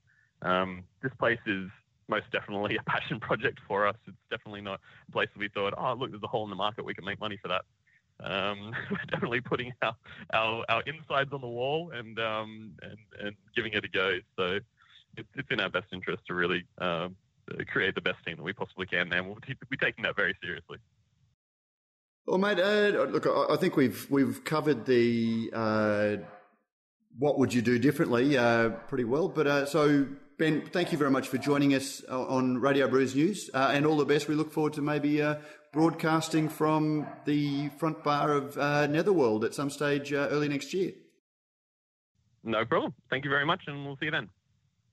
Um, 0.42 0.84
this 1.02 1.12
place 1.18 1.38
is 1.46 1.68
most 2.08 2.30
definitely 2.32 2.76
a 2.76 2.82
passion 2.90 3.20
project 3.20 3.60
for 3.66 3.86
us. 3.86 3.96
It's 4.06 4.16
definitely 4.30 4.62
not 4.62 4.80
a 5.08 5.12
place 5.12 5.28
that 5.32 5.38
we 5.38 5.48
thought, 5.48 5.74
oh, 5.76 5.94
look, 5.94 6.10
there's 6.10 6.22
a 6.22 6.28
hole 6.28 6.44
in 6.44 6.50
the 6.50 6.56
market, 6.56 6.84
we 6.84 6.94
can 6.94 7.04
make 7.04 7.20
money 7.20 7.38
for 7.40 7.48
that. 7.48 7.64
Um, 8.20 8.72
we're 8.90 8.98
definitely 9.10 9.40
putting 9.40 9.72
our, 9.82 9.94
our, 10.32 10.64
our 10.68 10.82
insides 10.86 11.32
on 11.32 11.40
the 11.40 11.48
wall 11.48 11.92
and, 11.94 12.18
um, 12.18 12.72
and, 12.82 12.96
and 13.24 13.36
giving 13.54 13.72
it 13.72 13.84
a 13.84 13.88
go. 13.88 14.18
So 14.36 14.58
it's, 15.18 15.28
it's 15.34 15.48
in 15.50 15.60
our 15.60 15.68
best 15.68 15.86
interest 15.92 16.22
to 16.28 16.34
really 16.34 16.64
uh, 16.80 17.08
create 17.70 17.94
the 17.94 18.00
best 18.00 18.24
team 18.26 18.36
that 18.36 18.42
we 18.42 18.52
possibly 18.52 18.86
can, 18.86 19.12
and 19.12 19.26
we'll 19.26 19.38
be 19.70 19.76
taking 19.76 20.04
that 20.04 20.16
very 20.16 20.36
seriously. 20.42 20.78
Well, 22.26 22.38
mate, 22.38 22.60
uh, 22.60 23.04
look, 23.04 23.26
I 23.26 23.56
think 23.56 23.76
we've 23.76 24.06
we've 24.10 24.44
covered 24.44 24.84
the 24.84 25.50
uh, 25.52 26.16
what 27.18 27.38
would 27.38 27.54
you 27.54 27.62
do 27.62 27.78
differently 27.78 28.36
uh, 28.36 28.68
pretty 28.68 29.04
well. 29.04 29.28
But 29.28 29.46
uh, 29.46 29.66
so, 29.66 30.06
Ben, 30.36 30.62
thank 30.66 30.92
you 30.92 30.98
very 30.98 31.10
much 31.10 31.28
for 31.28 31.38
joining 31.38 31.74
us 31.74 32.04
on 32.04 32.58
Radio 32.58 32.86
Brews 32.86 33.14
News, 33.14 33.48
uh, 33.54 33.70
and 33.72 33.86
all 33.86 33.96
the 33.96 34.04
best. 34.04 34.28
We 34.28 34.34
look 34.34 34.52
forward 34.52 34.74
to 34.74 34.82
maybe 34.82 35.22
broadcasting 35.72 36.50
from 36.50 37.06
the 37.24 37.70
front 37.78 38.04
bar 38.04 38.32
of 38.32 38.56
Netherworld 38.90 39.44
at 39.44 39.54
some 39.54 39.70
stage 39.70 40.12
early 40.12 40.48
next 40.48 40.74
year. 40.74 40.92
No 42.44 42.64
problem. 42.66 42.92
Thank 43.08 43.24
you 43.24 43.30
very 43.30 43.46
much, 43.46 43.62
and 43.66 43.86
we'll 43.86 43.96
see 43.96 44.06
you 44.06 44.10
then. 44.10 44.28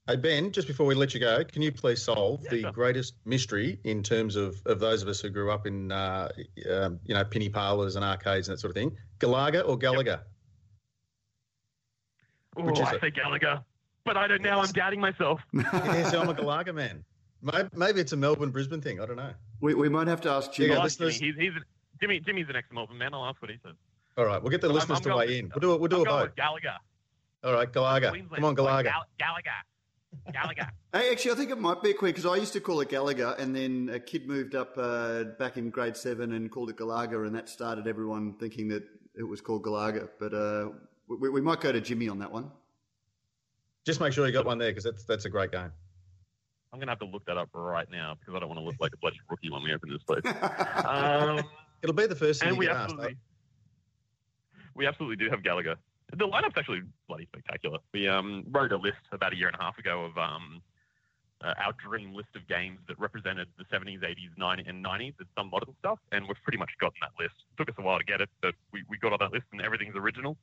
Hey 0.07 0.17
Ben, 0.17 0.51
just 0.51 0.67
before 0.67 0.85
we 0.85 0.93
let 0.93 1.15
you 1.15 1.19
go, 1.19 1.43
can 1.43 1.63
you 1.63 1.71
please 1.71 1.99
solve 1.99 2.41
yeah, 2.43 2.49
the 2.51 2.61
sure. 2.61 2.71
greatest 2.71 3.15
mystery 3.25 3.79
in 3.85 4.03
terms 4.03 4.35
of, 4.35 4.61
of 4.67 4.79
those 4.79 5.01
of 5.01 5.07
us 5.07 5.19
who 5.19 5.29
grew 5.29 5.49
up 5.49 5.65
in 5.65 5.91
uh, 5.91 6.29
um, 6.71 6.99
you 7.05 7.15
know 7.15 7.23
penny 7.23 7.49
parlours 7.49 7.95
and 7.95 8.05
arcades 8.05 8.47
and 8.47 8.55
that 8.55 8.61
sort 8.61 8.69
of 8.69 8.75
thing? 8.75 8.95
Galaga 9.19 9.67
or 9.67 9.75
Gallagher? 9.79 10.21
Yep. 12.55 12.77
Oh, 12.77 12.83
I 12.83 12.99
say 12.99 13.09
Gallagher, 13.09 13.61
but 14.03 14.15
I 14.15 14.27
don't. 14.27 14.43
Now 14.43 14.61
I'm 14.61 14.71
doubting 14.73 14.99
myself. 14.99 15.41
yeah, 15.53 16.07
so 16.11 16.21
I'm 16.21 16.29
a 16.29 16.35
Galaga 16.35 16.73
man. 16.73 17.03
Maybe 17.75 17.99
it's 17.99 18.13
a 18.13 18.17
Melbourne 18.17 18.51
Brisbane 18.51 18.81
thing. 18.81 19.01
I 19.01 19.07
don't 19.07 19.17
know. 19.17 19.33
We, 19.59 19.73
we 19.73 19.89
might 19.89 20.07
have 20.07 20.21
to 20.21 20.29
ask 20.29 20.53
Jimmy. 20.53 20.75
Yeah, 20.75 20.87
Jimmy. 20.87 21.11
He's, 21.13 21.35
he's 21.35 21.53
Jimmy. 21.99 22.19
Jimmy's 22.19 22.49
an 22.49 22.55
ex-Melbourne 22.55 22.97
man. 22.99 23.15
I'll 23.15 23.25
ask 23.25 23.41
what 23.41 23.49
he 23.49 23.57
says. 23.63 23.73
All 24.19 24.25
right, 24.25 24.41
we'll 24.41 24.51
get 24.51 24.61
the 24.61 24.67
well, 24.67 24.75
listeners 24.75 24.99
I'm, 24.99 25.11
I'm 25.11 25.19
to 25.19 25.25
weigh 25.27 25.39
in. 25.39 25.51
We'll 25.53 25.61
do 25.61 25.73
it. 25.73 25.79
We'll 25.79 25.89
do 25.89 26.01
I'm 26.01 26.07
a 26.07 26.25
vote. 26.25 26.35
Gallagher. 26.35 26.75
All 27.43 27.53
right, 27.53 27.71
Galaga. 27.71 28.11
Come 28.35 28.45
on, 28.45 28.55
Galaga. 28.55 28.91
Gallagher. 29.17 29.51
Gallagher. 30.31 30.69
Hey, 30.93 31.11
actually, 31.11 31.31
I 31.31 31.35
think 31.35 31.51
it 31.51 31.59
might 31.59 31.83
be 31.83 31.89
a 31.89 31.93
queen 31.93 32.13
because 32.13 32.25
I 32.25 32.37
used 32.37 32.53
to 32.53 32.61
call 32.61 32.79
it 32.79 32.87
Gallagher, 32.87 33.35
and 33.37 33.53
then 33.53 33.89
a 33.91 33.99
kid 33.99 34.29
moved 34.29 34.55
up 34.55 34.77
uh, 34.77 35.25
back 35.37 35.57
in 35.57 35.69
grade 35.69 35.97
seven 35.97 36.31
and 36.31 36.49
called 36.49 36.69
it 36.69 36.77
Galaga, 36.77 37.27
and 37.27 37.35
that 37.35 37.49
started 37.49 37.85
everyone 37.85 38.35
thinking 38.39 38.69
that 38.69 38.83
it 39.13 39.23
was 39.23 39.41
called 39.41 39.63
Galaga. 39.63 40.07
But 40.17 40.33
uh, 40.33 40.69
we, 41.09 41.27
we, 41.27 41.41
might 41.41 41.59
go 41.59 41.73
to 41.73 41.81
Jimmy 41.81 42.07
on 42.07 42.19
that 42.19 42.31
one. 42.31 42.49
Just 43.85 43.99
make 43.99 44.13
sure 44.13 44.25
you 44.25 44.31
got 44.31 44.45
one 44.45 44.57
there 44.57 44.71
because 44.71 44.85
that's 44.85 45.03
that's 45.03 45.25
a 45.25 45.29
great 45.29 45.51
game. 45.51 45.69
I'm 46.71 46.79
gonna 46.79 46.91
have 46.91 46.99
to 46.99 47.05
look 47.07 47.25
that 47.25 47.35
up 47.35 47.49
right 47.53 47.91
now 47.91 48.15
because 48.17 48.33
I 48.33 48.39
don't 48.39 48.47
want 48.47 48.61
to 48.61 48.65
look 48.65 48.75
like 48.79 48.93
a 48.93 48.97
bloody 48.97 49.19
rookie 49.29 49.49
when 49.49 49.63
we 49.63 49.73
open 49.73 49.89
this 49.89 50.03
place. 50.03 50.23
um, 50.85 51.43
It'll 51.81 51.93
be 51.93 52.07
the 52.07 52.15
first 52.15 52.39
thing 52.39 52.49
and 52.49 52.57
we 52.57 52.69
absolutely, 52.69 53.05
asked, 53.07 53.15
We 54.75 54.87
absolutely 54.87 55.17
do 55.17 55.29
have 55.29 55.43
Gallagher 55.43 55.75
the 56.11 56.27
lineup's 56.27 56.57
actually 56.57 56.81
bloody 57.07 57.25
spectacular. 57.25 57.79
We 57.93 58.07
um, 58.07 58.45
wrote 58.49 58.71
a 58.71 58.77
list 58.77 58.97
about 59.11 59.33
a 59.33 59.35
year 59.35 59.47
and 59.47 59.57
a 59.59 59.63
half 59.63 59.77
ago 59.77 60.05
of 60.05 60.17
um, 60.17 60.61
uh, 61.43 61.53
our 61.63 61.73
dream 61.73 62.13
list 62.13 62.29
of 62.35 62.47
games 62.47 62.79
that 62.87 62.99
represented 62.99 63.47
the 63.57 63.65
70s, 63.65 64.01
80s, 64.01 64.37
90s, 64.39 64.69
and 64.69 64.83
90s 64.83 65.13
and 65.19 65.27
some 65.37 65.49
modern 65.49 65.75
stuff, 65.79 65.99
and 66.11 66.25
we've 66.27 66.41
pretty 66.43 66.57
much 66.57 66.71
gotten 66.79 66.97
that 67.01 67.11
list. 67.19 67.35
It 67.51 67.57
took 67.57 67.69
us 67.69 67.75
a 67.77 67.81
while 67.81 67.99
to 67.99 68.05
get 68.05 68.21
it, 68.21 68.29
but 68.41 68.53
we, 68.71 68.83
we 68.89 68.97
got 68.97 69.13
on 69.13 69.19
that 69.19 69.31
list, 69.31 69.45
and 69.51 69.61
everything's 69.61 69.95
original. 69.95 70.37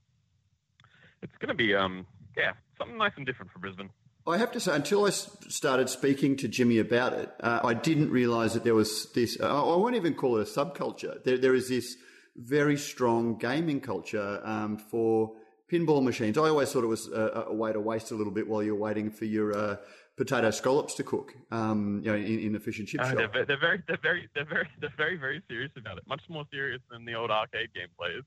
It's 1.22 1.32
going 1.38 1.48
to 1.48 1.54
be, 1.54 1.74
um, 1.74 2.06
yeah, 2.36 2.52
something 2.78 2.98
nice 2.98 3.12
and 3.16 3.24
different 3.24 3.52
for 3.52 3.58
Brisbane. 3.58 3.90
I 4.26 4.38
have 4.38 4.52
to 4.52 4.60
say, 4.60 4.74
until 4.74 5.06
I 5.06 5.10
started 5.10 5.88
speaking 5.88 6.36
to 6.36 6.48
Jimmy 6.48 6.78
about 6.78 7.12
it, 7.12 7.30
uh, 7.40 7.60
I 7.64 7.74
didn't 7.74 8.10
realise 8.10 8.52
that 8.54 8.62
there 8.62 8.74
was 8.74 9.10
this. 9.12 9.36
Uh, 9.40 9.74
I 9.74 9.76
won't 9.76 9.96
even 9.96 10.14
call 10.14 10.36
it 10.38 10.48
a 10.48 10.50
subculture. 10.50 11.22
There, 11.24 11.38
there 11.38 11.54
is 11.54 11.68
this 11.68 11.96
very 12.36 12.76
strong 12.76 13.36
gaming 13.36 13.80
culture 13.80 14.40
um, 14.44 14.78
for 14.78 15.32
pinball 15.72 16.02
machines. 16.02 16.36
I 16.36 16.48
always 16.48 16.70
thought 16.70 16.84
it 16.84 16.88
was 16.88 17.08
a, 17.08 17.46
a, 17.48 17.54
way 17.54 17.72
to 17.72 17.80
waste 17.80 18.10
a 18.10 18.14
little 18.14 18.32
bit 18.32 18.46
while 18.46 18.62
you're 18.62 18.76
waiting 18.76 19.10
for 19.10 19.24
your 19.24 19.56
uh, 19.56 19.76
potato 20.16 20.50
scallops 20.50 20.94
to 20.96 21.02
cook. 21.02 21.34
Um, 21.50 22.02
you 22.04 22.10
know, 22.10 22.16
in, 22.16 22.38
in 22.40 22.52
the 22.52 22.60
fish 22.60 22.78
and 22.78 22.86
chip 22.86 23.00
uh, 23.00 23.10
shop. 23.10 23.32
They're, 23.32 23.46
they're, 23.46 23.58
very, 23.58 23.82
they're 23.88 23.98
very, 24.02 24.28
they're 24.34 24.44
very, 24.44 24.68
they're 24.80 24.92
very, 24.96 25.16
very 25.16 25.42
serious 25.48 25.72
about 25.76 25.96
it. 25.98 26.04
Much 26.06 26.22
more 26.28 26.44
serious 26.52 26.82
than 26.90 27.04
the 27.04 27.14
old 27.14 27.30
arcade 27.30 27.72
game 27.74 27.88
players. 27.98 28.24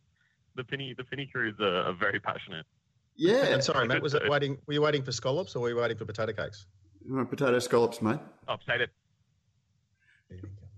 The 0.56 0.64
penny, 0.64 0.96
the 0.98 1.04
penny 1.04 1.30
crews 1.32 1.56
are, 1.60 1.84
are 1.84 1.94
very 1.94 2.20
passionate. 2.20 2.66
Yeah. 3.16 3.46
And 3.46 3.64
sorry, 3.64 3.88
Matt, 3.88 4.02
was 4.02 4.14
it 4.14 4.28
waiting? 4.28 4.58
Were 4.66 4.74
you 4.74 4.82
waiting 4.82 5.04
for 5.04 5.12
scallops 5.12 5.56
or 5.56 5.62
were 5.62 5.70
you 5.70 5.78
waiting 5.78 5.98
for 5.98 6.06
potato 6.06 6.34
cakes? 6.34 6.66
Potato 7.30 7.60
scallops, 7.60 8.02
mate. 8.02 8.20
Oh, 8.48 8.58
potato. 8.58 8.88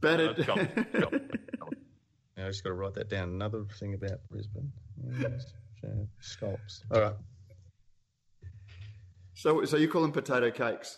Battered. 0.02 0.48
Uh, 0.48 0.66
I 2.38 2.48
just 2.50 2.64
got 2.64 2.70
to 2.70 2.76
write 2.76 2.94
that 2.96 3.10
down. 3.10 3.30
Another 3.30 3.66
thing 3.80 3.96
about 3.96 4.20
Brisbane. 4.30 4.72
Yes, 5.20 5.54
uh, 5.84 6.06
scallops. 6.20 6.84
All 6.92 7.02
right. 7.02 7.14
So, 9.34 9.66
so 9.66 9.78
you 9.78 9.88
call 9.88 10.02
them 10.02 10.12
potato 10.12 10.50
cakes? 10.52 10.98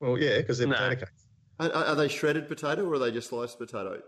Well, 0.00 0.18
yeah, 0.18 0.38
because 0.38 0.58
they're 0.58 0.68
No. 0.68 0.74
potato 0.76 1.00
cakes. 1.06 1.26
Are, 1.60 1.72
are 1.72 1.94
they 1.96 2.08
shredded 2.08 2.48
potato 2.48 2.84
or 2.84 2.94
are 2.94 2.98
they 2.98 3.10
just 3.12 3.28
sliced 3.28 3.58
potato? 3.58 4.00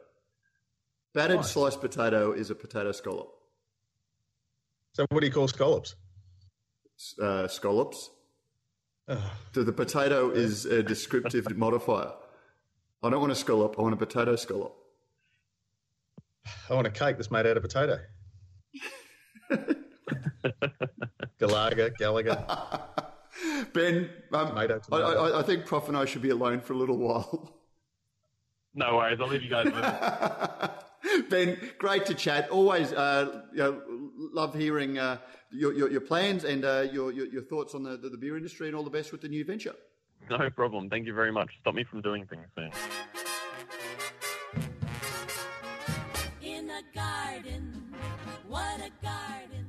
Battered 1.13 1.45
Sliced. 1.45 1.53
sliced 1.53 1.81
potato 1.81 2.33
is 2.33 2.51
a 2.51 2.55
potato 2.55 2.91
scallop. 2.93 3.29
So 4.95 5.07
what 5.11 5.21
do 5.21 5.27
you 5.27 5.33
call 5.33 5.47
scallops? 5.49 5.95
Uh, 7.21 7.47
scallops. 7.49 8.11
Ugh. 9.09 9.19
So 9.55 9.63
the 9.65 9.73
potato 9.73 10.31
is 10.31 10.65
a 10.67 10.83
descriptive 10.83 11.47
modifier. 11.57 12.13
I 13.03 13.11
don't 13.11 13.21
want 13.21 13.33
a 13.33 13.37
scallop. 13.37 13.77
I 13.79 13.83
want 13.83 13.95
a 13.95 13.99
potato 13.99 14.35
scallop. 14.37 14.75
I 16.71 16.75
want 16.75 16.87
a 16.87 16.91
cake 16.91 17.17
that's 17.17 17.31
made 17.31 17.47
out 17.47 17.57
of 17.57 17.63
potato. 17.63 17.99
Galaga, 21.41 21.97
Gallagher, 21.97 22.45
Ben, 23.73 24.11
um, 24.33 24.49
tomato, 24.49 24.77
I, 24.77 24.79
tomato. 24.79 25.35
I, 25.35 25.41
I 25.41 25.43
think 25.43 25.67
Prof 25.67 25.89
and 25.89 25.97
I 25.97 26.05
should 26.05 26.23
be 26.23 26.31
alone 26.31 26.61
for 26.61 26.73
a 26.73 26.77
little 26.77 26.99
while. 26.99 27.53
No 28.77 28.97
worries. 28.97 29.21
I'll 29.21 29.29
leave 29.29 29.45
you 29.45 29.51
guys 29.51 29.67
with 29.67 31.31
ben, 31.31 31.57
great 31.79 32.07
to 32.07 32.15
chat. 32.15 32.51
Always, 32.51 32.93
uh, 32.93 33.43
you 33.53 33.59
know, 33.59 33.83
love 34.33 34.53
hearing 34.53 34.99
uh, 34.99 35.19
your, 35.53 35.73
your 35.73 35.89
your 35.93 36.01
plans 36.01 36.43
and 36.43 36.65
uh, 36.65 36.87
your, 36.93 37.13
your 37.13 37.27
your 37.27 37.43
thoughts 37.43 37.77
on 37.77 37.85
the, 37.85 37.97
the, 37.97 38.09
the 38.09 38.17
beer 38.17 38.37
industry, 38.37 38.67
and 38.67 38.75
all 38.75 38.83
the 38.83 38.91
best 38.91 39.13
with 39.13 39.21
the 39.21 39.29
new 39.29 39.45
venture. 39.45 39.77
No 40.29 40.51
problem. 40.51 40.91
Thank 40.91 41.07
you 41.07 41.15
very 41.15 41.31
much. 41.31 41.51
Stop 41.61 41.75
me 41.77 41.85
from 41.85 42.01
doing 42.03 42.27
things 42.27 42.47
soon. 42.57 42.73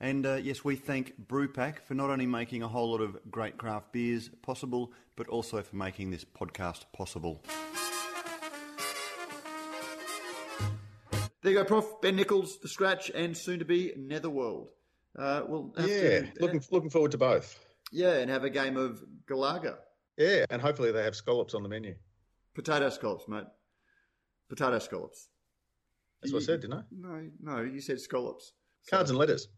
And 0.00 0.26
uh, 0.26 0.34
yes, 0.34 0.62
we 0.64 0.76
thank 0.76 1.14
Brewpack 1.26 1.80
for 1.80 1.94
not 1.94 2.10
only 2.10 2.26
making 2.26 2.62
a 2.62 2.68
whole 2.68 2.90
lot 2.90 3.00
of 3.00 3.18
great 3.30 3.56
craft 3.56 3.92
beers 3.92 4.28
possible, 4.42 4.92
but 5.16 5.26
also 5.28 5.62
for 5.62 5.76
making 5.76 6.10
this 6.10 6.24
podcast 6.24 6.84
possible. 6.92 7.42
There 11.42 11.52
you 11.52 11.58
go, 11.58 11.64
Prof. 11.64 12.00
Ben 12.02 12.16
Nichols, 12.16 12.58
The 12.58 12.68
Scratch, 12.68 13.10
and 13.14 13.36
soon 13.36 13.60
to 13.60 13.64
be 13.64 13.92
Netherworld. 13.96 14.68
Uh, 15.16 15.42
we'll 15.46 15.72
have 15.78 15.88
yeah, 15.88 16.20
to, 16.20 16.32
looking 16.40 16.62
looking 16.70 16.90
forward 16.90 17.12
to 17.12 17.18
both. 17.18 17.58
yeah, 17.90 18.14
and 18.18 18.30
have 18.30 18.44
a 18.44 18.50
game 18.50 18.76
of 18.76 19.02
Galaga. 19.30 19.76
Yeah, 20.18 20.44
and 20.50 20.60
hopefully 20.60 20.92
they 20.92 21.04
have 21.04 21.14
scallops 21.16 21.54
on 21.54 21.62
the 21.62 21.68
menu. 21.68 21.94
Potato 22.54 22.90
scallops, 22.90 23.28
mate. 23.28 23.44
Potato 24.48 24.78
scallops. 24.78 25.28
That's 26.20 26.32
what 26.32 26.42
I 26.42 26.46
said, 26.46 26.60
didn't 26.60 26.78
I? 26.78 26.82
No, 26.90 27.30
no, 27.40 27.62
you 27.62 27.80
said 27.80 28.00
scallops. 28.00 28.52
Cards 28.90 29.10
and 29.10 29.18
letters. 29.18 29.48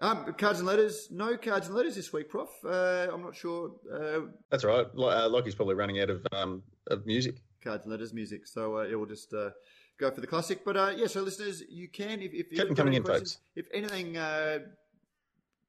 Um, 0.00 0.32
cards 0.34 0.60
and 0.60 0.68
letters. 0.68 1.08
No 1.10 1.36
cards 1.36 1.66
and 1.66 1.76
letters 1.76 1.96
this 1.96 2.12
week, 2.12 2.28
Prof. 2.28 2.48
Uh, 2.64 3.08
I'm 3.12 3.22
not 3.22 3.34
sure. 3.34 3.72
Uh, 3.92 4.30
That's 4.50 4.64
all 4.64 4.70
right. 4.70 4.86
Uh, 4.86 5.28
Lockie's 5.28 5.54
probably 5.56 5.74
running 5.74 6.00
out 6.00 6.10
of 6.10 6.26
um, 6.32 6.62
of 6.88 7.04
music. 7.06 7.42
cards 7.62 7.84
and 7.84 7.92
letters 7.92 8.14
music. 8.14 8.46
So 8.46 8.78
uh, 8.78 8.82
yeah, 8.84 8.94
we'll 8.94 9.06
just 9.06 9.32
uh, 9.34 9.50
go 9.98 10.10
for 10.10 10.20
the 10.20 10.26
classic. 10.26 10.64
But 10.64 10.76
uh, 10.76 10.92
yeah, 10.96 11.08
so 11.08 11.22
listeners, 11.22 11.62
you 11.68 11.88
can 11.88 12.22
if, 12.22 12.32
if 12.32 12.52
you've 12.52 12.76
coming 12.76 12.94
in, 12.94 13.02
folks. 13.02 13.38
if 13.56 13.66
anything, 13.74 14.16
uh, 14.16 14.60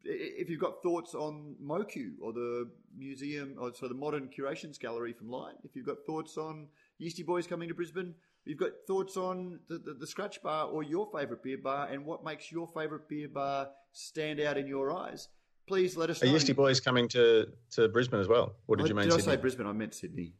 if 0.03 0.49
you've 0.49 0.61
got 0.61 0.83
thoughts 0.83 1.15
on 1.15 1.55
MOCU 1.63 2.11
or 2.21 2.31
the 2.31 2.69
museum 2.95 3.55
or 3.59 3.73
so 3.73 3.87
the 3.87 3.93
Modern 3.95 4.27
Curations 4.27 4.77
Gallery 4.77 5.13
from 5.13 5.29
Light, 5.29 5.55
if 5.63 5.75
you've 5.75 5.87
got 5.87 5.97
thoughts 6.05 6.37
on 6.37 6.67
Yeastie 7.01 7.25
Boys 7.25 7.47
coming 7.47 7.67
to 7.67 7.73
Brisbane, 7.73 8.13
you've 8.45 8.57
got 8.57 8.71
thoughts 8.87 9.17
on 9.17 9.59
the, 9.67 9.77
the, 9.77 9.93
the 9.93 10.07
Scratch 10.07 10.41
Bar 10.41 10.67
or 10.67 10.83
your 10.83 11.07
favourite 11.13 11.43
beer 11.43 11.57
bar 11.63 11.87
and 11.87 12.05
what 12.05 12.23
makes 12.23 12.51
your 12.51 12.67
favourite 12.67 13.07
beer 13.07 13.27
bar 13.27 13.69
stand 13.91 14.39
out 14.39 14.57
in 14.57 14.67
your 14.67 14.91
eyes, 14.91 15.27
please 15.67 15.95
let 15.97 16.09
us 16.09 16.21
Are 16.23 16.25
know. 16.25 16.33
Yeastie 16.33 16.55
Boys 16.55 16.79
coming 16.79 17.07
to, 17.09 17.47
to 17.71 17.89
Brisbane 17.89 18.19
as 18.19 18.27
well? 18.27 18.55
What 18.65 18.77
did 18.77 18.85
Oh, 18.85 18.89
you 18.89 18.95
mean 18.95 19.09
did 19.09 19.13
I 19.13 19.21
say 19.21 19.35
Brisbane? 19.35 19.67
I 19.67 19.71
meant 19.71 19.93
Sydney. 19.93 20.33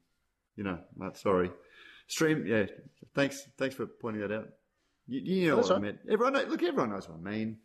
You 0.55 0.63
know, 0.63 0.79
sorry. 1.13 1.51
Stream, 2.07 2.45
yeah. 2.45 2.65
Thanks, 3.15 3.47
thanks 3.57 3.75
for 3.75 3.85
pointing 3.85 4.21
that 4.21 4.31
out. 4.31 4.49
You, 5.07 5.21
you 5.21 5.47
know 5.49 5.57
That's 5.57 5.69
what 5.69 5.77
I 5.77 5.81
meant. 5.81 5.99
Everyone, 6.09 6.33
look, 6.33 6.63
everyone 6.63 6.89
knows 6.89 7.07
what 7.07 7.17
I 7.25 7.31
mean. 7.31 7.57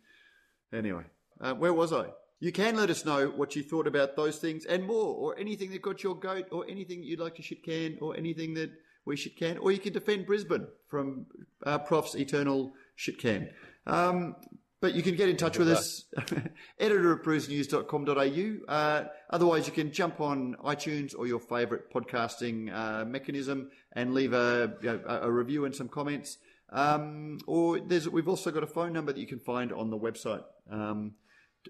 Anyway, 0.73 1.03
uh, 1.41 1.53
where 1.53 1.73
was 1.73 1.91
I? 1.93 2.07
You 2.39 2.51
can 2.51 2.75
let 2.75 2.89
us 2.89 3.05
know 3.05 3.27
what 3.27 3.55
you 3.55 3.63
thought 3.63 3.87
about 3.87 4.15
those 4.15 4.37
things 4.37 4.65
and 4.65 4.85
more, 4.85 5.15
or 5.15 5.39
anything 5.39 5.71
that 5.71 5.81
got 5.81 6.03
your 6.03 6.15
goat, 6.15 6.45
or 6.51 6.65
anything 6.69 7.03
you'd 7.03 7.19
like 7.19 7.35
to 7.35 7.41
shit 7.41 7.63
can, 7.63 7.97
or 8.01 8.15
anything 8.17 8.53
that 8.55 8.71
we 9.05 9.15
shit 9.15 9.37
can, 9.37 9.57
or 9.59 9.71
you 9.71 9.79
can 9.79 9.93
defend 9.93 10.25
Brisbane 10.25 10.67
from 10.87 11.25
uh, 11.65 11.79
Prof's 11.79 12.15
eternal 12.15 12.73
shit 12.95 13.19
can. 13.19 13.49
Um, 13.85 14.35
but 14.81 14.93
you 14.93 15.01
can 15.01 15.15
get 15.15 15.29
in 15.29 15.37
touch 15.37 15.57
with 15.57 15.69
us, 15.69 16.05
editor 16.79 17.13
at 17.13 17.23
brewsnews.com.au. 17.23 18.71
Uh, 18.71 19.05
otherwise, 19.29 19.67
you 19.67 19.73
can 19.73 19.91
jump 19.91 20.19
on 20.21 20.55
iTunes 20.63 21.17
or 21.17 21.27
your 21.27 21.39
favourite 21.39 21.91
podcasting 21.91 22.71
uh, 22.73 23.05
mechanism 23.05 23.71
and 23.93 24.13
leave 24.13 24.33
a, 24.33 24.73
a 24.83 25.27
a 25.27 25.31
review 25.31 25.65
and 25.65 25.73
some 25.73 25.87
comments. 25.87 26.37
Um, 26.71 27.39
or 27.47 27.79
there's, 27.79 28.09
we've 28.09 28.27
also 28.27 28.51
got 28.51 28.63
a 28.63 28.67
phone 28.67 28.93
number 28.93 29.13
that 29.13 29.19
you 29.19 29.27
can 29.27 29.39
find 29.39 29.71
on 29.71 29.89
the 29.89 29.97
website 29.97 30.43
um, 30.69 31.13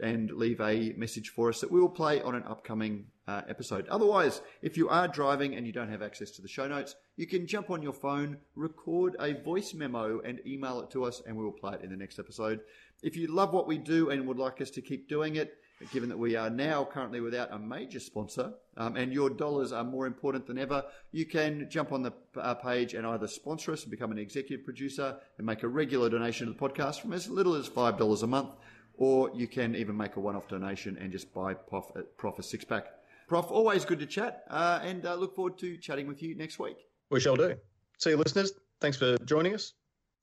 and 0.01 0.31
leave 0.31 0.61
a 0.61 0.93
message 0.97 1.29
for 1.29 1.49
us 1.49 1.61
that 1.61 1.71
we 1.71 1.79
will 1.79 1.89
play 1.89 2.21
on 2.21 2.35
an 2.35 2.43
upcoming 2.43 3.05
uh, 3.27 3.41
episode. 3.49 3.87
Otherwise, 3.87 4.41
if 4.61 4.77
you 4.77 4.87
are 4.89 5.07
driving 5.07 5.55
and 5.55 5.65
you 5.65 5.73
don't 5.73 5.89
have 5.89 6.01
access 6.01 6.31
to 6.31 6.41
the 6.41 6.47
show 6.47 6.67
notes, 6.67 6.95
you 7.17 7.25
can 7.25 7.47
jump 7.47 7.69
on 7.69 7.81
your 7.81 7.93
phone, 7.93 8.37
record 8.55 9.15
a 9.19 9.33
voice 9.33 9.73
memo, 9.73 10.19
and 10.21 10.39
email 10.45 10.81
it 10.81 10.91
to 10.91 11.03
us, 11.05 11.21
and 11.25 11.35
we 11.35 11.43
will 11.43 11.51
play 11.51 11.73
it 11.73 11.81
in 11.81 11.89
the 11.89 11.97
next 11.97 12.19
episode. 12.19 12.59
If 13.01 13.15
you 13.15 13.27
love 13.27 13.53
what 13.53 13.67
we 13.67 13.77
do 13.77 14.09
and 14.09 14.27
would 14.27 14.37
like 14.37 14.61
us 14.61 14.69
to 14.71 14.81
keep 14.81 15.09
doing 15.09 15.35
it, 15.35 15.57
given 15.91 16.09
that 16.09 16.17
we 16.17 16.35
are 16.35 16.49
now 16.49 16.85
currently 16.85 17.19
without 17.19 17.51
a 17.51 17.59
major 17.59 17.99
sponsor 17.99 18.53
um, 18.77 18.95
and 18.95 19.11
your 19.11 19.29
dollars 19.29 19.71
are 19.71 19.83
more 19.83 20.07
important 20.07 20.47
than 20.47 20.57
ever, 20.57 20.83
you 21.11 21.25
can 21.25 21.67
jump 21.69 21.91
on 21.91 22.01
the 22.01 22.13
uh, 22.37 22.53
page 22.53 22.93
and 22.93 23.05
either 23.05 23.27
sponsor 23.27 23.73
us 23.73 23.83
and 23.83 23.91
become 23.91 24.11
an 24.11 24.17
executive 24.17 24.65
producer 24.65 25.17
and 25.37 25.45
make 25.45 25.63
a 25.63 25.67
regular 25.67 26.09
donation 26.09 26.47
to 26.47 26.53
the 26.53 26.59
podcast 26.59 27.01
from 27.01 27.13
as 27.13 27.29
little 27.29 27.55
as 27.55 27.67
$5 27.67 28.23
a 28.23 28.27
month, 28.27 28.51
or 28.97 29.31
you 29.33 29.47
can 29.47 29.75
even 29.75 29.95
make 29.95 30.15
a 30.15 30.19
one 30.19 30.35
off 30.35 30.47
donation 30.47 30.97
and 30.99 31.11
just 31.11 31.33
buy 31.33 31.53
Prof, 31.53 31.91
uh, 31.95 32.01
Prof 32.17 32.39
a 32.39 32.43
six 32.43 32.63
pack. 32.63 32.87
Prof, 33.27 33.49
always 33.49 33.85
good 33.85 33.99
to 33.99 34.05
chat 34.05 34.43
uh, 34.49 34.79
and 34.83 35.05
uh, 35.05 35.15
look 35.15 35.35
forward 35.35 35.57
to 35.59 35.77
chatting 35.77 36.07
with 36.07 36.21
you 36.21 36.35
next 36.35 36.59
week. 36.59 36.77
We 37.09 37.19
shall 37.19 37.35
do. 37.35 37.55
See 37.97 38.11
you, 38.11 38.17
listeners. 38.17 38.53
Thanks 38.81 38.97
for 38.97 39.17
joining 39.19 39.53
us. 39.53 39.73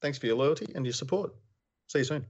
Thanks 0.00 0.18
for 0.18 0.26
your 0.26 0.36
loyalty 0.36 0.66
and 0.74 0.84
your 0.84 0.92
support. 0.92 1.32
See 1.88 2.00
you 2.00 2.04
soon. 2.04 2.26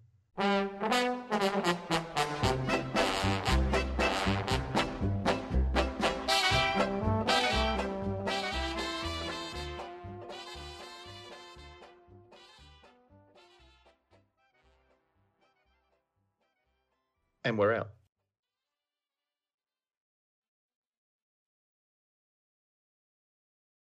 And 17.45 17.59
we're 17.59 17.75
out. 17.75 17.91